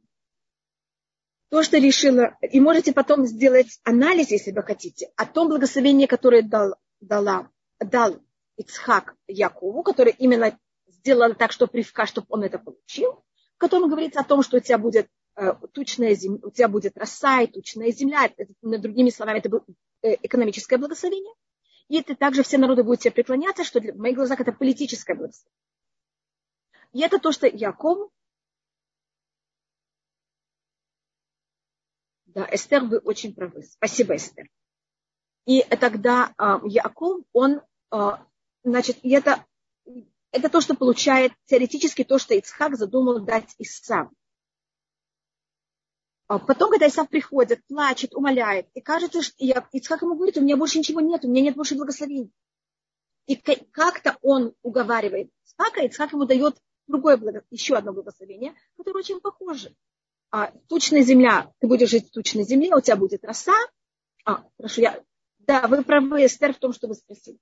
То, 1.49 1.63
что 1.63 1.79
решила, 1.79 2.37
и 2.43 2.61
можете 2.61 2.93
потом 2.93 3.25
сделать 3.25 3.81
анализ, 3.85 4.31
если 4.31 4.53
вы 4.53 4.63
хотите, 4.63 5.11
о 5.17 5.25
том 5.25 5.49
благословении, 5.49 6.05
которое 6.05 6.43
дал, 6.43 6.75
дала, 7.01 7.51
дал 7.81 8.21
Ицхак 8.59 9.17
Якову, 9.29 9.83
который 9.83 10.15
именно 10.19 10.59
сделал 11.07 11.35
так, 11.35 11.53
что 11.53 11.69
привка, 11.69 12.05
чтобы 12.07 12.27
он 12.31 12.43
это 12.43 12.59
получил, 12.59 13.25
в 13.55 13.59
котором 13.59 13.89
говорится 13.89 14.21
о 14.21 14.25
том, 14.25 14.43
что 14.43 14.57
у 14.57 14.61
тебя 14.61 14.77
будет 14.77 15.09
э, 15.37 15.53
тучная 15.73 16.15
земля, 16.15 16.41
у 16.43 16.51
тебя 16.51 16.69
будет 16.69 16.99
роса 16.99 17.43
и 17.43 17.47
тучная 17.47 17.93
земля. 17.93 18.27
Это, 18.27 18.53
другими 18.61 19.11
словами, 19.11 19.39
это 19.39 19.49
было 19.49 19.65
э, 20.03 20.17
экономическое 20.23 20.79
благословение. 20.79 21.33
И 21.89 22.01
это 22.01 22.17
также 22.17 22.43
все 22.43 22.59
народы 22.59 22.83
будут 22.83 23.01
тебе 23.01 23.13
преклоняться, 23.13 23.63
что 23.63 23.79
для, 23.81 23.93
в 23.93 23.99
моих 23.99 24.17
глазах 24.17 24.41
это 24.41 24.51
политическое 24.51 25.15
благословение. 25.15 25.55
И 26.93 27.01
это 27.03 27.21
то, 27.21 27.31
что 27.31 27.47
Яков, 27.47 28.11
да, 32.27 32.49
Эстер, 32.51 32.83
вы 32.85 32.99
очень 32.99 33.33
правы. 33.33 33.63
Спасибо, 33.63 34.17
Эстер. 34.17 34.49
И 35.45 35.63
тогда 35.63 36.35
э, 36.37 36.59
Яков, 36.65 37.23
он, 37.33 37.63
э, 37.93 38.11
значит, 38.65 38.99
и 39.05 39.11
это, 39.11 39.47
это 40.37 40.51
то, 40.51 40.61
что 40.61 40.75
получает 40.75 41.33
теоретически 41.47 42.05
то, 42.05 42.19
что 42.19 42.35
Ицхак 42.35 42.77
задумал 42.77 43.21
дать 43.21 43.55
Исам. 43.59 44.15
А 46.29 46.39
потом, 46.39 46.71
когда 46.71 46.89
Исав 46.89 47.09
приходит, 47.09 47.65
плачет, 47.67 48.15
умоляет, 48.15 48.69
и 48.75 48.81
кажется, 48.81 49.23
что 49.23 49.35
я, 49.39 49.67
Ицхак 49.73 50.03
ему 50.03 50.15
говорит, 50.15 50.37
у 50.37 50.43
меня 50.43 50.57
больше 50.57 50.79
ничего 50.79 51.01
нет, 51.01 51.25
у 51.25 51.29
меня 51.29 51.43
нет 51.43 51.57
больше 51.57 51.75
благословений. 51.75 52.33
И 53.27 53.37
как-то 53.37 54.19
он 54.23 54.55
уговаривает 54.63 55.31
Ицхака, 55.45 55.85
Ицхак 55.87 56.13
ему 56.13 56.27
дает 56.27 56.57
другое 56.87 57.17
благо, 57.17 57.43
еще 57.51 57.75
одно 57.77 57.93
благословение, 57.93 58.55
которое 58.77 58.99
очень 58.99 59.21
похоже. 59.21 59.75
А, 60.31 60.53
тучная 60.69 61.03
земля, 61.03 61.53
ты 61.61 61.67
будешь 61.67 61.89
жить 61.89 62.09
в 62.09 62.11
тучной 62.11 62.45
земле, 62.45 62.75
у 62.75 62.81
тебя 62.81 62.97
будет 62.97 63.25
роса. 63.25 63.55
А, 64.25 64.45
прошу, 64.57 64.83
я... 64.83 65.03
Да, 65.39 65.67
вы 65.69 65.85
правы, 65.85 66.27
Эстер, 66.27 66.53
в 66.53 66.59
том, 66.59 66.73
что 66.73 66.89
вы 66.89 66.95
спросили. 66.95 67.39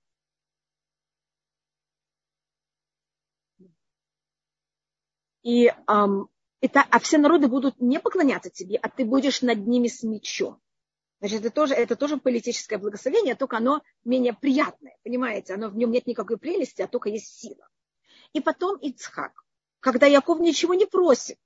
И 5.44 5.68
um, 5.86 6.26
это, 6.60 6.84
а 6.90 6.98
все 6.98 7.18
народы 7.18 7.46
будут 7.46 7.80
не 7.80 8.00
поклоняться 8.00 8.50
тебе, 8.50 8.76
а 8.78 8.88
ты 8.88 9.04
будешь 9.04 9.42
над 9.42 9.66
ними 9.66 9.88
с 9.88 10.02
мечом. 10.02 10.60
Значит, 11.20 11.40
это 11.40 11.50
тоже, 11.50 11.74
это 11.74 11.94
тоже 11.94 12.16
политическое 12.16 12.78
благословение, 12.78 13.34
только 13.34 13.58
оно 13.58 13.82
менее 14.04 14.32
приятное, 14.32 14.96
понимаете? 15.04 15.54
Оно, 15.54 15.68
в 15.68 15.76
нем 15.76 15.90
нет 15.90 16.06
никакой 16.06 16.38
прелести, 16.38 16.82
а 16.82 16.88
только 16.88 17.10
есть 17.10 17.38
сила. 17.38 17.68
И 18.32 18.40
потом 18.40 18.78
Ицхак, 18.78 19.44
когда 19.80 20.06
Яков 20.06 20.40
ничего 20.40 20.74
не 20.74 20.86
просит, 20.86 21.38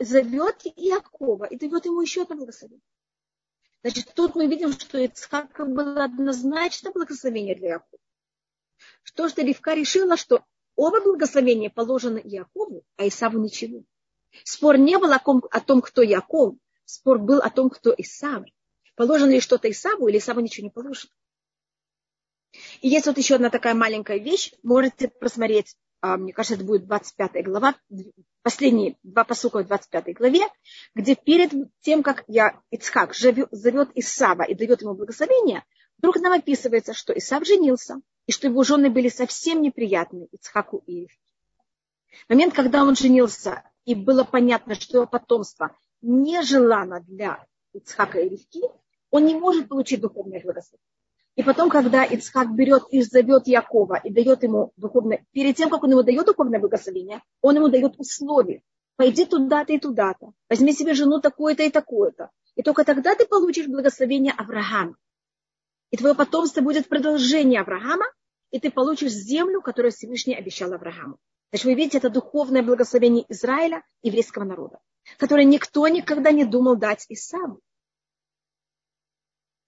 зовет 0.00 0.62
Якова 0.76 1.44
и 1.44 1.56
дает 1.56 1.84
ему 1.84 2.00
еще 2.00 2.22
одно 2.22 2.36
благословение. 2.36 2.82
Значит, 3.82 4.12
тут 4.14 4.34
мы 4.34 4.46
видим, 4.46 4.72
что 4.72 4.98
Ицхак 4.98 5.58
было 5.58 6.04
однозначно 6.04 6.90
благословение 6.90 7.54
для 7.54 7.68
Якова. 7.74 7.98
Что 9.02 9.28
что 9.28 9.42
Ривка 9.42 9.74
решила, 9.74 10.16
что 10.16 10.42
оба 10.76 11.00
благословения 11.00 11.70
положены 11.70 12.20
Якову, 12.24 12.84
а 12.96 13.06
Исаву 13.06 13.38
ничего. 13.38 13.84
Спор 14.44 14.78
не 14.78 14.98
был 14.98 15.12
о 15.12 15.18
том, 15.18 15.42
о 15.50 15.60
том, 15.60 15.82
кто 15.82 16.02
Яков, 16.02 16.54
спор 16.84 17.18
был 17.18 17.38
о 17.38 17.50
том, 17.50 17.70
кто 17.70 17.94
Исав. 17.96 18.44
Положено 18.94 19.30
ли 19.30 19.40
что-то 19.40 19.70
Исаву, 19.70 20.08
или 20.08 20.18
Исаву 20.18 20.40
ничего 20.40 20.64
не 20.64 20.70
положено. 20.70 21.12
И 22.80 22.88
есть 22.88 23.06
вот 23.06 23.16
еще 23.16 23.36
одна 23.36 23.50
такая 23.50 23.74
маленькая 23.74 24.18
вещь, 24.18 24.52
можете 24.62 25.08
просмотреть, 25.08 25.76
а, 26.00 26.16
мне 26.16 26.32
кажется, 26.32 26.56
это 26.56 26.64
будет 26.64 26.86
25 26.86 27.44
глава, 27.44 27.74
последние 28.42 28.96
два 29.02 29.24
посука 29.24 29.62
в 29.62 29.66
25 29.66 30.14
главе, 30.14 30.40
где 30.94 31.14
перед 31.14 31.52
тем, 31.80 32.02
как 32.02 32.24
я, 32.26 32.60
Ицхак 32.70 33.14
зовет 33.14 33.90
Исава 33.94 34.42
и 34.42 34.54
дает 34.54 34.82
ему 34.82 34.94
благословение, 34.94 35.64
вдруг 35.98 36.16
нам 36.16 36.32
описывается, 36.32 36.92
что 36.92 37.16
Исав 37.16 37.46
женился, 37.46 38.00
и 38.26 38.32
что 38.32 38.46
его 38.46 38.62
жены 38.62 38.90
были 38.90 39.08
совсем 39.08 39.62
неприятны 39.62 40.28
Ицхаку 40.32 40.82
и 40.86 41.04
Ивке. 41.04 41.18
Момент, 42.28 42.54
когда 42.54 42.82
он 42.82 42.94
женился, 42.94 43.62
и 43.84 43.94
было 43.94 44.24
понятно, 44.24 44.74
что 44.74 44.98
его 44.98 45.06
потомство 45.06 45.76
нежелано 46.02 47.00
для 47.00 47.44
Ицхака 47.72 48.20
и 48.20 48.28
Ривки, 48.28 48.60
он 49.10 49.24
не 49.24 49.34
может 49.34 49.68
получить 49.68 50.00
духовное 50.00 50.40
благословение. 50.40 50.86
И 51.34 51.42
потом, 51.42 51.70
когда 51.70 52.04
Ицхак 52.04 52.54
берет 52.54 52.84
и 52.90 53.00
зовет 53.02 53.46
Якова 53.46 53.96
и 54.04 54.12
дает 54.12 54.42
ему 54.42 54.72
духовное, 54.76 55.24
перед 55.32 55.56
тем, 55.56 55.70
как 55.70 55.82
он 55.82 55.90
ему 55.90 56.02
дает 56.02 56.26
духовное 56.26 56.60
благословение, 56.60 57.22
он 57.40 57.56
ему 57.56 57.68
дает 57.68 57.94
условия. 57.98 58.62
Пойди 58.96 59.24
туда-то 59.24 59.72
и 59.72 59.78
туда-то. 59.78 60.32
Возьми 60.50 60.72
себе 60.72 60.92
жену 60.92 61.20
такую-то 61.20 61.62
и 61.62 61.70
такую-то. 61.70 62.30
И 62.54 62.62
только 62.62 62.84
тогда 62.84 63.14
ты 63.14 63.26
получишь 63.26 63.66
благословение 63.66 64.34
Авраама. 64.36 64.96
И 65.92 65.98
твое 65.98 66.14
потомство 66.14 66.62
будет 66.62 66.88
продолжение 66.88 67.60
Авраама, 67.60 68.06
и 68.50 68.58
ты 68.58 68.70
получишь 68.70 69.12
землю, 69.12 69.60
которую 69.60 69.92
Всевышний 69.92 70.34
обещал 70.34 70.72
Аврааму. 70.72 71.18
Значит, 71.50 71.66
вы 71.66 71.74
видите, 71.74 71.98
это 71.98 72.08
духовное 72.08 72.62
благословение 72.62 73.26
Израиля, 73.28 73.84
еврейского 74.02 74.44
народа, 74.44 74.80
которое 75.18 75.44
никто 75.44 75.86
никогда 75.88 76.32
не 76.32 76.46
думал 76.46 76.76
дать 76.76 77.04
Исаву. 77.10 77.60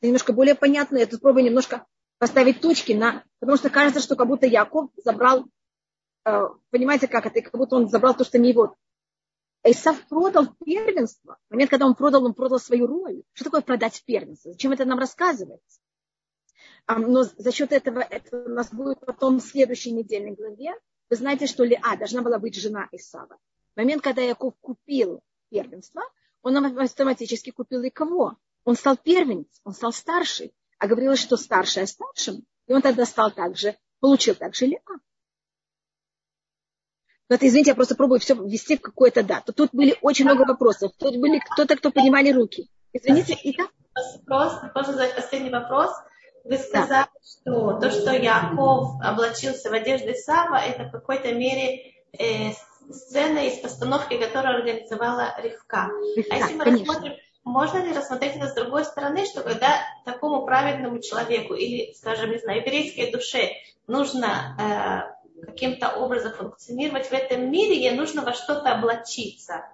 Это 0.01 0.07
немножко 0.07 0.33
более 0.33 0.55
понятно. 0.55 0.97
Я 0.97 1.07
тут 1.07 1.21
пробую 1.21 1.45
немножко 1.45 1.87
поставить 2.19 2.63
точки 2.63 2.93
на... 2.93 3.23
Потому 3.39 3.59
что 3.59 3.69
кажется, 3.69 4.01
что 4.01 4.17
как 4.17 4.27
будто 4.27 4.47
Яков 4.47 4.91
забрал... 4.97 5.45
Э, 6.25 6.49
понимаете, 6.71 7.07
как 7.07 7.27
это? 7.27 7.43
Как 7.43 7.55
будто 7.55 7.77
он 7.77 7.89
забрал 7.89 8.15
то, 8.15 8.25
что 8.25 8.39
не 8.39 8.49
его. 8.51 8.75
Исав 9.63 10.01
продал 10.09 10.55
первенство. 10.65 11.37
В 11.49 11.53
момент, 11.53 11.71
когда 11.71 11.85
он 11.85 11.95
продал, 11.95 12.25
он 12.25 12.33
продал 12.33 12.59
свою 12.59 12.87
роль. 12.87 13.23
Что 13.35 13.45
такое 13.45 13.61
продать 13.61 14.03
первенство? 14.07 14.53
Зачем 14.53 14.73
это 14.73 14.87
нам 14.87 14.99
рассказывается? 14.99 15.81
Но 16.87 17.23
за 17.25 17.53
счет 17.53 17.73
этого 17.73 18.01
это 18.01 18.45
у 18.45 18.49
нас 18.49 18.73
будет 18.73 19.01
потом 19.01 19.39
в 19.39 19.43
следующей 19.43 19.93
недельной 19.93 20.35
главе 20.35 20.75
вы 21.11 21.17
знаете, 21.17 21.47
что 21.47 21.65
Леа 21.65 21.97
должна 21.99 22.23
была 22.23 22.39
быть 22.39 22.55
жена 22.57 22.89
Исава. 22.93 23.39
В 23.75 23.77
момент, 23.77 24.03
когда 24.03 24.23
Яков 24.23 24.55
купил 24.61 25.23
первенство, 25.51 26.03
он 26.43 26.57
автоматически 26.79 27.51
купил 27.51 27.83
и 27.83 27.91
кого? 27.91 28.37
Он 28.65 28.77
стал 28.77 28.97
первенец, 28.97 29.61
он 29.65 29.75
стал 29.75 29.93
старший. 29.93 30.55
А 30.79 30.87
говорилось, 30.87 31.21
что 31.21 31.37
старший 31.37 31.87
старшим. 31.87 32.45
И 32.67 32.73
он 32.73 32.83
тогда 32.83 33.05
стал 33.05 33.31
также, 33.31 33.77
получил 34.01 34.35
также 34.35 34.67
Леа. 34.67 34.81
Но 37.29 37.37
это, 37.37 37.47
извините, 37.47 37.71
я 37.71 37.75
просто 37.75 37.95
пробую 37.95 38.21
все 38.21 38.35
ввести 38.35 38.77
в 38.77 38.83
какое-то 38.83 39.23
дату. 39.23 39.53
Тут 39.53 39.71
были 39.73 39.97
очень 40.03 40.25
много 40.25 40.43
вопросов. 40.47 40.93
Тут 40.99 41.17
были 41.17 41.39
кто-то, 41.39 41.77
кто 41.77 41.91
поднимали 41.91 42.31
руки. 42.31 42.69
Извините, 42.93 43.35
и 43.35 43.53
так? 43.55 43.71
Вопрос, 44.27 44.61
можно 44.75 44.93
задать 44.93 45.17
последний 45.17 45.51
вопрос. 45.51 45.91
Вы 46.45 46.59
сказали, 46.59 47.07
да. 47.07 47.09
что 47.23 47.73
то, 47.81 47.91
что 47.91 48.13
Яков 48.13 49.01
облачился 49.03 49.71
в 49.71 49.73
одежды 49.73 50.15
Сава, 50.15 50.57
это 50.57 50.85
в 50.85 50.91
какой-то 50.91 51.33
мере 51.33 51.95
э, 52.13 52.53
сцена 52.91 53.39
из 53.39 53.59
постановки, 53.59 54.19
которую 54.19 54.57
организовала 54.57 55.35
Ривка. 55.39 55.89
Ривка 56.17 56.35
а 56.35 56.39
если 56.39 56.55
мы 56.55 56.65
конечно. 56.65 56.87
рассмотрим, 56.87 57.17
можно 57.45 57.79
ли 57.79 57.93
рассмотреть 57.93 58.37
это 58.37 58.49
с 58.49 58.55
другой 58.55 58.85
стороны, 58.85 59.25
что 59.25 59.43
когда 59.43 59.81
такому 60.05 60.45
праведному 60.45 60.99
человеку 61.01 61.55
или, 61.55 61.93
скажем, 61.95 62.31
не 62.31 62.39
знаю, 62.39 62.61
еврейской 62.61 63.11
душе 63.11 63.53
нужно 63.87 64.57
э, 64.59 65.45
каким-то 65.47 65.97
образом 65.97 66.33
функционировать 66.33 67.07
в 67.07 67.13
этом 67.13 67.51
мире, 67.51 67.77
ей 67.77 67.93
нужно 67.93 68.23
во 68.23 68.33
что-то 68.35 68.73
облачиться 68.73 69.65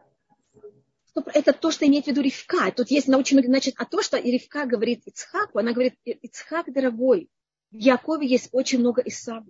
это 1.34 1.52
то, 1.52 1.70
что 1.70 1.86
имеет 1.86 2.04
в 2.04 2.08
виду 2.08 2.20
Ривка. 2.20 2.70
Тут 2.72 2.90
есть 2.90 3.08
научный, 3.08 3.44
значит, 3.44 3.74
а 3.78 3.84
то, 3.84 4.02
что 4.02 4.18
Ривка 4.18 4.66
говорит 4.66 5.06
Ицхаку, 5.06 5.58
она 5.58 5.72
говорит, 5.72 5.94
Ицхак, 6.04 6.72
дорогой, 6.72 7.30
в 7.70 7.76
Якове 7.76 8.26
есть 8.26 8.48
очень 8.52 8.80
много 8.80 9.02
Исава. 9.02 9.46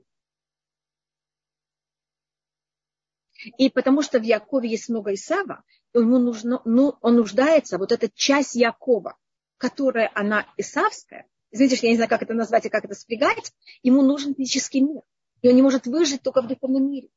И 3.59 3.71
потому 3.71 4.03
что 4.03 4.19
в 4.19 4.23
Якове 4.23 4.69
есть 4.69 4.89
много 4.89 5.15
Исава, 5.15 5.65
ему 5.95 6.19
нужно, 6.19 6.61
ну, 6.65 6.97
он 7.01 7.17
нуждается, 7.17 7.79
вот 7.79 7.93
эта 7.93 8.11
часть 8.11 8.55
Якова, 8.55 9.17
которая 9.57 10.11
она 10.15 10.47
исавская, 10.57 11.27
извините, 11.51 11.77
что 11.77 11.87
я 11.87 11.93
не 11.93 11.97
знаю, 11.97 12.11
как 12.11 12.23
это 12.23 12.35
назвать 12.35 12.67
и 12.67 12.71
как 12.71 12.85
это 12.85 12.95
спрягать, 12.95 13.53
ему 13.83 14.03
нужен 14.03 14.35
физический 14.35 14.81
мир. 14.81 15.03
И 15.43 15.49
он 15.49 15.57
не 15.57 15.63
может 15.63 15.87
выжить 15.87 16.23
только 16.23 16.43
в 16.43 16.49
духовном 16.49 16.91
мире. 16.91 17.09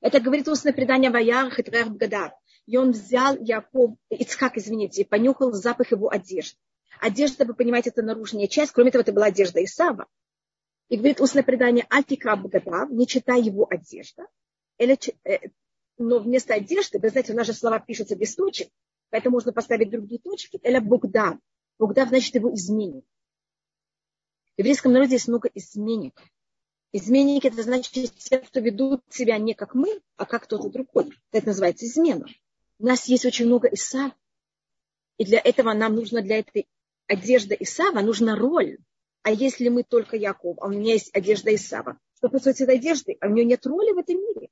Это 0.00 0.20
говорит 0.20 0.48
устное 0.48 0.72
предание 0.72 1.10
Ваярах 1.10 1.58
и 1.58 1.62
Трех 1.62 1.90
Бгадар. 1.90 2.32
И 2.66 2.76
он 2.76 2.92
взял 2.92 3.36
Яков, 3.36 3.96
Ицхак, 4.10 4.56
извините, 4.56 5.02
и 5.02 5.04
понюхал 5.04 5.52
запах 5.52 5.90
его 5.90 6.10
одежды. 6.10 6.58
Одежда, 7.00 7.44
вы 7.44 7.54
понимаете, 7.54 7.90
это 7.90 8.02
наружная 8.02 8.46
часть. 8.46 8.72
Кроме 8.72 8.90
того, 8.90 9.02
это 9.02 9.12
была 9.12 9.26
одежда 9.26 9.62
Исава. 9.64 10.06
И 10.88 10.96
говорит 10.96 11.20
устное 11.20 11.42
предание 11.42 11.86
Альтика 11.90 12.36
Бгадав, 12.36 12.90
не 12.90 13.06
читай 13.06 13.42
его 13.42 13.66
одежда. 13.68 14.26
Э, 14.78 14.96
но 15.98 16.18
вместо 16.20 16.54
одежды, 16.54 16.98
вы 16.98 17.08
знаете, 17.10 17.32
у 17.32 17.36
нас 17.36 17.46
же 17.46 17.52
слова 17.52 17.78
пишутся 17.80 18.16
без 18.16 18.34
точек, 18.34 18.68
поэтому 19.10 19.34
можно 19.34 19.52
поставить 19.52 19.90
другие 19.90 20.20
точки. 20.20 20.58
Или 20.62 20.78
Бугдав. 20.78 21.38
Бугдав 21.78 22.08
значит 22.08 22.34
его 22.34 22.52
изменит. 22.54 23.04
В 24.56 24.60
еврейском 24.60 24.92
народе 24.92 25.14
есть 25.14 25.28
много 25.28 25.48
изменников. 25.54 26.24
Изменники– 26.92 27.46
это 27.48 27.62
значит 27.62 27.92
те, 27.92 28.38
кто 28.38 28.60
ведут 28.60 29.02
себя 29.10 29.36
не 29.38 29.54
как 29.54 29.74
мы, 29.74 30.00
а 30.16 30.24
как 30.24 30.44
кто-то 30.44 30.70
другой. 30.70 31.12
Это 31.32 31.48
называется 31.48 31.86
измена. 31.86 32.26
У 32.78 32.86
нас 32.86 33.06
есть 33.06 33.26
очень 33.26 33.46
много 33.46 33.68
Исав, 33.68 34.12
и 35.18 35.24
для 35.24 35.40
этого 35.40 35.74
нам 35.74 35.96
нужно, 35.96 36.22
для 36.22 36.38
этой 36.38 36.66
одежды 37.06 37.56
Исава, 37.58 38.00
нужна 38.00 38.36
роль. 38.36 38.78
А 39.22 39.32
если 39.32 39.68
мы 39.68 39.82
только 39.82 40.16
Яков, 40.16 40.56
а 40.60 40.66
у 40.66 40.70
меня 40.70 40.92
есть 40.92 41.14
одежда 41.14 41.54
Исава, 41.54 41.98
что 42.16 42.28
происходит 42.28 42.58
с 42.58 42.60
этой 42.62 42.76
одеждой? 42.76 43.18
А 43.20 43.26
у 43.26 43.30
нее 43.30 43.44
нет 43.44 43.66
роли 43.66 43.92
в 43.92 43.98
этом 43.98 44.16
мире. 44.16 44.48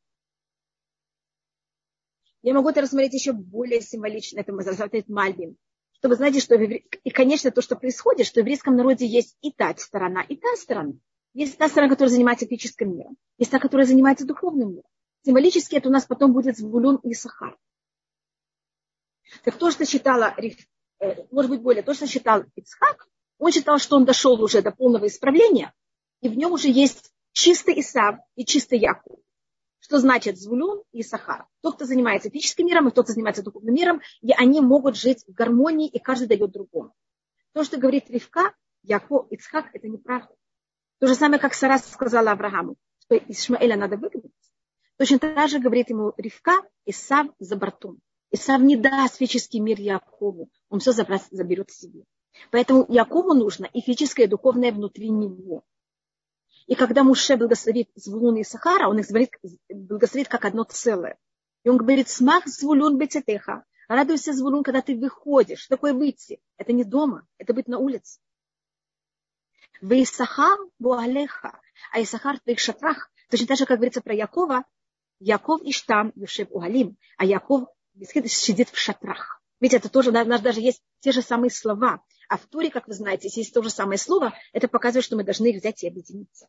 Я 2.42 2.52
могу 2.52 2.68
это 2.68 2.82
рассмотреть 2.82 3.14
еще 3.14 3.32
более 3.32 3.80
символично, 3.80 4.40
это 4.40 4.52
называется 4.52 5.04
Мальбин. 5.08 5.56
Что 5.92 6.08
вы 6.08 6.16
знаете, 6.16 6.40
что 6.40 6.56
и, 6.56 7.10
конечно, 7.10 7.50
то, 7.50 7.62
что 7.62 7.76
происходит, 7.76 8.26
что 8.26 8.40
в 8.40 8.42
еврейском 8.42 8.76
народе 8.76 9.06
есть 9.06 9.36
и 9.40 9.50
та 9.50 9.74
сторона, 9.76 10.22
и 10.22 10.36
та 10.36 10.54
сторона. 10.56 10.92
Есть 11.36 11.58
та 11.58 11.68
сторона, 11.68 11.90
которая 11.90 12.10
занимается 12.10 12.46
физическим 12.46 12.96
миром. 12.96 13.18
Есть 13.36 13.50
та, 13.50 13.58
которая 13.58 13.86
занимается 13.86 14.24
духовным 14.24 14.70
миром. 14.70 14.88
Символически 15.22 15.74
это 15.74 15.90
у 15.90 15.92
нас 15.92 16.06
потом 16.06 16.32
будет 16.32 16.56
Звулун 16.56 16.96
и 17.02 17.12
Сахар. 17.12 17.58
Так 19.44 19.56
то, 19.58 19.70
что 19.70 19.84
считала, 19.84 20.34
э, 20.98 21.26
может 21.30 21.50
быть, 21.50 21.60
более, 21.60 21.82
то, 21.82 21.92
что 21.92 22.06
считал 22.06 22.44
Ицхак, 22.54 23.06
он 23.36 23.52
считал, 23.52 23.76
что 23.78 23.96
он 23.96 24.06
дошел 24.06 24.42
уже 24.42 24.62
до 24.62 24.70
полного 24.70 25.08
исправления, 25.08 25.74
и 26.22 26.30
в 26.30 26.38
нем 26.38 26.52
уже 26.52 26.70
есть 26.70 27.12
чистый 27.32 27.80
Исав 27.80 28.16
и 28.34 28.46
чистый 28.46 28.78
Яков. 28.78 29.18
Что 29.80 29.98
значит 29.98 30.38
Звулун 30.38 30.84
и 30.92 31.02
Сахар? 31.02 31.44
Тот, 31.60 31.74
кто 31.74 31.84
занимается 31.84 32.30
физическим 32.30 32.64
миром, 32.64 32.88
и 32.88 32.92
тот, 32.92 33.04
кто 33.04 33.12
занимается 33.12 33.42
духовным 33.42 33.74
миром, 33.74 34.00
и 34.22 34.32
они 34.32 34.62
могут 34.62 34.96
жить 34.96 35.22
в 35.26 35.34
гармонии, 35.34 35.86
и 35.86 35.98
каждый 35.98 36.28
дает 36.28 36.50
другому. 36.50 36.94
То, 37.52 37.62
что 37.62 37.76
говорит 37.76 38.08
Ривка, 38.08 38.54
Яков, 38.82 39.30
Ицхак, 39.30 39.66
это 39.74 39.86
неправда. 39.86 40.34
То 40.98 41.06
же 41.06 41.14
самое, 41.14 41.40
как 41.40 41.54
Сара 41.54 41.78
сказала 41.78 42.32
Аврааму, 42.32 42.76
что 43.00 43.16
Ишмаэля 43.16 43.76
надо 43.76 43.96
выгнать. 43.96 44.32
Точно 44.96 45.18
так 45.18 45.48
же 45.48 45.58
говорит 45.58 45.90
ему 45.90 46.14
Ривка, 46.16 46.62
Исав 46.86 47.26
за 47.38 47.56
бортом. 47.56 47.98
Исав 48.30 48.60
не 48.62 48.76
даст 48.76 49.16
физический 49.16 49.60
мир 49.60 49.78
Якову, 49.78 50.50
он 50.70 50.80
все 50.80 50.92
заберет 50.92 51.70
себе. 51.70 52.04
Поэтому 52.50 52.86
Якову 52.88 53.34
нужно 53.34 53.66
и 53.66 53.80
физическое, 53.80 54.24
и 54.24 54.28
духовное 54.28 54.72
внутри 54.72 55.10
него. 55.10 55.64
И 56.66 56.74
когда 56.74 57.04
Муше 57.04 57.36
благословит 57.36 57.90
Звулун 57.94 58.36
и 58.36 58.44
Сахара, 58.44 58.88
он 58.88 58.98
их 58.98 59.06
благословит 59.68 60.28
как 60.28 60.44
одно 60.44 60.64
целое. 60.64 61.18
И 61.62 61.68
он 61.68 61.76
говорит, 61.76 62.08
смах 62.08 62.46
Звулун 62.46 62.98
бецетеха. 62.98 63.64
Радуйся, 63.88 64.32
Звулун, 64.32 64.64
когда 64.64 64.82
ты 64.82 64.96
выходишь. 64.96 65.60
Что 65.60 65.76
такое 65.76 65.92
выйти? 65.92 66.40
Это 66.56 66.72
не 66.72 66.84
дома, 66.84 67.26
это 67.38 67.54
быть 67.54 67.68
на 67.68 67.78
улице. 67.78 68.20
В 69.80 70.02
Исахар 70.02 70.58
Буалеха, 70.78 71.60
а 71.92 72.02
Исахар 72.02 72.36
в 72.36 72.42
твоих 72.42 72.58
шатрах. 72.58 73.10
Точно 73.30 73.46
так 73.46 73.58
же, 73.58 73.66
как 73.66 73.78
говорится 73.78 74.00
про 74.00 74.14
Якова, 74.14 74.64
Яков 75.18 75.62
Иштам 75.62 76.12
Юшев 76.14 76.48
Уалим, 76.50 76.96
а 77.16 77.24
Яков 77.24 77.68
сидит 78.26 78.70
в 78.70 78.78
шатрах. 78.78 79.42
Ведь 79.60 79.74
это 79.74 79.88
тоже, 79.88 80.10
у 80.10 80.12
нас 80.12 80.40
даже 80.40 80.60
есть 80.60 80.82
те 81.00 81.12
же 81.12 81.22
самые 81.22 81.50
слова. 81.50 82.02
А 82.28 82.36
в 82.36 82.46
Туре, 82.46 82.70
как 82.70 82.88
вы 82.88 82.94
знаете, 82.94 83.28
если 83.28 83.40
есть 83.40 83.54
то 83.54 83.62
же 83.62 83.70
самое 83.70 83.98
слово, 83.98 84.34
это 84.52 84.68
показывает, 84.68 85.04
что 85.04 85.16
мы 85.16 85.24
должны 85.24 85.46
их 85.46 85.60
взять 85.60 85.82
и 85.82 85.88
объединиться. 85.88 86.48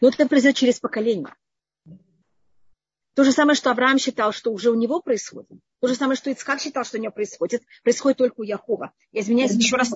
Но 0.00 0.08
это 0.08 0.28
произойдет 0.28 0.58
через 0.58 0.80
поколение. 0.80 1.34
То 3.14 3.24
же 3.24 3.32
самое, 3.32 3.56
что 3.56 3.70
Авраам 3.70 3.98
считал, 3.98 4.32
что 4.32 4.52
уже 4.52 4.70
у 4.70 4.74
него 4.74 5.00
происходит. 5.00 5.58
То 5.80 5.88
же 5.88 5.94
самое, 5.94 6.18
что 6.18 6.28
Ицхак 6.30 6.60
считал, 6.60 6.84
что 6.84 6.98
у 6.98 7.00
него 7.00 7.12
происходит. 7.12 7.62
Происходит 7.82 8.18
только 8.18 8.40
у 8.40 8.42
Якова. 8.42 8.92
Я 9.12 9.22
извиняюсь 9.22 9.52
еще 9.52 9.76
раз. 9.76 9.90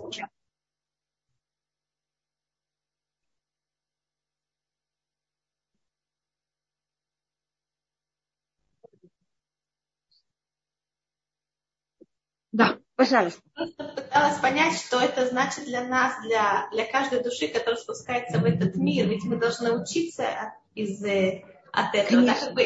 Да, 12.53 12.79
пожалуйста. 12.97 13.41
Просто 13.55 13.85
пыталась 13.85 14.39
понять, 14.39 14.75
что 14.75 15.01
это 15.01 15.27
значит 15.27 15.65
для 15.65 15.85
нас, 15.85 16.21
для, 16.23 16.69
для 16.73 16.85
каждой 16.85 17.23
души, 17.23 17.49
которая 17.49 17.81
спускается 17.81 18.39
в 18.39 18.45
этот 18.45 18.75
мир. 18.77 19.09
Ведь 19.09 19.25
мы 19.25 19.37
должны 19.37 19.73
учиться 19.73 20.55
из, 20.75 21.03
э, 21.05 21.45
от 21.73 21.95
этого. 21.95 22.27
Да, 22.27 22.35
как 22.35 22.55
бы 22.55 22.63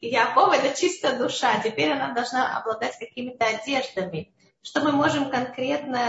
Яков 0.00 0.52
это 0.52 0.78
чистая 0.78 1.18
душа, 1.18 1.60
теперь 1.62 1.92
она 1.92 2.12
должна 2.12 2.58
обладать 2.58 2.98
какими-то 2.98 3.44
одеждами. 3.46 4.32
Что 4.62 4.80
мы 4.80 4.92
можем 4.92 5.30
конкретно 5.30 6.00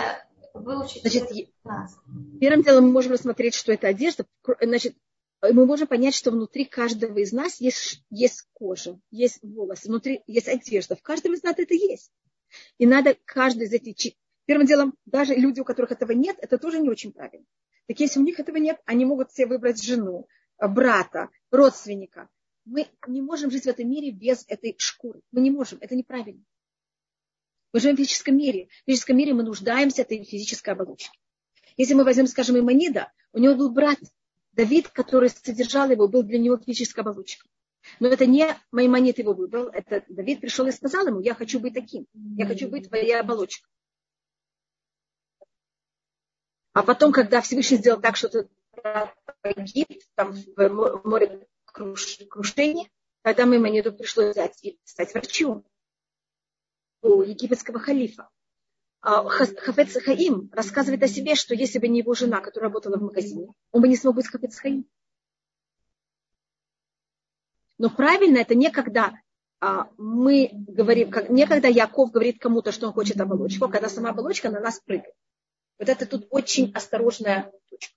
выучить 0.54 1.02
Значит, 1.02 1.30
нас? 1.64 1.96
Первым 2.40 2.64
делом 2.64 2.86
мы 2.86 2.92
можем 2.92 3.14
рассмотреть, 3.14 3.56
что 3.56 3.72
это 3.72 3.88
одежда. 3.88 4.26
Значит, 4.62 4.96
мы 5.42 5.66
можем 5.66 5.88
понять, 5.88 6.16
что 6.16 6.32
внутри 6.32 6.66
каждого 6.66 7.18
из 7.20 7.32
нас 7.32 7.62
есть, 7.62 8.04
есть 8.10 8.48
кожа, 8.54 9.00
есть 9.12 9.40
волосы, 9.42 9.88
внутри 9.88 10.22
есть 10.28 10.48
одежда. 10.48 10.96
В 10.96 11.02
каждом 11.02 11.34
из 11.34 11.44
нас 11.44 11.58
это 11.58 11.74
есть. 11.74 12.12
И 12.78 12.86
надо 12.86 13.18
каждый 13.26 13.68
из 13.68 13.74
этих... 13.74 14.14
Первым 14.46 14.66
делом, 14.66 14.96
даже 15.06 15.36
люди, 15.36 15.60
у 15.60 15.64
которых 15.64 15.92
этого 15.92 16.12
нет, 16.12 16.38
это 16.40 16.58
тоже 16.58 16.80
не 16.80 16.90
очень 16.90 17.12
правильно. 17.12 17.46
Так 17.88 18.00
если 18.00 18.20
у 18.20 18.24
них 18.24 18.40
этого 18.40 18.58
нет, 18.58 18.80
они 18.86 19.06
могут 19.06 19.32
себе 19.32 19.48
выбрать 19.48 19.82
жену, 19.82 20.28
брата, 20.60 21.30
родственника. 21.52 22.30
Мы 22.66 22.88
не 23.08 23.22
можем 23.22 23.52
жить 23.52 23.64
в 23.64 23.68
этом 23.68 23.90
мире 23.90 24.12
без 24.12 24.46
этой 24.48 24.76
шкуры. 24.78 25.22
Мы 25.32 25.42
не 25.42 25.52
можем. 25.52 25.80
Это 25.82 25.96
неправильно. 25.96 26.44
Мы 27.74 27.80
живем 27.80 27.96
в 27.96 28.00
физическом 28.00 28.38
мире. 28.38 28.68
В 28.84 28.86
физическом 28.86 29.18
мире 29.18 29.34
мы 29.34 29.44
нуждаемся 29.44 29.98
в 29.98 30.06
этой 30.06 30.24
физической 30.24 30.72
оболочке. 30.72 31.18
Если 31.78 31.94
мы 31.94 32.04
возьмем, 32.04 32.28
скажем, 32.28 32.60
Иманида, 32.60 33.12
у 33.34 33.40
него 33.40 33.56
был 33.56 33.70
брат 33.72 33.98
Давид, 34.52 34.90
который 34.90 35.30
содержал 35.30 35.90
его, 35.90 36.08
был 36.08 36.24
для 36.24 36.40
него 36.40 36.58
физическая 36.58 37.04
оболочка. 37.04 37.48
Но 38.00 38.08
это 38.08 38.26
не 38.26 38.48
Маймонит 38.72 39.18
его 39.18 39.34
выбрал, 39.34 39.68
это 39.68 40.04
Давид 40.08 40.42
пришел 40.42 40.68
и 40.68 40.72
сказал 40.72 41.08
ему, 41.08 41.20
я 41.20 41.34
хочу 41.34 41.60
быть 41.60 41.74
таким, 41.74 42.08
я 42.14 42.46
хочу 42.46 42.70
быть 42.70 42.88
твоей 42.88 43.20
оболочкой. 43.20 43.70
А 46.74 46.84
потом, 46.84 47.12
когда 47.12 47.42
Всевышний 47.42 47.78
сделал 47.78 48.00
так, 48.00 48.16
что 48.16 48.30
ты 48.30 48.50
погиб 49.42 49.88
там, 50.16 50.32
в 50.34 51.02
море 51.04 51.48
крушения, 51.66 52.90
тогда 53.22 53.46
Маймониту 53.46 53.92
пришлось 53.92 54.32
взять 54.32 54.64
и 54.64 54.80
стать 54.84 55.14
врачом 55.14 55.66
у 57.02 57.22
египетского 57.22 57.80
халифа. 57.80 58.30
А 59.02 59.24
Хафец 59.30 59.94
Хаим 60.04 60.50
рассказывает 60.52 61.02
о 61.04 61.08
себе, 61.08 61.36
что 61.36 61.56
если 61.56 61.80
бы 61.80 61.88
не 61.88 62.00
его 62.00 62.14
жена, 62.14 62.42
которая 62.42 62.70
работала 62.70 62.98
в 62.98 63.04
магазине, 63.04 63.54
он 63.72 63.82
бы 63.82 63.88
не 63.88 63.96
смог 63.96 64.16
быть 64.16 64.28
Хафец 64.28 64.60
Хаим. 64.60 64.86
Но 67.80 67.90
правильно 67.90 68.38
это 68.38 68.54
не 68.54 68.70
когда 68.70 69.14
а, 69.62 69.90
мы 69.98 70.50
говорим, 70.52 71.10
как, 71.10 71.30
не 71.30 71.48
когда 71.48 71.68
Яков 71.68 72.12
говорит 72.12 72.40
кому-то, 72.40 72.72
что 72.72 72.88
он 72.88 72.94
хочет 72.94 73.20
оболочку, 73.20 73.66
а 73.66 73.72
когда 73.72 73.90
сама 73.90 74.12
оболочка 74.12 74.50
на 74.50 74.60
нас 74.60 74.80
прыгает. 74.80 75.16
Вот 75.80 75.90
это 75.90 76.06
тут 76.06 76.28
очень 76.30 76.72
осторожная 76.74 77.52
точка. 77.70 77.94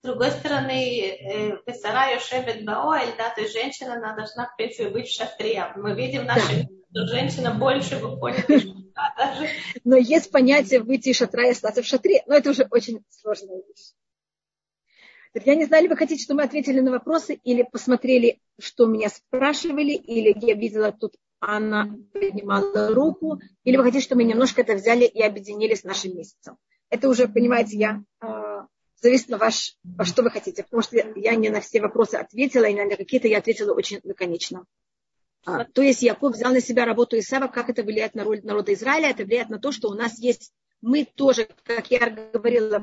С 0.00 0.02
другой 0.02 0.30
стороны, 0.30 1.60
Песара 1.64 2.12
Йошебет 2.12 2.64
Баоэль, 2.64 3.14
да, 3.16 3.30
то 3.30 3.40
есть 3.40 3.54
женщина, 3.54 3.94
она 3.94 4.14
должна, 4.14 4.48
в 4.48 4.56
принципе, 4.56 4.88
быть 4.90 5.08
в 5.08 5.14
шатре. 5.14 5.72
Мы 5.76 5.94
видим 5.94 6.24
наши, 6.24 6.68
да. 6.90 7.06
что 7.06 7.06
женщина 7.08 7.54
больше 7.54 7.96
выходит 7.96 8.48
из 8.50 8.62
шатра 8.62 9.14
даже. 9.16 9.48
Но 9.84 9.96
есть 9.96 10.30
понятие 10.30 10.80
выйти 10.80 11.08
из 11.08 11.16
шатра 11.16 11.46
и 11.46 11.50
остаться 11.50 11.82
в 11.82 11.86
шатре, 11.86 12.22
но 12.26 12.34
это 12.34 12.50
уже 12.50 12.66
очень 12.70 13.04
сложная 13.10 13.62
вещь. 13.66 13.92
Я 15.44 15.54
не 15.54 15.66
знаю, 15.66 15.84
ли 15.84 15.88
вы 15.88 15.96
хотите, 15.96 16.22
чтобы 16.22 16.38
мы 16.38 16.44
ответили 16.44 16.80
на 16.80 16.90
вопросы, 16.90 17.38
или 17.44 17.62
посмотрели, 17.62 18.40
что 18.58 18.86
меня 18.86 19.08
спрашивали, 19.08 19.92
или 19.92 20.34
я 20.40 20.54
видела 20.54 20.92
тут 20.92 21.16
Анна 21.40 21.98
поднимала 22.12 22.94
руку, 22.94 23.40
или 23.64 23.76
вы 23.76 23.84
хотите, 23.84 24.04
чтобы 24.04 24.22
мы 24.22 24.28
немножко 24.28 24.62
это 24.62 24.74
взяли 24.74 25.04
и 25.04 25.22
объединили 25.22 25.74
с 25.74 25.84
нашим 25.84 26.16
месяцем. 26.16 26.56
Это 26.88 27.08
уже, 27.08 27.28
понимаете, 27.28 27.76
я 27.76 28.02
э, 28.22 28.62
зависит 29.02 29.28
на 29.28 29.38
ваш, 29.38 29.76
во 29.84 30.04
что 30.04 30.22
вы 30.22 30.30
хотите, 30.30 30.62
потому 30.62 30.82
что 30.82 30.96
я 30.96 31.34
не 31.34 31.50
на 31.50 31.60
все 31.60 31.80
вопросы 31.80 32.14
ответила, 32.14 32.64
и 32.64 32.74
на 32.74 32.96
какие-то 32.96 33.28
я 33.28 33.38
ответила 33.38 33.74
очень 33.74 34.00
лаконично. 34.04 34.64
А, 35.44 35.64
то 35.64 35.82
есть 35.82 36.02
Яков 36.02 36.34
взял 36.34 36.52
на 36.52 36.60
себя 36.60 36.84
работу 36.84 37.18
Исава, 37.18 37.48
как 37.48 37.68
это 37.68 37.82
влияет 37.82 38.14
на 38.14 38.24
роль 38.24 38.40
народа 38.42 38.72
Израиля, 38.72 39.10
это 39.10 39.24
влияет 39.24 39.48
на 39.48 39.58
то, 39.58 39.70
что 39.72 39.88
у 39.88 39.94
нас 39.94 40.18
есть, 40.18 40.52
мы 40.80 41.04
тоже, 41.04 41.48
как 41.64 41.90
я 41.90 42.10
говорила 42.32 42.82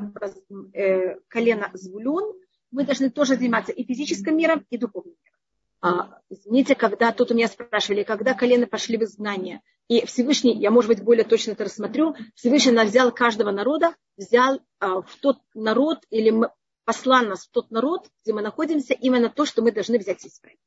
э, 0.74 1.16
колено 1.28 1.72
Звулюн, 1.74 2.36
мы 2.74 2.84
должны 2.84 3.09
тоже 3.09 3.36
заниматься 3.36 3.71
и 3.71 3.86
физическим 3.86 4.36
миром, 4.36 4.65
и 4.69 4.78
духовным 4.78 5.15
миром. 5.24 5.39
А, 5.82 6.19
извините, 6.30 6.76
когда 6.76 7.11
тут 7.11 7.32
у 7.32 7.36
меня 7.36 7.47
спрашивали, 7.47 8.03
когда 8.03 8.34
колены 8.34 8.67
пошли 8.67 8.97
в 8.97 9.03
изгнание, 9.03 9.61
и 9.88 10.05
Всевышний, 10.05 10.57
я, 10.57 10.71
может 10.71 10.89
быть, 10.89 11.03
более 11.03 11.24
точно 11.24 11.51
это 11.51 11.65
рассмотрю, 11.65 12.15
Всевышний 12.36 12.71
нас 12.71 12.89
взял 12.89 13.11
каждого 13.11 13.51
народа, 13.51 13.95
взял 14.17 14.59
а, 14.80 15.01
в 15.01 15.15
тот 15.17 15.38
народ, 15.53 15.99
или 16.09 16.34
послал 16.86 17.26
нас 17.26 17.45
в 17.45 17.51
тот 17.51 17.69
народ, 17.69 18.09
где 18.24 18.34
мы 18.34 18.41
находимся, 18.41 18.93
именно 18.93 19.30
то, 19.30 19.45
что 19.45 19.61
мы 19.61 19.71
должны 19.71 19.99
взять 19.99 20.26
и 20.26 20.30
исправить. 20.30 20.59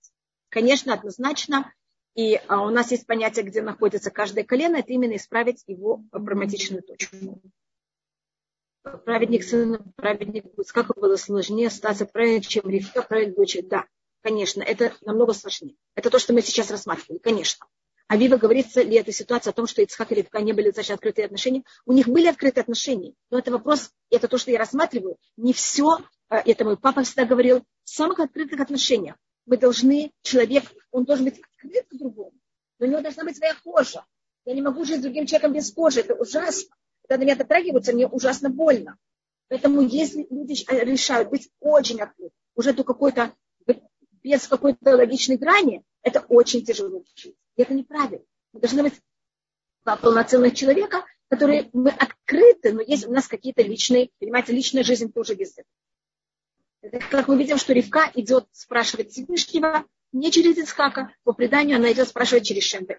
Конечно, 0.49 0.95
однозначно, 0.95 1.73
и 2.15 2.41
а, 2.49 2.65
у 2.65 2.71
нас 2.71 2.93
есть 2.93 3.07
понятие, 3.07 3.45
где 3.45 3.63
находится 3.63 4.11
каждое 4.11 4.45
колено, 4.45 4.77
это 4.77 4.93
именно 4.93 5.17
исправить 5.17 5.65
его 5.67 6.05
проблематичную 6.11 6.83
точку 6.83 7.17
праведник 9.05 9.45
сын, 9.45 9.79
праведник 9.97 10.45
как 10.73 10.97
было 10.97 11.17
сложнее 11.17 11.71
статься 11.71 12.07
праведником, 12.07 12.49
чем 12.49 12.69
Ривка, 12.69 13.03
праведник 13.03 13.37
дочь. 13.37 13.59
Да, 13.65 13.85
конечно, 14.23 14.63
это 14.63 14.93
намного 15.03 15.33
сложнее. 15.33 15.77
Это 15.95 16.11
то, 16.11 16.19
что 16.19 16.33
мы 16.33 16.43
сейчас 16.43 16.71
рассматривали, 16.71 17.19
конечно. 17.19 17.67
А 18.09 18.17
Вива 18.17 18.37
говорится 18.37 18.83
ли 18.83 18.97
эта 18.97 19.11
ситуация 19.11 19.51
о 19.51 19.55
том, 19.55 19.67
что 19.67 19.83
Ицхак 19.83 20.13
и 20.13 20.17
Ривка 20.17 20.41
не 20.41 20.53
были 20.53 20.67
достаточно 20.67 20.95
открытые 20.95 21.27
отношения? 21.27 21.65
У 21.87 21.93
них 21.93 22.07
были 22.07 22.29
открытые 22.29 22.63
отношения, 22.63 23.15
но 23.31 23.39
это 23.39 23.51
вопрос, 23.51 23.91
это 24.11 24.29
то, 24.29 24.39
что 24.39 24.53
я 24.53 24.59
рассматриваю. 24.59 25.17
Не 25.37 25.53
все, 25.53 25.99
э, 26.31 26.37
это 26.37 26.65
мой 26.65 26.77
папа 26.77 27.03
всегда 27.03 27.25
говорил, 27.25 27.65
в 27.83 27.91
самых 27.91 28.21
открытых 28.21 28.61
отношениях 28.61 29.17
мы 29.45 29.57
должны, 29.57 30.13
человек, 30.23 30.65
он 30.93 31.05
должен 31.05 31.25
быть 31.25 31.41
открыт 31.41 31.87
к 31.89 31.97
другому, 31.97 32.33
но 32.79 32.87
у 32.87 32.89
него 32.91 33.01
должна 33.01 33.25
быть 33.25 33.37
своя 33.37 33.55
кожа. 33.65 34.05
Я 34.45 34.55
не 34.55 34.63
могу 34.63 34.85
жить 34.85 35.01
с 35.01 35.03
другим 35.03 35.27
человеком 35.27 35.55
без 35.55 35.73
кожи, 35.73 36.01
это 36.01 36.15
ужасно 36.15 36.77
когда 37.07 37.21
на 37.21 37.25
меня 37.25 37.37
дотрагиваются, 37.37 37.93
мне 37.93 38.07
ужасно 38.07 38.51
больно. 38.51 38.99
Поэтому 39.49 39.81
если 39.81 40.27
люди 40.29 40.65
решают 40.69 41.31
быть 41.31 41.49
очень 41.61 42.01
открыты, 42.01 42.35
уже 42.55 42.73
до 42.73 42.83
какой-то, 42.83 43.33
без 44.23 44.49
какой-то 44.49 44.97
логичной 44.97 45.37
грани, 45.37 45.85
это 46.03 46.21
очень 46.29 46.65
тяжело 46.65 47.05
жить. 47.15 47.37
И 47.57 47.63
это 47.63 47.75
неправильно. 47.75 48.25
Мы 48.53 48.61
должны 48.61 48.83
быть 48.83 48.95
два 49.85 49.97
полноценных 49.97 50.55
человека, 50.55 51.05
которые 51.29 51.71
мы 51.73 51.91
открыты, 51.91 52.73
но 52.73 52.81
есть 52.81 53.07
у 53.07 53.13
нас 53.13 53.29
какие-то 53.29 53.63
личные, 53.63 54.11
понимаете, 54.19 54.53
личная 54.53 54.83
жизнь 54.83 55.13
тоже 55.13 55.35
этого. 55.35 55.65
Это 56.83 56.99
как 57.11 57.29
мы 57.29 57.39
видим, 57.39 57.57
что 57.59 57.73
Ривка 57.73 58.11
идет 58.15 58.47
спрашивать 58.53 59.13
Всевышнего 59.13 59.85
не 60.13 60.31
через 60.31 60.57
Ицхака, 60.57 61.13
по 61.25 61.33
преданию 61.33 61.77
она 61.77 61.93
идет 61.93 62.09
спрашивать 62.09 62.47
через 62.47 62.65
Шемба. 62.65 62.97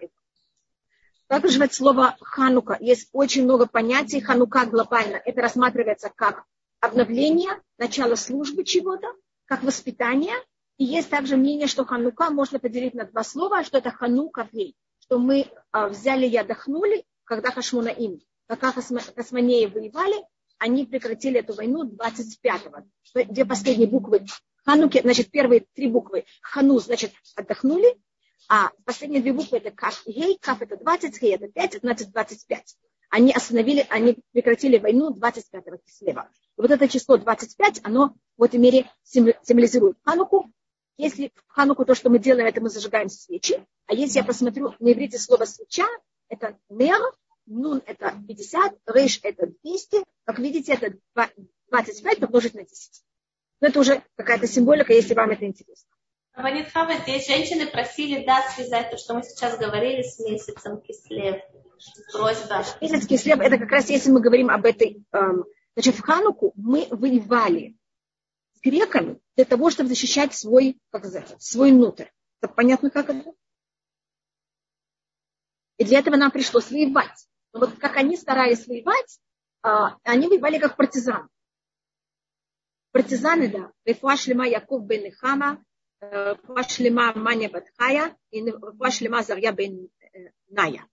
Как 1.28 1.42
называется 1.42 1.76
слово 1.76 2.16
ханука? 2.22 2.78
Есть 2.80 3.10
очень 3.12 3.44
много 3.44 3.66
понятий 3.66 4.20
ханука 4.20 4.64
глобально. 4.64 5.20
Это 5.24 5.42
рассматривается 5.42 6.10
как 6.14 6.44
обновление, 6.80 7.50
начало 7.76 8.14
службы 8.14 8.64
чего-то, 8.64 9.08
как 9.44 9.62
воспитание. 9.62 10.34
И 10.78 10.84
есть 10.84 11.10
также 11.10 11.36
мнение, 11.36 11.66
что 11.66 11.84
ханука 11.84 12.30
можно 12.30 12.58
поделить 12.58 12.94
на 12.94 13.04
два 13.04 13.24
слова, 13.24 13.62
что 13.62 13.76
это 13.76 13.90
ханука 13.90 14.48
вей, 14.52 14.74
что 15.00 15.18
мы 15.18 15.50
а, 15.70 15.88
взяли 15.88 16.26
и 16.26 16.36
отдохнули, 16.36 17.04
когда 17.24 17.50
Хашмуна 17.50 17.88
им, 17.88 18.20
пока 18.46 18.72
Хасманеи 18.72 19.66
воевали, 19.66 20.24
они 20.58 20.86
прекратили 20.86 21.40
эту 21.40 21.52
войну 21.52 21.84
25-го. 21.84 22.86
Две 23.32 23.44
последние 23.44 23.88
буквы 23.88 24.24
Хануки, 24.64 25.00
значит, 25.02 25.30
первые 25.30 25.66
три 25.74 25.88
буквы 25.88 26.24
Хану, 26.40 26.78
значит, 26.78 27.12
отдохнули, 27.36 27.98
а 28.48 28.70
последние 28.84 29.22
две 29.22 29.32
буквы 29.32 29.58
это 29.58 29.70
кaf 29.70 30.02
и 30.04 30.12
гей, 30.12 30.38
кaf 30.40 30.58
это 30.60 30.76
20, 30.76 31.20
гей 31.20 31.34
это 31.34 31.48
5, 31.48 31.80
значит 31.80 32.10
25. 32.10 32.76
Они 33.10 33.32
остановили, 33.32 33.86
они 33.88 34.18
прекратили 34.32 34.78
войну 34.78 35.14
25-го 35.14 35.76
кислева. 35.78 36.30
И 36.56 36.60
вот 36.60 36.70
это 36.70 36.88
число 36.88 37.16
25, 37.16 37.80
оно 37.84 38.14
в 38.36 38.42
этой 38.42 38.58
мере 38.60 38.90
символизирует 39.02 39.96
Хануку. 40.04 40.50
Если 40.96 41.32
в 41.46 41.52
Хануку 41.52 41.84
то, 41.84 41.94
что 41.94 42.10
мы 42.10 42.18
делаем, 42.18 42.46
это 42.46 42.60
мы 42.60 42.68
зажигаем 42.68 43.08
свечи. 43.08 43.64
А 43.86 43.94
если 43.94 44.18
я 44.18 44.24
посмотрю 44.24 44.74
на 44.78 44.92
иврите 44.92 45.18
слово 45.18 45.44
свеча, 45.44 45.86
это 46.28 46.58
нер, 46.68 47.00
нун 47.46 47.82
это 47.86 48.14
50, 48.26 48.78
рейш 48.86 49.20
это 49.22 49.46
200. 49.62 50.04
Как 50.24 50.38
видите, 50.38 50.74
это 50.74 50.98
25 51.70 52.18
помножить 52.20 52.54
на 52.54 52.62
10. 52.62 53.02
Но 53.60 53.68
это 53.68 53.80
уже 53.80 54.02
какая-то 54.16 54.46
символика, 54.46 54.92
если 54.92 55.14
вам 55.14 55.30
это 55.30 55.46
интересно. 55.46 55.90
Ванитхава, 56.38 56.94
здесь 56.98 57.26
женщины 57.26 57.66
просили, 57.66 58.24
да, 58.24 58.48
связать 58.50 58.90
то, 58.90 58.96
что 58.96 59.14
мы 59.14 59.24
сейчас 59.24 59.58
говорили 59.58 60.02
с 60.02 60.20
месяцем 60.20 60.80
Кислев. 60.80 61.42
Просьба. 62.12 62.64
Месяц 62.80 63.06
Кислев, 63.06 63.40
это 63.40 63.58
как 63.58 63.70
раз 63.70 63.90
если 63.90 64.10
мы 64.10 64.20
говорим 64.20 64.48
об 64.48 64.64
этой... 64.64 65.04
Эм, 65.12 65.44
значит, 65.74 65.96
в 65.96 66.00
Хануку 66.00 66.52
мы 66.54 66.86
воевали 66.90 67.76
с 68.54 68.60
греками 68.60 69.20
для 69.34 69.44
того, 69.46 69.70
чтобы 69.70 69.88
защищать 69.88 70.32
свой, 70.32 70.80
как 70.90 71.04
сказать, 71.04 71.34
свой 71.42 71.72
внутрь. 71.72 72.06
Это 72.40 72.52
понятно, 72.52 72.90
как 72.90 73.10
это? 73.10 73.32
И 75.78 75.84
для 75.84 75.98
этого 75.98 76.16
нам 76.16 76.30
пришлось 76.30 76.70
воевать. 76.70 77.26
Но 77.52 77.60
вот 77.60 77.78
как 77.78 77.96
они 77.96 78.16
старались 78.16 78.66
воевать, 78.68 79.18
э, 79.64 79.68
они 80.04 80.28
воевали 80.28 80.58
как 80.58 80.76
партизаны. 80.76 81.28
Партизаны, 82.92 83.48
да. 83.48 83.72
Рефуа 83.84 84.16
Шлема 84.16 84.46
Яков 84.46 84.84
бен 84.84 85.12
Хама, 85.12 85.64
Пашлема 86.00 87.12
Маня 87.14 87.50
Батхая 87.50 88.16
и 88.30 88.44
Пашлема 88.78 89.22
Зарья 89.22 89.52
Бен 89.52 89.88
э, 90.00 90.30
Ная. 90.48 90.86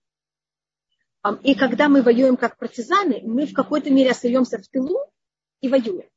И 1.42 1.54
когда 1.54 1.88
мы 1.88 2.02
воюем 2.02 2.36
как 2.36 2.56
партизаны, 2.58 3.20
мы 3.24 3.46
в 3.46 3.52
какой-то 3.52 3.90
мере 3.90 4.10
остаемся 4.10 4.58
в 4.58 4.68
тылу 4.68 4.98
и 5.60 5.68
воюем. 5.68 6.08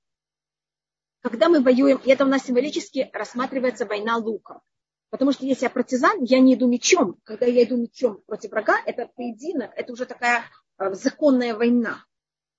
Когда 1.21 1.49
мы 1.49 1.61
воюем, 1.61 1.99
и 2.03 2.09
это 2.09 2.25
у 2.25 2.27
нас 2.27 2.43
символически 2.43 3.09
рассматривается 3.13 3.85
война 3.85 4.17
луком. 4.17 4.61
Потому 5.09 5.31
что 5.31 5.45
если 5.45 5.63
я 5.63 5.69
партизан, 5.69 6.23
я 6.23 6.39
не 6.39 6.53
иду 6.53 6.67
мечом. 6.67 7.19
Когда 7.23 7.45
я 7.45 7.63
иду 7.63 7.77
мечом 7.77 8.21
против 8.27 8.51
врага, 8.51 8.77
это 8.85 9.09
поединок, 9.15 9.71
это 9.75 9.93
уже 9.93 10.05
такая 10.05 10.43
э, 10.77 10.93
законная 10.93 11.55
война. 11.55 12.05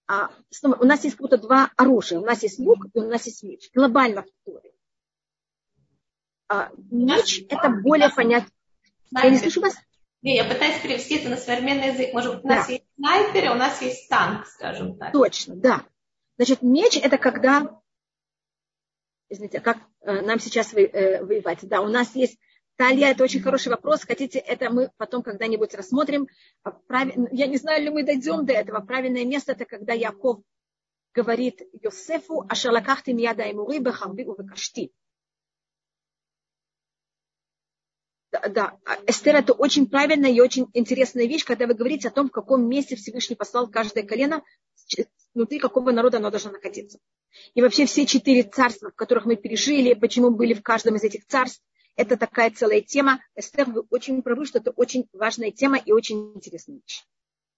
А, 0.09 0.31
у 0.65 0.85
нас 0.85 1.05
есть 1.05 1.17
как 1.17 1.23
будто 1.23 1.39
два 1.39 1.71
оружия. 1.77 2.19
У 2.19 2.25
нас 2.25 2.43
есть 2.43 2.59
лук 2.59 2.87
и 2.93 2.99
у 2.99 3.09
нас 3.09 3.27
есть 3.27 3.45
меч. 3.45 3.71
Глобально 3.73 4.23
в 4.23 4.45
теории. 4.45 4.75
А, 6.51 6.69
меч 6.91 7.45
это 7.49 7.69
более 7.69 8.11
понятно. 8.11 8.51
Я 9.13 9.31
не 9.31 9.39
слышу 9.39 9.61
вас. 9.61 9.77
Не, 10.21 10.35
я 10.35 10.45
пытаюсь 10.45 10.81
перевести 10.81 11.17
это 11.17 11.29
на 11.29 11.37
современный 11.37 11.93
язык. 11.93 12.13
Может 12.13 12.35
быть, 12.35 12.45
у 12.45 12.49
нас 12.49 12.67
да. 12.67 12.73
есть 12.73 12.85
снайпер, 12.97 13.49
а 13.49 13.53
у 13.53 13.55
нас 13.55 13.81
есть 13.81 14.09
танк, 14.09 14.47
скажем 14.49 14.99
так. 14.99 15.13
Точно, 15.13 15.55
да. 15.55 15.85
Значит, 16.37 16.63
меч 16.63 16.99
это 17.01 17.19
когда, 17.19 17.81
извините, 19.29 19.61
как 19.61 19.79
э, 20.01 20.23
нам 20.23 20.41
сейчас 20.41 20.73
вы, 20.73 20.87
э, 20.87 21.25
воевать. 21.25 21.61
Да, 21.63 21.83
у 21.83 21.89
нас 21.89 22.17
есть 22.17 22.37
Талия, 22.77 23.13
это 23.13 23.23
очень 23.23 23.43
хороший 23.43 23.69
вопрос. 23.69 24.03
Хотите, 24.05 24.41
это 24.41 24.71
мы 24.71 24.91
потом 24.97 25.23
когда-нибудь 25.23 25.73
рассмотрим. 25.75 26.27
А 26.65 26.73
Прав... 26.73 27.11
Я 27.31 27.47
не 27.47 27.59
знаю, 27.59 27.85
ли 27.85 27.91
мы 27.91 28.03
дойдем 28.03 28.45
до 28.45 28.55
этого. 28.55 28.81
Правильное 28.81 29.25
место 29.25 29.53
это 29.53 29.67
когда 29.67 29.93
Яков 29.93 30.41
говорит 31.15 31.63
Йосефу, 31.81 32.45
ашалакахти 32.49 33.11
мияда 33.11 33.49
имури 33.51 33.79
бехарби 33.79 34.25
увекашти. 34.25 34.91
Да, 38.33 38.49
да, 38.49 38.79
Эстер 39.07 39.35
это 39.35 39.53
очень 39.53 39.89
правильная 39.89 40.31
и 40.31 40.41
очень 40.41 40.69
интересная 40.73 41.27
вещь, 41.27 41.45
когда 41.45 41.67
вы 41.67 41.75
говорите 41.75 42.09
о 42.09 42.13
том, 42.13 42.29
в 42.29 42.33
каком 42.33 42.69
месте 42.69 42.95
Всевышний 42.95 43.35
послал 43.35 43.69
каждое 43.69 44.05
колено, 44.05 44.45
внутри 45.35 45.59
какого 45.59 45.91
народа 45.91 46.19
оно 46.19 46.31
должно 46.31 46.53
находиться. 46.53 46.99
И 47.55 47.63
вообще 47.63 47.87
все 47.87 48.07
четыре 48.07 48.45
царства, 48.45 48.91
в 48.91 48.95
которых 48.95 49.25
мы 49.25 49.35
пережили, 49.37 49.95
почему 49.95 50.31
были 50.31 50.55
в 50.55 50.63
каждом 50.63 50.95
из 50.95 51.03
этих 51.03 51.27
царств, 51.27 51.63
это 51.97 52.17
такая 52.17 52.51
целая 52.51 52.81
тема. 52.81 53.21
Эстер, 53.35 53.69
вы 53.69 53.81
очень 53.91 54.23
правы, 54.23 54.47
что 54.47 54.59
это 54.59 54.71
очень 54.71 55.09
важная 55.13 55.51
тема 55.51 55.77
и 55.79 55.93
очень 55.93 56.33
интересная 56.35 56.77
вещь. 56.77 57.05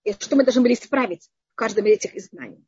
И 0.05 0.12
что 0.12 0.37
мы 0.37 0.45
должны 0.45 0.62
были 0.62 0.75
исправить 0.75 1.29
в 1.53 1.55
каждом 1.55 1.87
из 1.87 1.97
этих 1.99 2.16
изгнаний. 2.16 2.64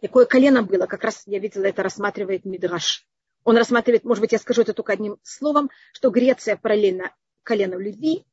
Какое 0.00 0.26
колено 0.26 0.62
было, 0.62 0.86
как 0.86 1.02
раз 1.02 1.22
я 1.26 1.40
видела, 1.40 1.64
это 1.64 1.82
рассматривает 1.82 2.44
Мидраш. 2.44 3.04
Он 3.48 3.56
рассматривает, 3.56 4.04
может 4.04 4.20
быть, 4.20 4.32
я 4.32 4.38
скажу 4.38 4.60
это 4.60 4.74
только 4.74 4.92
одним 4.92 5.16
словом, 5.22 5.70
что 5.94 6.10
Греция 6.10 6.58
параллельно 6.58 7.14
колену 7.44 7.78
Леви, 7.78 8.26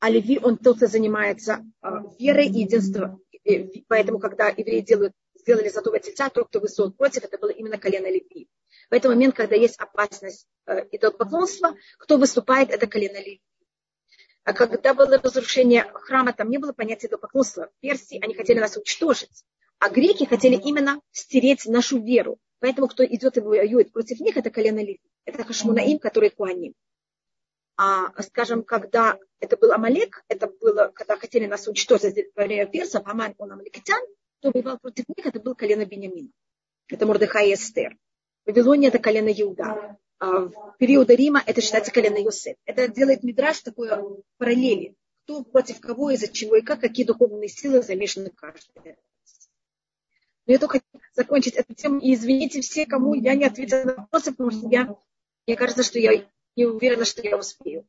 а 0.00 0.10
Леви, 0.10 0.40
он 0.42 0.58
тот, 0.58 0.78
кто 0.78 0.88
занимается 0.88 1.64
э, 1.84 1.88
верой 2.18 2.48
и 2.48 2.62
единством. 2.62 3.22
Поэтому, 3.86 4.18
когда 4.18 4.48
евреи 4.48 4.80
делают, 4.80 5.12
сделали 5.36 5.68
золотого 5.68 6.00
тельца, 6.00 6.30
тот, 6.30 6.48
кто 6.48 6.58
высол 6.58 6.90
против, 6.90 7.22
это 7.22 7.38
было 7.38 7.50
именно 7.50 7.78
колено 7.78 8.08
Леви. 8.08 8.48
В 8.90 8.92
этот 8.92 9.12
момент, 9.12 9.36
когда 9.36 9.54
есть 9.54 9.78
опасность 9.78 10.48
э, 10.66 10.84
идолопоклонства, 10.90 11.76
кто 11.96 12.18
выступает, 12.18 12.70
это 12.70 12.88
колено 12.88 13.18
Леви. 13.18 13.42
А 14.42 14.52
когда 14.52 14.94
было 14.94 15.16
разрушение 15.16 15.84
храма, 15.94 16.32
там 16.32 16.50
не 16.50 16.58
было 16.58 16.72
понятия 16.72 17.06
идолопоклонства. 17.06 17.70
Персии, 17.78 18.18
они 18.20 18.34
хотели 18.34 18.58
нас 18.58 18.76
уничтожить. 18.76 19.44
А 19.78 19.90
греки 19.90 20.24
хотели 20.24 20.56
именно 20.56 21.00
стереть 21.12 21.66
нашу 21.66 22.02
веру. 22.02 22.40
Поэтому 22.60 22.88
кто 22.88 23.04
идет 23.04 23.36
и 23.36 23.40
воюет 23.40 23.92
против 23.92 24.20
них, 24.20 24.36
это 24.36 24.50
колено 24.50 24.80
Леви. 24.80 25.00
Это 25.24 25.44
Хашмунаим, 25.44 25.98
который 25.98 26.30
Куаним. 26.30 26.74
А, 27.76 28.10
скажем, 28.22 28.62
когда 28.62 29.18
это 29.38 29.56
был 29.56 29.72
Амалек, 29.72 30.24
это 30.28 30.48
было, 30.48 30.90
когда 30.94 31.16
хотели 31.16 31.46
нас 31.46 31.68
уничтожить 31.68 32.30
во 32.34 32.44
время 32.44 32.66
персов, 32.66 33.06
Аман, 33.06 33.34
он 33.36 33.52
амаликитян, 33.52 34.00
кто 34.38 34.50
воевал 34.50 34.78
против 34.78 35.04
них, 35.14 35.26
это 35.26 35.40
был 35.40 35.54
колено 35.54 35.84
Бениамина. 35.84 36.30
Это 36.88 37.04
Мордыхай 37.04 37.50
и 37.50 37.54
Эстер. 37.54 37.96
В 38.44 38.50
Вавилоне 38.50 38.88
это 38.88 38.98
колено 38.98 39.28
Иуда. 39.28 39.98
А 40.18 40.46
в 40.46 40.76
период 40.78 41.10
Рима 41.10 41.42
это 41.44 41.60
считается 41.60 41.92
колено 41.92 42.16
Йосеф. 42.16 42.56
Это 42.64 42.88
делает 42.88 43.22
Мидраш 43.22 43.60
такой 43.60 43.90
параллели. 44.38 44.94
Кто 45.24 45.42
против 45.42 45.80
кого, 45.80 46.10
из-за 46.12 46.28
чего 46.28 46.56
и 46.56 46.62
как, 46.62 46.80
какие 46.80 47.04
духовные 47.04 47.48
силы 47.48 47.82
замешаны 47.82 48.30
каждый. 48.30 48.96
Но 50.46 50.52
я 50.52 50.58
только 50.58 50.80
закончить 51.14 51.54
эту 51.54 51.74
тему. 51.74 52.00
И 52.00 52.14
извините 52.14 52.60
все, 52.60 52.86
кому 52.86 53.14
я 53.14 53.34
не 53.34 53.44
ответила 53.44 53.82
на 53.82 53.94
вопросы, 53.96 54.30
потому 54.30 54.50
что 54.50 54.68
я, 54.68 54.96
мне 55.46 55.56
кажется, 55.56 55.82
что 55.82 55.98
я 55.98 56.24
не 56.56 56.64
уверена, 56.64 57.04
что 57.04 57.22
я 57.22 57.36
успею. 57.36 57.86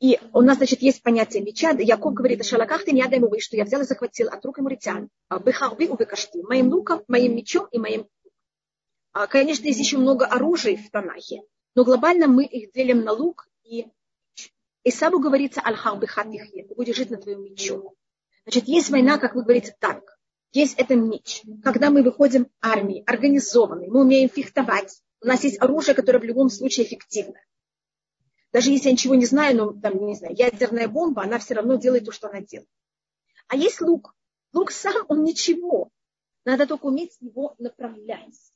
И 0.00 0.18
у 0.32 0.42
нас, 0.42 0.58
значит, 0.58 0.82
есть 0.82 1.02
понятие 1.02 1.42
меча. 1.42 1.70
Яков 1.70 2.12
говорит, 2.12 2.40
о 2.40 2.44
шалаках 2.44 2.84
ты 2.84 2.92
не 2.92 3.00
ему 3.00 3.30
что 3.40 3.56
я 3.56 3.64
взял 3.64 3.80
и 3.80 3.84
захватил 3.84 4.28
от 4.28 4.44
рук 4.44 4.58
амуритян. 4.58 5.08
Бехарби 5.30 5.86
у 5.86 5.96
бекашти. 5.96 6.42
Моим 6.42 6.68
луком, 6.68 7.04
моим 7.08 7.36
мечом 7.36 7.68
и 7.70 7.78
моим 7.78 8.06
а, 9.12 9.28
Конечно, 9.28 9.64
есть 9.64 9.78
еще 9.78 9.96
много 9.96 10.26
оружия 10.26 10.76
в 10.76 10.90
Танахе, 10.90 11.42
но 11.74 11.84
глобально 11.84 12.26
мы 12.26 12.44
их 12.44 12.72
делим 12.72 13.02
на 13.02 13.12
лук 13.12 13.48
и 13.62 13.86
Исабу 14.82 15.20
говорится 15.20 15.62
аль-харби 15.64 16.06
хатихе, 16.06 16.64
ты 16.64 16.74
будешь 16.74 16.96
жить 16.96 17.10
на 17.10 17.16
твоем 17.16 17.42
мечу. 17.42 17.96
Значит, 18.44 18.68
есть 18.68 18.90
война, 18.90 19.16
как 19.16 19.34
вы 19.34 19.42
говорите, 19.42 19.74
танк. 19.80 20.13
Есть 20.54 20.78
это 20.78 20.94
меч. 20.94 21.42
Когда 21.64 21.90
мы 21.90 22.04
выходим 22.04 22.48
армией, 22.62 23.02
организованной, 23.06 23.88
мы 23.88 24.02
умеем 24.02 24.28
фехтовать. 24.28 25.02
У 25.20 25.26
нас 25.26 25.42
есть 25.42 25.60
оружие, 25.60 25.96
которое 25.96 26.20
в 26.20 26.24
любом 26.24 26.48
случае 26.48 26.86
эффективно. 26.86 27.40
Даже 28.52 28.70
если 28.70 28.86
я 28.86 28.92
ничего 28.92 29.16
не 29.16 29.26
знаю, 29.26 29.56
но 29.56 29.72
там, 29.72 30.06
не 30.06 30.14
знаю, 30.14 30.36
ядерная 30.36 30.86
бомба, 30.86 31.24
она 31.24 31.40
все 31.40 31.54
равно 31.54 31.74
делает 31.74 32.04
то, 32.04 32.12
что 32.12 32.28
она 32.28 32.40
делает. 32.40 32.68
А 33.48 33.56
есть 33.56 33.80
лук. 33.80 34.14
Лук 34.52 34.70
сам, 34.70 35.04
он 35.08 35.24
ничего. 35.24 35.90
Надо 36.44 36.68
только 36.68 36.86
уметь 36.86 37.16
его 37.18 37.56
направлять. 37.58 38.52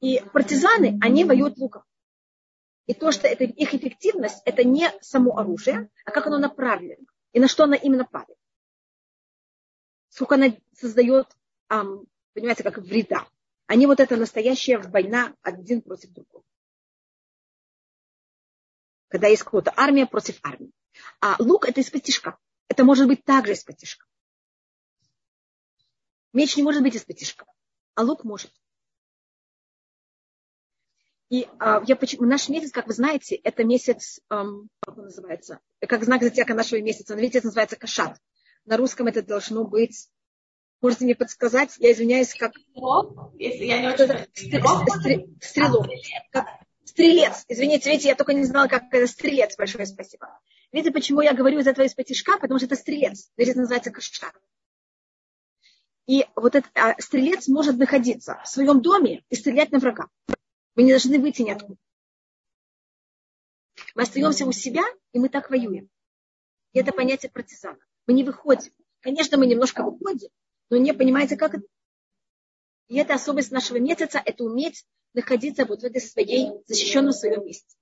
И 0.00 0.22
партизаны, 0.32 0.98
они 1.02 1.24
воюют 1.24 1.58
луком. 1.58 1.82
И 2.86 2.94
то, 2.94 3.12
что 3.12 3.28
это 3.28 3.44
их 3.44 3.74
эффективность, 3.74 4.40
это 4.46 4.64
не 4.64 4.90
само 5.02 5.36
оружие, 5.36 5.90
а 6.06 6.12
как 6.12 6.28
оно 6.28 6.38
направлено. 6.38 7.04
И 7.32 7.40
на 7.40 7.46
что 7.46 7.64
оно 7.64 7.74
именно 7.74 8.06
падает 8.06 8.39
сколько 10.10 10.34
она 10.34 10.54
создает, 10.76 11.26
понимаете, 11.68 12.62
как 12.62 12.78
вреда. 12.78 13.26
Они 13.66 13.86
вот 13.86 14.00
это 14.00 14.16
настоящая 14.16 14.78
война 14.78 15.34
один 15.42 15.80
против 15.80 16.10
другого. 16.10 16.44
Когда 19.08 19.28
есть 19.28 19.42
кто-то 19.42 19.72
армия 19.76 20.06
против 20.06 20.38
армии. 20.42 20.72
А 21.20 21.36
лук 21.38 21.68
это 21.68 21.80
из 21.80 21.90
потишка. 21.90 22.38
Это 22.68 22.84
может 22.84 23.06
быть 23.06 23.24
также 23.24 23.52
из 23.52 23.64
потишка. 23.64 24.06
Меч 26.32 26.56
не 26.56 26.62
может 26.62 26.82
быть 26.82 26.94
из 26.94 27.04
потишка, 27.04 27.44
а 27.94 28.02
лук 28.02 28.22
может. 28.24 28.52
И 31.28 31.48
а, 31.58 31.82
я, 31.86 31.98
наш 32.18 32.48
месяц, 32.48 32.72
как 32.72 32.88
вы 32.88 32.92
знаете, 32.92 33.36
это 33.36 33.64
месяц, 33.64 34.20
эм, 34.30 34.68
как 34.80 34.98
он 34.98 35.04
называется, 35.04 35.60
как 35.80 36.04
знак 36.04 36.22
зодиака 36.22 36.54
нашего 36.54 36.80
месяца, 36.80 37.14
он, 37.14 37.20
видите, 37.20 37.40
называется 37.42 37.76
кашат. 37.76 38.20
На 38.64 38.76
русском 38.76 39.06
это 39.06 39.22
должно 39.22 39.64
быть, 39.64 40.08
можете 40.80 41.04
мне 41.04 41.14
подсказать, 41.14 41.74
я 41.78 41.92
извиняюсь, 41.92 42.34
как... 42.34 42.52
Стрелок, 42.56 43.32
если 43.38 43.64
я 43.64 43.80
не 43.80 43.88
очень... 43.88 45.36
Стрелок. 45.40 45.88
Как... 46.30 46.46
Стрелец. 46.84 47.44
Извините, 47.48 47.90
видите, 47.90 48.08
я 48.08 48.14
только 48.14 48.32
не 48.32 48.44
знала, 48.44 48.66
как 48.68 48.84
это 48.92 49.06
стрелец. 49.06 49.56
Большое 49.56 49.86
спасибо. 49.86 50.40
Видите, 50.72 50.92
почему 50.92 51.20
я 51.20 51.34
говорю 51.34 51.60
из 51.60 51.66
этого 51.66 51.86
из 51.86 51.94
потишка? 51.94 52.38
Потому 52.38 52.58
что 52.58 52.66
это 52.66 52.76
стрелец. 52.76 53.30
Это 53.36 53.58
называется 53.58 53.90
каша. 53.90 54.32
И 56.06 56.26
вот 56.34 56.56
этот 56.56 56.70
а, 56.76 57.00
стрелец 57.00 57.46
может 57.46 57.76
находиться 57.76 58.40
в 58.44 58.48
своем 58.48 58.82
доме 58.82 59.24
и 59.28 59.36
стрелять 59.36 59.70
на 59.70 59.78
врага. 59.78 60.08
Вы 60.74 60.82
не 60.82 60.90
должны 60.90 61.20
выйти 61.20 61.42
ниоткуда. 61.42 61.78
Мы 63.94 64.02
остаемся 64.02 64.46
у 64.46 64.52
себя, 64.52 64.82
и 65.12 65.18
мы 65.18 65.28
так 65.28 65.50
воюем. 65.50 65.88
И 66.72 66.80
это 66.80 66.92
понятие 66.92 67.30
партизана. 67.30 67.78
Мы 68.09 68.13
не 68.13 68.23
выходим. 68.23 68.71
Конечно, 69.01 69.37
мы 69.37 69.45
немножко 69.45 69.83
выходим, 69.83 70.29
но 70.69 70.77
не 70.77 70.93
понимаете, 70.93 71.37
как 71.37 71.55
это. 71.55 71.65
И 72.87 72.97
это 72.97 73.15
особенность 73.15 73.51
нашего 73.51 73.77
месяца, 73.77 74.21
это 74.23 74.43
уметь 74.43 74.85
находиться 75.13 75.65
вот 75.65 75.81
в 75.81 75.85
этой 75.85 76.01
своей, 76.01 76.51
защищенном 76.67 77.13
своем 77.13 77.45
месте. 77.45 77.75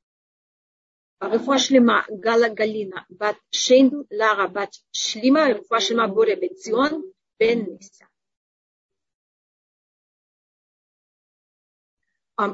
רפואה 1.24 1.60
שלמה, 1.60 2.02
גלה 2.20 2.50
גלינה, 2.50 3.02
בת 3.10 3.36
שיינדל, 3.52 3.98
לרה 4.12 4.48
בת 4.48 4.76
שלימה, 4.94 5.40
רפואה 5.60 5.82
שלמה 5.82 6.08
בורא 6.08 6.36
בן 6.42 6.54
ציון, 6.54 7.02
בן 7.40 7.60
ניסה. 7.78 8.06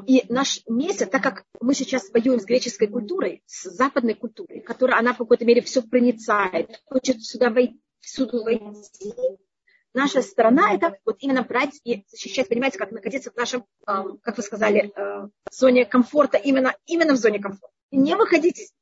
И 0.07 0.25
наш 0.29 0.61
месяц, 0.67 1.07
так 1.09 1.21
как 1.21 1.45
мы 1.61 1.75
сейчас 1.75 2.09
воюем 2.09 2.39
с 2.39 2.45
греческой 2.45 2.87
культурой, 2.87 3.43
с 3.45 3.69
западной 3.69 4.15
культурой, 4.15 4.61
которая, 4.61 4.97
она 4.97 5.13
в 5.13 5.19
какой-то 5.19 5.45
мере 5.45 5.61
все 5.61 5.83
проницает, 5.83 6.81
хочет 6.85 7.23
сюда 7.23 7.51
войти, 7.51 7.79
всюду 7.99 8.43
войти, 8.43 9.13
наша 9.93 10.23
страна 10.23 10.73
это 10.73 10.97
вот 11.05 11.17
именно 11.19 11.43
брать 11.43 11.79
и 11.83 12.03
защищать, 12.07 12.49
понимаете, 12.49 12.79
как 12.79 12.91
находиться 12.91 13.29
в 13.29 13.35
нашем, 13.35 13.65
как 13.85 14.37
вы 14.37 14.41
сказали, 14.41 14.91
э, 14.95 15.29
зоне 15.51 15.85
комфорта, 15.85 16.37
именно, 16.37 16.75
именно 16.87 17.13
в 17.13 17.17
зоне 17.17 17.39
комфорта. 17.39 17.75
Не 17.91 18.15
выходить 18.15 18.59
из 18.59 18.73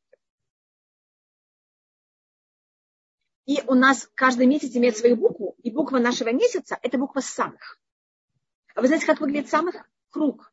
И 3.45 3.61
у 3.67 3.73
нас 3.73 4.09
каждый 4.15 4.45
месяц 4.45 4.73
имеет 4.75 4.95
свою 4.95 5.17
букву, 5.17 5.57
и 5.63 5.69
буква 5.69 5.99
нашего 5.99 6.31
месяца– 6.31 6.79
это 6.81 6.97
буква 6.97 7.19
самых. 7.19 7.77
А 8.73 8.79
вы 8.79 8.87
знаете, 8.87 9.05
как 9.05 9.19
выглядит 9.19 9.49
самых? 9.49 9.75
Круг. 10.11 10.52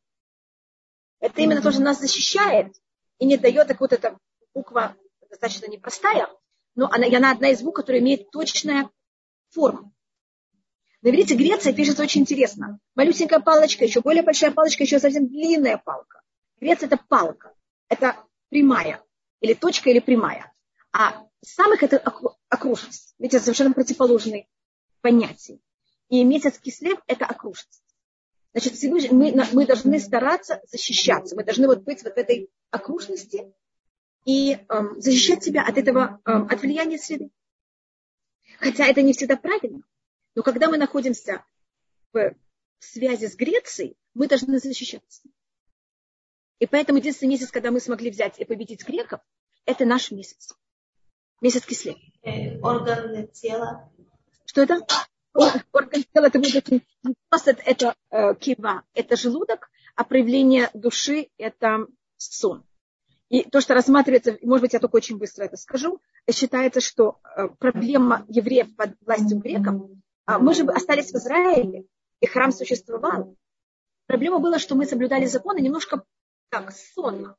Это 1.21 1.41
именно 1.41 1.61
то, 1.61 1.71
что 1.71 1.81
нас 1.81 1.99
защищает 1.99 2.75
и 3.19 3.25
не 3.25 3.37
дает, 3.37 3.67
так 3.67 3.79
вот 3.79 3.93
эта 3.93 4.17
буква 4.53 4.95
достаточно 5.29 5.67
непростая, 5.67 6.27
но 6.75 6.89
она, 6.91 7.07
она 7.07 7.31
одна 7.31 7.49
из 7.49 7.61
букв, 7.61 7.77
которая 7.77 8.01
имеет 8.01 8.31
точная 8.31 8.89
форму. 9.49 9.93
На 11.01 11.09
иврите 11.09 11.35
Греция 11.35 11.73
пишется 11.73 12.03
очень 12.03 12.21
интересно. 12.21 12.79
Малюсенькая 12.95 13.39
палочка, 13.39 13.85
еще 13.85 14.01
более 14.01 14.23
большая 14.23 14.51
палочка, 14.51 14.83
еще 14.83 14.99
совсем 14.99 15.27
длинная 15.27 15.77
палка. 15.77 16.21
Греция 16.59 16.87
это 16.87 16.97
палка. 16.97 17.53
Это 17.87 18.17
прямая. 18.49 19.03
Или 19.39 19.53
точка, 19.53 19.89
или 19.89 19.99
прямая. 19.99 20.53
А 20.91 21.25
самых 21.41 21.81
это 21.81 21.97
окружность. 22.49 23.15
Ведь 23.17 23.33
это 23.33 23.43
совершенно 23.43 23.73
противоположные 23.73 24.47
понятия. 25.01 25.59
И 26.09 26.23
месяц 26.23 26.59
кислев 26.59 26.99
это 27.07 27.25
окружность. 27.25 27.83
Значит, 28.53 28.73
мы, 29.11 29.33
мы 29.53 29.65
должны 29.65 29.99
стараться 29.99 30.61
защищаться. 30.67 31.35
Мы 31.35 31.43
должны 31.43 31.67
вот 31.67 31.83
быть 31.83 32.03
вот 32.03 32.13
в 32.13 32.17
этой 32.17 32.49
окружности 32.69 33.53
и 34.25 34.53
эм, 34.69 34.99
защищать 35.01 35.43
себя 35.43 35.65
от 35.65 35.77
этого, 35.77 36.19
эм, 36.25 36.47
от 36.49 36.61
влияния 36.61 36.97
среды. 36.97 37.31
Хотя 38.59 38.87
это 38.87 39.01
не 39.01 39.13
всегда 39.13 39.37
правильно. 39.37 39.81
Но 40.35 40.43
когда 40.43 40.69
мы 40.69 40.77
находимся 40.77 41.45
в 42.13 42.35
связи 42.79 43.27
с 43.27 43.35
Грецией, 43.35 43.95
мы 44.13 44.27
должны 44.27 44.59
защищаться. 44.59 45.23
И 46.59 46.67
поэтому 46.67 46.99
единственный 46.99 47.29
месяц, 47.29 47.51
когда 47.51 47.71
мы 47.71 47.79
смогли 47.79 48.11
взять 48.11 48.39
и 48.39 48.45
победить 48.45 48.85
греков, 48.85 49.21
это 49.65 49.85
наш 49.85 50.11
месяц. 50.11 50.55
Месяц 51.41 51.65
кисле. 51.65 51.95
Э, 52.21 52.59
органы 52.59 53.27
тела. 53.27 53.91
Что 54.45 54.61
это? 54.61 54.81
Орган 55.33 56.03
тела 56.13 56.25
это 56.25 56.39
будет 56.39 56.55
очень... 56.67 56.85
Это, 57.31 57.61
это 57.65 57.95
э, 58.09 58.35
кива, 58.35 58.83
это 58.93 59.15
желудок, 59.15 59.69
а 59.95 60.03
проявление 60.03 60.69
души 60.73 61.29
это 61.37 61.87
сон. 62.17 62.65
И 63.29 63.49
то, 63.49 63.61
что 63.61 63.73
рассматривается, 63.73 64.37
может 64.41 64.61
быть, 64.61 64.73
я 64.73 64.79
только 64.79 64.97
очень 64.97 65.17
быстро 65.17 65.45
это 65.45 65.55
скажу, 65.55 66.01
считается, 66.29 66.81
что 66.81 67.19
э, 67.23 67.47
проблема 67.59 68.25
евреев 68.27 68.75
под 68.75 68.95
властью 69.05 69.39
греков, 69.39 69.89
а 70.25 70.37
мы 70.37 70.53
же 70.53 70.63
остались 70.65 71.11
в 71.11 71.15
Израиле, 71.15 71.85
и 72.19 72.25
храм 72.25 72.51
существовал. 72.51 73.35
Проблема 74.05 74.39
была, 74.39 74.59
что 74.59 74.75
мы 74.75 74.85
соблюдали 74.85 75.25
законы 75.25 75.59
немножко 75.61 76.03
так, 76.49 76.73
сонно. 76.73 77.37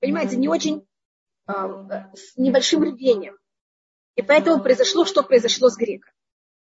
Понимаете, 0.00 0.36
не 0.36 0.48
очень 0.48 0.86
э, 1.46 1.52
с 2.14 2.36
небольшим 2.36 2.82
рвением. 2.82 3.38
И 4.16 4.22
поэтому 4.22 4.60
произошло, 4.60 5.04
что 5.04 5.22
произошло 5.22 5.68
с 5.70 5.76
греками. 5.76 6.17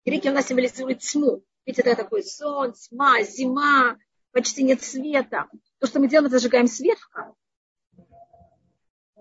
Греки 0.04 0.28
у 0.28 0.32
нас 0.32 0.46
символизируют 0.46 1.00
тьму. 1.00 1.42
Ведь 1.64 1.78
это 1.78 1.94
такой 1.94 2.24
сон, 2.24 2.72
тьма, 2.72 3.22
зима, 3.22 3.96
почти 4.32 4.64
нет 4.64 4.82
света. 4.82 5.48
То, 5.78 5.86
что 5.86 6.00
мы 6.00 6.08
делаем, 6.08 6.26
это 6.26 6.38
зажигаем 6.38 6.66
свет 6.66 6.98
в 6.98 7.10
храм. 7.12 7.34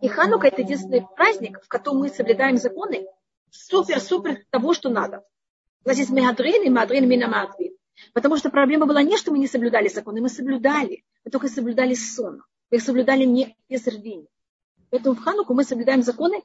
И 0.02 0.08
Ханука 0.08 0.48
это 0.48 0.62
единственный 0.62 1.06
праздник, 1.16 1.62
в 1.64 1.68
котором 1.68 2.00
мы 2.00 2.10
соблюдаем 2.10 2.58
законы 2.58 3.06
супер-супер 3.52 4.44
того, 4.50 4.74
что 4.74 4.90
надо. 4.90 5.24
У 5.86 5.90
нас 5.90 5.98
есть 5.98 6.10
мегадрин 6.10 6.64
и 6.64 6.70
мадрин 6.70 7.08
минамадрин. 7.08 7.76
Потому 8.14 8.38
что 8.38 8.50
проблема 8.50 8.88
была 8.88 9.04
не, 9.04 9.18
что 9.18 9.32
мы 9.32 9.38
не 9.38 9.48
соблюдали 9.48 9.88
законы, 9.88 10.22
мы 10.22 10.30
соблюдали. 10.30 11.04
Мы 11.24 11.30
только 11.30 11.48
соблюдали 11.48 11.94
сон. 11.94 12.42
Мы 12.72 12.78
их 12.78 12.84
соблюдали 12.84 13.26
не 13.26 13.56
без 13.70 13.86
рвения. 13.86 14.28
Поэтому 14.92 15.16
в 15.16 15.24
Хануку 15.24 15.56
мы 15.56 15.64
соблюдаем 15.64 16.04
законы 16.04 16.44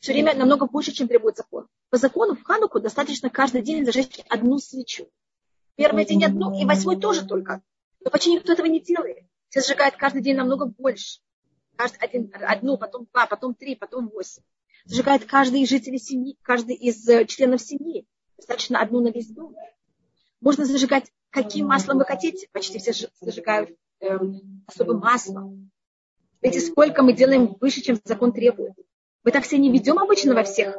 все 0.00 0.12
время 0.12 0.34
намного 0.34 0.66
больше, 0.66 0.92
чем 0.92 1.08
требует 1.08 1.36
закон. 1.36 1.66
По 1.88 1.96
закону 1.96 2.34
в 2.34 2.42
Хануку 2.42 2.80
достаточно 2.80 3.30
каждый 3.30 3.62
день 3.62 3.86
зажечь 3.86 4.20
одну 4.28 4.58
свечу. 4.58 5.08
Первый 5.76 6.04
день 6.04 6.22
одну, 6.24 6.60
и 6.60 6.66
восьмой 6.66 7.00
тоже 7.00 7.24
только. 7.26 7.62
Но 8.00 8.10
почти 8.10 8.34
никто 8.34 8.52
этого 8.52 8.66
не 8.66 8.80
делает. 8.80 9.24
Все 9.48 9.60
зажигают 9.62 9.96
каждый 9.96 10.20
день 10.20 10.36
намного 10.36 10.66
больше 10.66 11.20
каждый 11.76 11.98
один, 11.98 12.32
одну, 12.34 12.78
потом 12.78 13.06
два, 13.12 13.26
потом 13.26 13.54
три, 13.54 13.76
потом 13.76 14.08
восемь. 14.08 14.42
Зажигает 14.84 15.24
каждый 15.24 15.62
из 15.62 15.70
жителей 15.70 15.98
семьи, 15.98 16.36
каждый 16.42 16.74
из 16.74 17.08
э, 17.08 17.24
членов 17.26 17.60
семьи. 17.60 18.06
Достаточно 18.36 18.80
одну 18.80 19.00
на 19.00 19.08
весь 19.08 19.28
дом. 19.28 19.54
Можно 20.40 20.64
зажигать 20.64 21.10
каким 21.30 21.66
маслом 21.66 21.98
вы 21.98 22.04
хотите. 22.04 22.48
Почти 22.52 22.78
все 22.78 23.08
зажигают 23.20 23.70
э, 24.00 24.18
особым 24.66 24.98
маслом. 24.98 25.70
Видите, 26.44 26.66
сколько 26.66 27.02
мы 27.02 27.14
делаем 27.14 27.56
выше, 27.58 27.80
чем 27.80 27.98
закон 28.04 28.30
требует. 28.30 28.74
Мы 29.24 29.30
так 29.32 29.44
все 29.44 29.56
не 29.56 29.72
ведем 29.72 29.98
обычно 29.98 30.34
во 30.34 30.44
всех. 30.44 30.76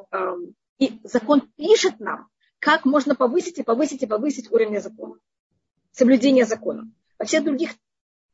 И 0.78 1.01
закон 1.03 1.41
пишет 1.57 1.99
нам, 1.99 2.30
как 2.59 2.86
можно 2.86 3.16
повысить 3.16 3.57
и 3.57 3.63
повысить 3.63 4.03
и 4.03 4.05
повысить 4.05 4.51
уровень 4.51 4.80
закона. 4.80 5.16
Соблюдение 5.91 6.45
закона. 6.45 6.88
Во 7.18 7.26
всех 7.26 7.43
других 7.43 7.72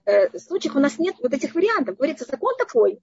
э, 0.04 0.38
случаях 0.40 0.76
у 0.76 0.80
нас 0.80 1.00
нет 1.00 1.16
вот 1.20 1.34
этих 1.34 1.56
вариантов. 1.56 1.96
Говорится, 1.96 2.26
закон 2.26 2.54
такой. 2.58 3.00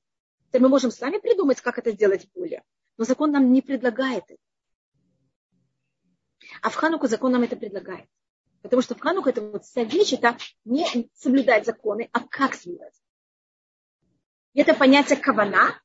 То 0.51 0.61
мы 0.61 0.69
можем 0.69 0.91
сами 0.91 1.17
придумать, 1.17 1.63
как 1.63 1.79
это 1.79 1.93
сделать 1.93 2.29
более. 2.35 2.63
Но 2.99 3.05
закон 3.05 3.31
нам 3.31 3.51
не 3.51 3.63
предлагает 3.63 4.25
это. 4.29 4.43
А 6.61 6.69
в 6.69 6.75
Хануку 6.75 7.07
закон 7.07 7.33
нам 7.33 7.45
это 7.45 7.57
предлагает. 7.57 8.09
Потому 8.61 8.83
что 8.83 8.95
в 8.95 9.01
Хануку 9.01 9.31
это 9.31 9.41
вот 9.41 9.65
вся 9.65 9.85
вещь, 9.85 10.13
это 10.13 10.37
не 10.67 11.09
соблюдать 11.15 11.65
законы, 11.65 12.11
а 12.13 12.21
как 12.21 12.55
соблюдать. 12.55 12.93
Это 14.55 14.75
понятие 14.75 15.19
кавана. 15.19 15.81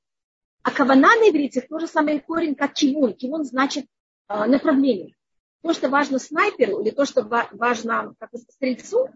А 0.63 0.71
кавана 0.71 1.15
на 1.15 1.29
иврите 1.29 1.61
то 1.61 1.79
же 1.79 1.87
самое 1.87 2.21
корень, 2.21 2.55
как 2.55 2.73
кивун. 2.73 3.13
Кивун 3.13 3.43
значит 3.43 3.85
э, 4.29 4.45
направление. 4.45 5.15
То, 5.61 5.73
что 5.73 5.89
важно 5.89 6.19
снайперу, 6.19 6.81
или 6.81 6.91
то, 6.91 7.05
что 7.05 7.23
важно 7.23 8.13
как 8.19 8.29
стрельцу, 8.49 9.09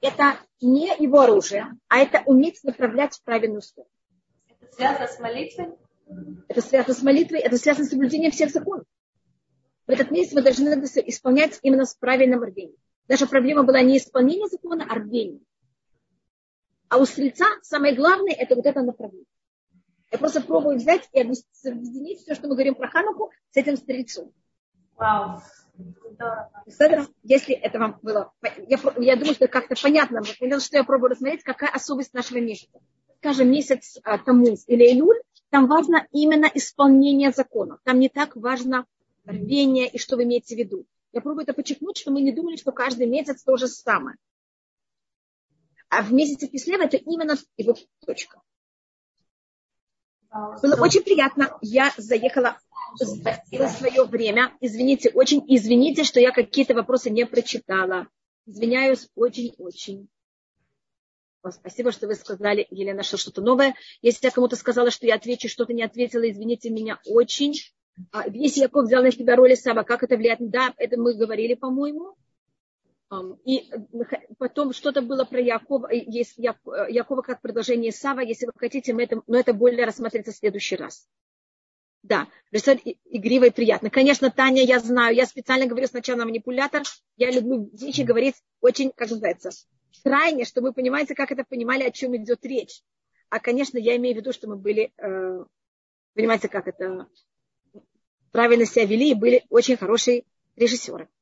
это 0.00 0.38
не 0.60 0.94
его 0.98 1.20
оружие, 1.20 1.68
а 1.88 1.98
это 1.98 2.22
уметь 2.26 2.62
направлять 2.64 3.14
в 3.14 3.22
правильную 3.22 3.62
сторону. 3.62 3.90
Это 4.48 4.74
связано 4.74 5.06
с 5.08 5.18
молитвой? 5.18 5.74
Это 6.48 6.62
связано 6.62 6.94
с 6.94 7.02
молитвой, 7.02 7.40
это 7.40 7.56
связано 7.56 7.86
с 7.86 7.90
соблюдением 7.90 8.32
всех 8.32 8.50
законов. 8.50 8.86
В 9.86 9.90
этот 9.90 10.10
месяц 10.10 10.32
мы 10.32 10.42
должны 10.42 10.68
исполнять 11.06 11.58
именно 11.62 11.84
с 11.84 11.94
правильным 11.94 12.42
рвением. 12.42 12.76
Наша 13.08 13.26
проблема 13.26 13.64
была 13.64 13.82
не 13.82 13.98
исполнение 13.98 14.48
закона, 14.48 14.86
а 14.88 14.94
рвение. 14.94 15.40
А 16.90 16.98
у 16.98 17.06
стрельца 17.06 17.46
самое 17.62 17.94
главное 17.94 18.34
это 18.34 18.56
вот 18.56 18.66
это 18.66 18.82
направление. 18.82 19.24
Я 20.10 20.18
просто 20.18 20.40
пробую 20.40 20.76
взять 20.76 21.08
и 21.12 21.20
объединить 21.20 22.18
все, 22.20 22.34
что 22.34 22.48
мы 22.48 22.54
говорим 22.54 22.74
про 22.74 22.88
Хануку, 22.88 23.30
с 23.52 23.56
этим 23.56 23.76
стрельцом. 23.76 24.32
Вау. 24.96 25.40
Если 27.22 27.54
это 27.54 27.78
вам 27.78 28.00
было... 28.02 28.32
Я, 28.66 28.78
я 28.98 29.16
думаю, 29.16 29.34
что 29.34 29.46
как-то 29.46 29.76
понятно. 29.80 30.20
Потому 30.40 30.60
что 30.60 30.76
я 30.76 30.84
пробую 30.84 31.10
рассмотреть, 31.10 31.44
какая 31.44 31.70
особость 31.70 32.12
нашего 32.12 32.38
месяца. 32.38 32.80
Скажем, 33.18 33.50
месяц 33.50 33.98
а, 34.02 34.18
Тамуз 34.18 34.64
или 34.66 34.92
Илюль, 34.92 35.20
там 35.50 35.68
важно 35.68 36.06
именно 36.10 36.50
исполнение 36.52 37.30
закона. 37.30 37.78
Там 37.84 38.00
не 38.00 38.08
так 38.08 38.34
важно 38.34 38.84
рвение 39.24 39.88
и 39.88 39.98
что 39.98 40.16
вы 40.16 40.24
имеете 40.24 40.56
в 40.56 40.58
виду. 40.58 40.86
Я 41.12 41.20
пробую 41.20 41.44
это 41.44 41.52
подчеркнуть, 41.52 41.98
что 41.98 42.10
мы 42.10 42.20
не 42.20 42.32
думали, 42.32 42.56
что 42.56 42.72
каждый 42.72 43.06
месяц 43.06 43.44
то 43.44 43.56
же 43.56 43.68
самое. 43.68 44.16
А 45.90 46.02
в 46.02 46.12
месяце 46.12 46.46
Кислева 46.46 46.84
это 46.84 46.96
именно 46.96 47.36
его 47.56 47.76
точка. 48.06 48.40
Было 50.30 50.80
очень 50.80 51.02
приятно. 51.02 51.58
Я 51.60 51.92
заехала 51.96 52.58
за 52.94 53.68
свое 53.68 54.04
время. 54.04 54.56
Извините, 54.60 55.10
очень 55.10 55.42
извините, 55.48 56.04
что 56.04 56.20
я 56.20 56.30
какие-то 56.30 56.74
вопросы 56.74 57.10
не 57.10 57.26
прочитала. 57.26 58.06
Извиняюсь 58.46 59.08
очень-очень. 59.16 60.08
Спасибо, 61.48 61.90
что 61.90 62.06
вы 62.06 62.14
сказали, 62.14 62.66
Елена, 62.70 63.02
что 63.02 63.16
что-то 63.16 63.40
новое. 63.40 63.74
Если 64.02 64.26
я 64.26 64.30
кому-то 64.30 64.56
сказала, 64.56 64.90
что 64.90 65.06
я 65.06 65.16
отвечу, 65.16 65.48
что-то 65.48 65.72
не 65.72 65.82
ответила, 65.82 66.28
извините 66.30 66.70
меня 66.70 67.00
очень. 67.06 67.54
А, 68.12 68.28
если 68.28 68.60
Яков 68.60 68.84
взял 68.84 69.02
на 69.02 69.10
себя 69.10 69.36
роли 69.36 69.54
Сава, 69.54 69.82
как 69.82 70.02
это 70.02 70.16
влияет? 70.16 70.38
Да, 70.50 70.72
это 70.76 70.98
мы 70.98 71.14
говорили, 71.14 71.54
по-моему. 71.54 72.14
И 73.44 73.68
потом 74.38 74.72
что-то 74.72 75.02
было 75.02 75.24
про 75.24 75.40
Якова, 75.40 75.90
есть 75.90 76.38
Якова 76.38 77.22
как 77.22 77.40
продолжение 77.40 77.90
Сава, 77.90 78.20
если 78.20 78.46
вы 78.46 78.52
хотите, 78.56 78.94
мы 78.94 79.02
это, 79.02 79.20
но 79.26 79.38
это 79.38 79.52
более 79.52 79.84
рассмотрится 79.84 80.30
в 80.30 80.36
следующий 80.36 80.76
раз. 80.76 81.08
Да, 82.02 82.28
рисовать 82.50 82.82
игриво 83.04 83.46
и 83.46 83.50
приятно. 83.50 83.90
Конечно, 83.90 84.30
Таня, 84.30 84.62
я 84.62 84.78
знаю, 84.78 85.14
я 85.14 85.26
специально 85.26 85.66
говорю 85.66 85.88
сначала 85.88 86.24
манипулятор, 86.24 86.82
я 87.16 87.30
люблю 87.30 87.68
вещи 87.72 88.02
говорить 88.02 88.36
очень, 88.60 88.90
как 88.90 89.10
называется, 89.10 89.50
крайне, 90.02 90.44
чтобы 90.44 90.68
вы 90.68 90.74
понимаете, 90.74 91.14
как 91.14 91.32
это 91.32 91.44
понимали, 91.44 91.82
о 91.82 91.90
чем 91.90 92.16
идет 92.16 92.46
речь. 92.46 92.82
А, 93.28 93.40
конечно, 93.40 93.76
я 93.76 93.96
имею 93.96 94.14
в 94.14 94.18
виду, 94.18 94.32
что 94.32 94.48
мы 94.48 94.56
были, 94.56 94.92
э, 94.96 95.44
понимаете, 96.14 96.48
как 96.48 96.68
это, 96.68 97.08
правильно 98.30 98.66
себя 98.66 98.86
вели 98.86 99.10
и 99.10 99.14
были 99.14 99.44
очень 99.50 99.76
хорошие 99.76 100.24
режиссеры. 100.56 101.04
Э, 101.04 101.04
когда 101.04 101.18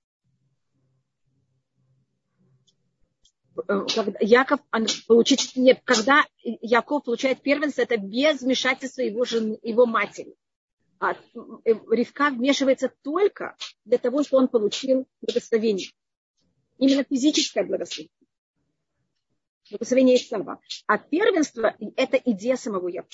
Яков 4.20 4.60
получить, 5.06 5.56
нет, 5.56 5.80
когда 5.84 6.24
Яков 6.42 7.04
получает 7.04 7.42
первенство, 7.42 7.82
это 7.82 7.96
без 7.96 8.40
вмешательства 8.40 9.02
его, 9.02 9.24
жены, 9.24 9.58
его 9.62 9.86
матери. 9.86 10.34
А 11.00 11.12
э, 11.12 11.16
Ривка 11.90 12.30
вмешивается 12.30 12.92
только 13.02 13.56
для 13.84 13.98
того, 13.98 14.22
чтобы 14.22 14.42
он 14.42 14.48
получил 14.48 15.06
благословение. 15.20 15.90
Именно 16.78 17.04
физическое 17.04 17.64
благословение. 17.64 18.10
Благословение 19.70 20.18
слова. 20.18 20.60
А 20.86 20.98
первенство– 20.98 21.76
это 21.96 22.16
идея 22.16 22.56
самого 22.56 22.88
Якова. 22.88 23.10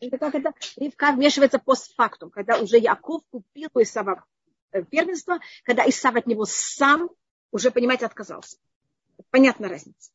Это 0.00 0.18
как 0.18 0.34
это 0.34 0.52
Ривка 0.76 1.12
вмешивается 1.12 1.58
постфактум, 1.58 2.30
когда 2.30 2.58
уже 2.58 2.78
Яков 2.78 3.22
купил 3.30 3.70
у 3.72 3.80
Исава 3.80 4.24
э, 4.72 4.82
первенство, 4.82 5.38
когда 5.62 5.88
Исав 5.88 6.16
от 6.16 6.26
него 6.26 6.44
сам 6.44 7.08
уже, 7.54 7.70
понимаете, 7.70 8.04
отказался. 8.04 8.56
Понятна 9.30 9.68
разница. 9.68 10.10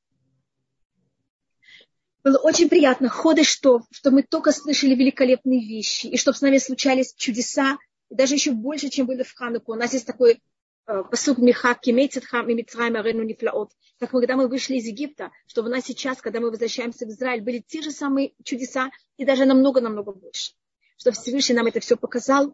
Было 2.22 2.38
очень 2.40 2.68
приятно. 2.68 3.08
Ходы 3.08 3.46
что? 3.46 3.84
Что 3.92 4.12
мы 4.12 4.24
только 4.24 4.52
слышали 4.52 4.94
великолепные 4.94 5.66
вещи. 5.66 6.08
И 6.08 6.18
чтобы 6.18 6.38
с 6.38 6.42
нами 6.42 6.58
случались 6.58 7.14
чудеса. 7.16 7.78
И 8.10 8.16
даже 8.16 8.36
еще 8.36 8.52
больше, 8.52 8.90
чем 8.90 9.08
были 9.08 9.24
в 9.24 9.34
Хануку. 9.34 9.72
У 9.72 9.76
нас 9.76 9.94
есть 9.94 10.06
такой 10.06 10.44
э, 10.88 11.04
посуд 11.10 11.38
Михак, 11.38 11.80
Кимейцетхам 11.80 12.50
и 12.50 12.56
Митраем 12.56 12.98
Арену 12.98 13.24
Нифлаот. 13.24 13.72
Как 14.00 14.12
когда 14.12 14.36
мы 14.36 14.50
вышли 14.50 14.76
из 14.76 14.86
Египта, 14.86 15.32
чтобы 15.48 15.70
у 15.70 15.72
нас 15.72 15.86
сейчас, 15.86 16.22
когда 16.22 16.42
мы 16.42 16.52
возвращаемся 16.52 17.06
в 17.06 17.10
Израиль, 17.10 17.42
были 17.42 17.64
те 17.66 17.82
же 17.82 17.92
самые 17.92 18.34
чудеса 18.44 18.92
и 19.16 19.24
даже 19.24 19.46
намного-намного 19.46 20.12
больше. 20.12 20.52
Чтобы 20.98 21.16
Всевышний 21.16 21.56
нам 21.56 21.68
это 21.68 21.80
все 21.80 21.96
показал, 21.96 22.54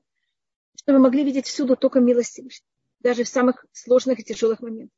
чтобы 0.76 1.00
мы 1.00 1.06
могли 1.06 1.24
видеть 1.24 1.48
всюду 1.48 1.76
только 1.76 2.00
милость 2.00 2.34
Даже 3.06 3.24
в 3.24 3.28
самых 3.28 3.68
сложных 3.72 4.20
и 4.20 4.24
тяжелых 4.24 4.62
моментах. 4.62 4.90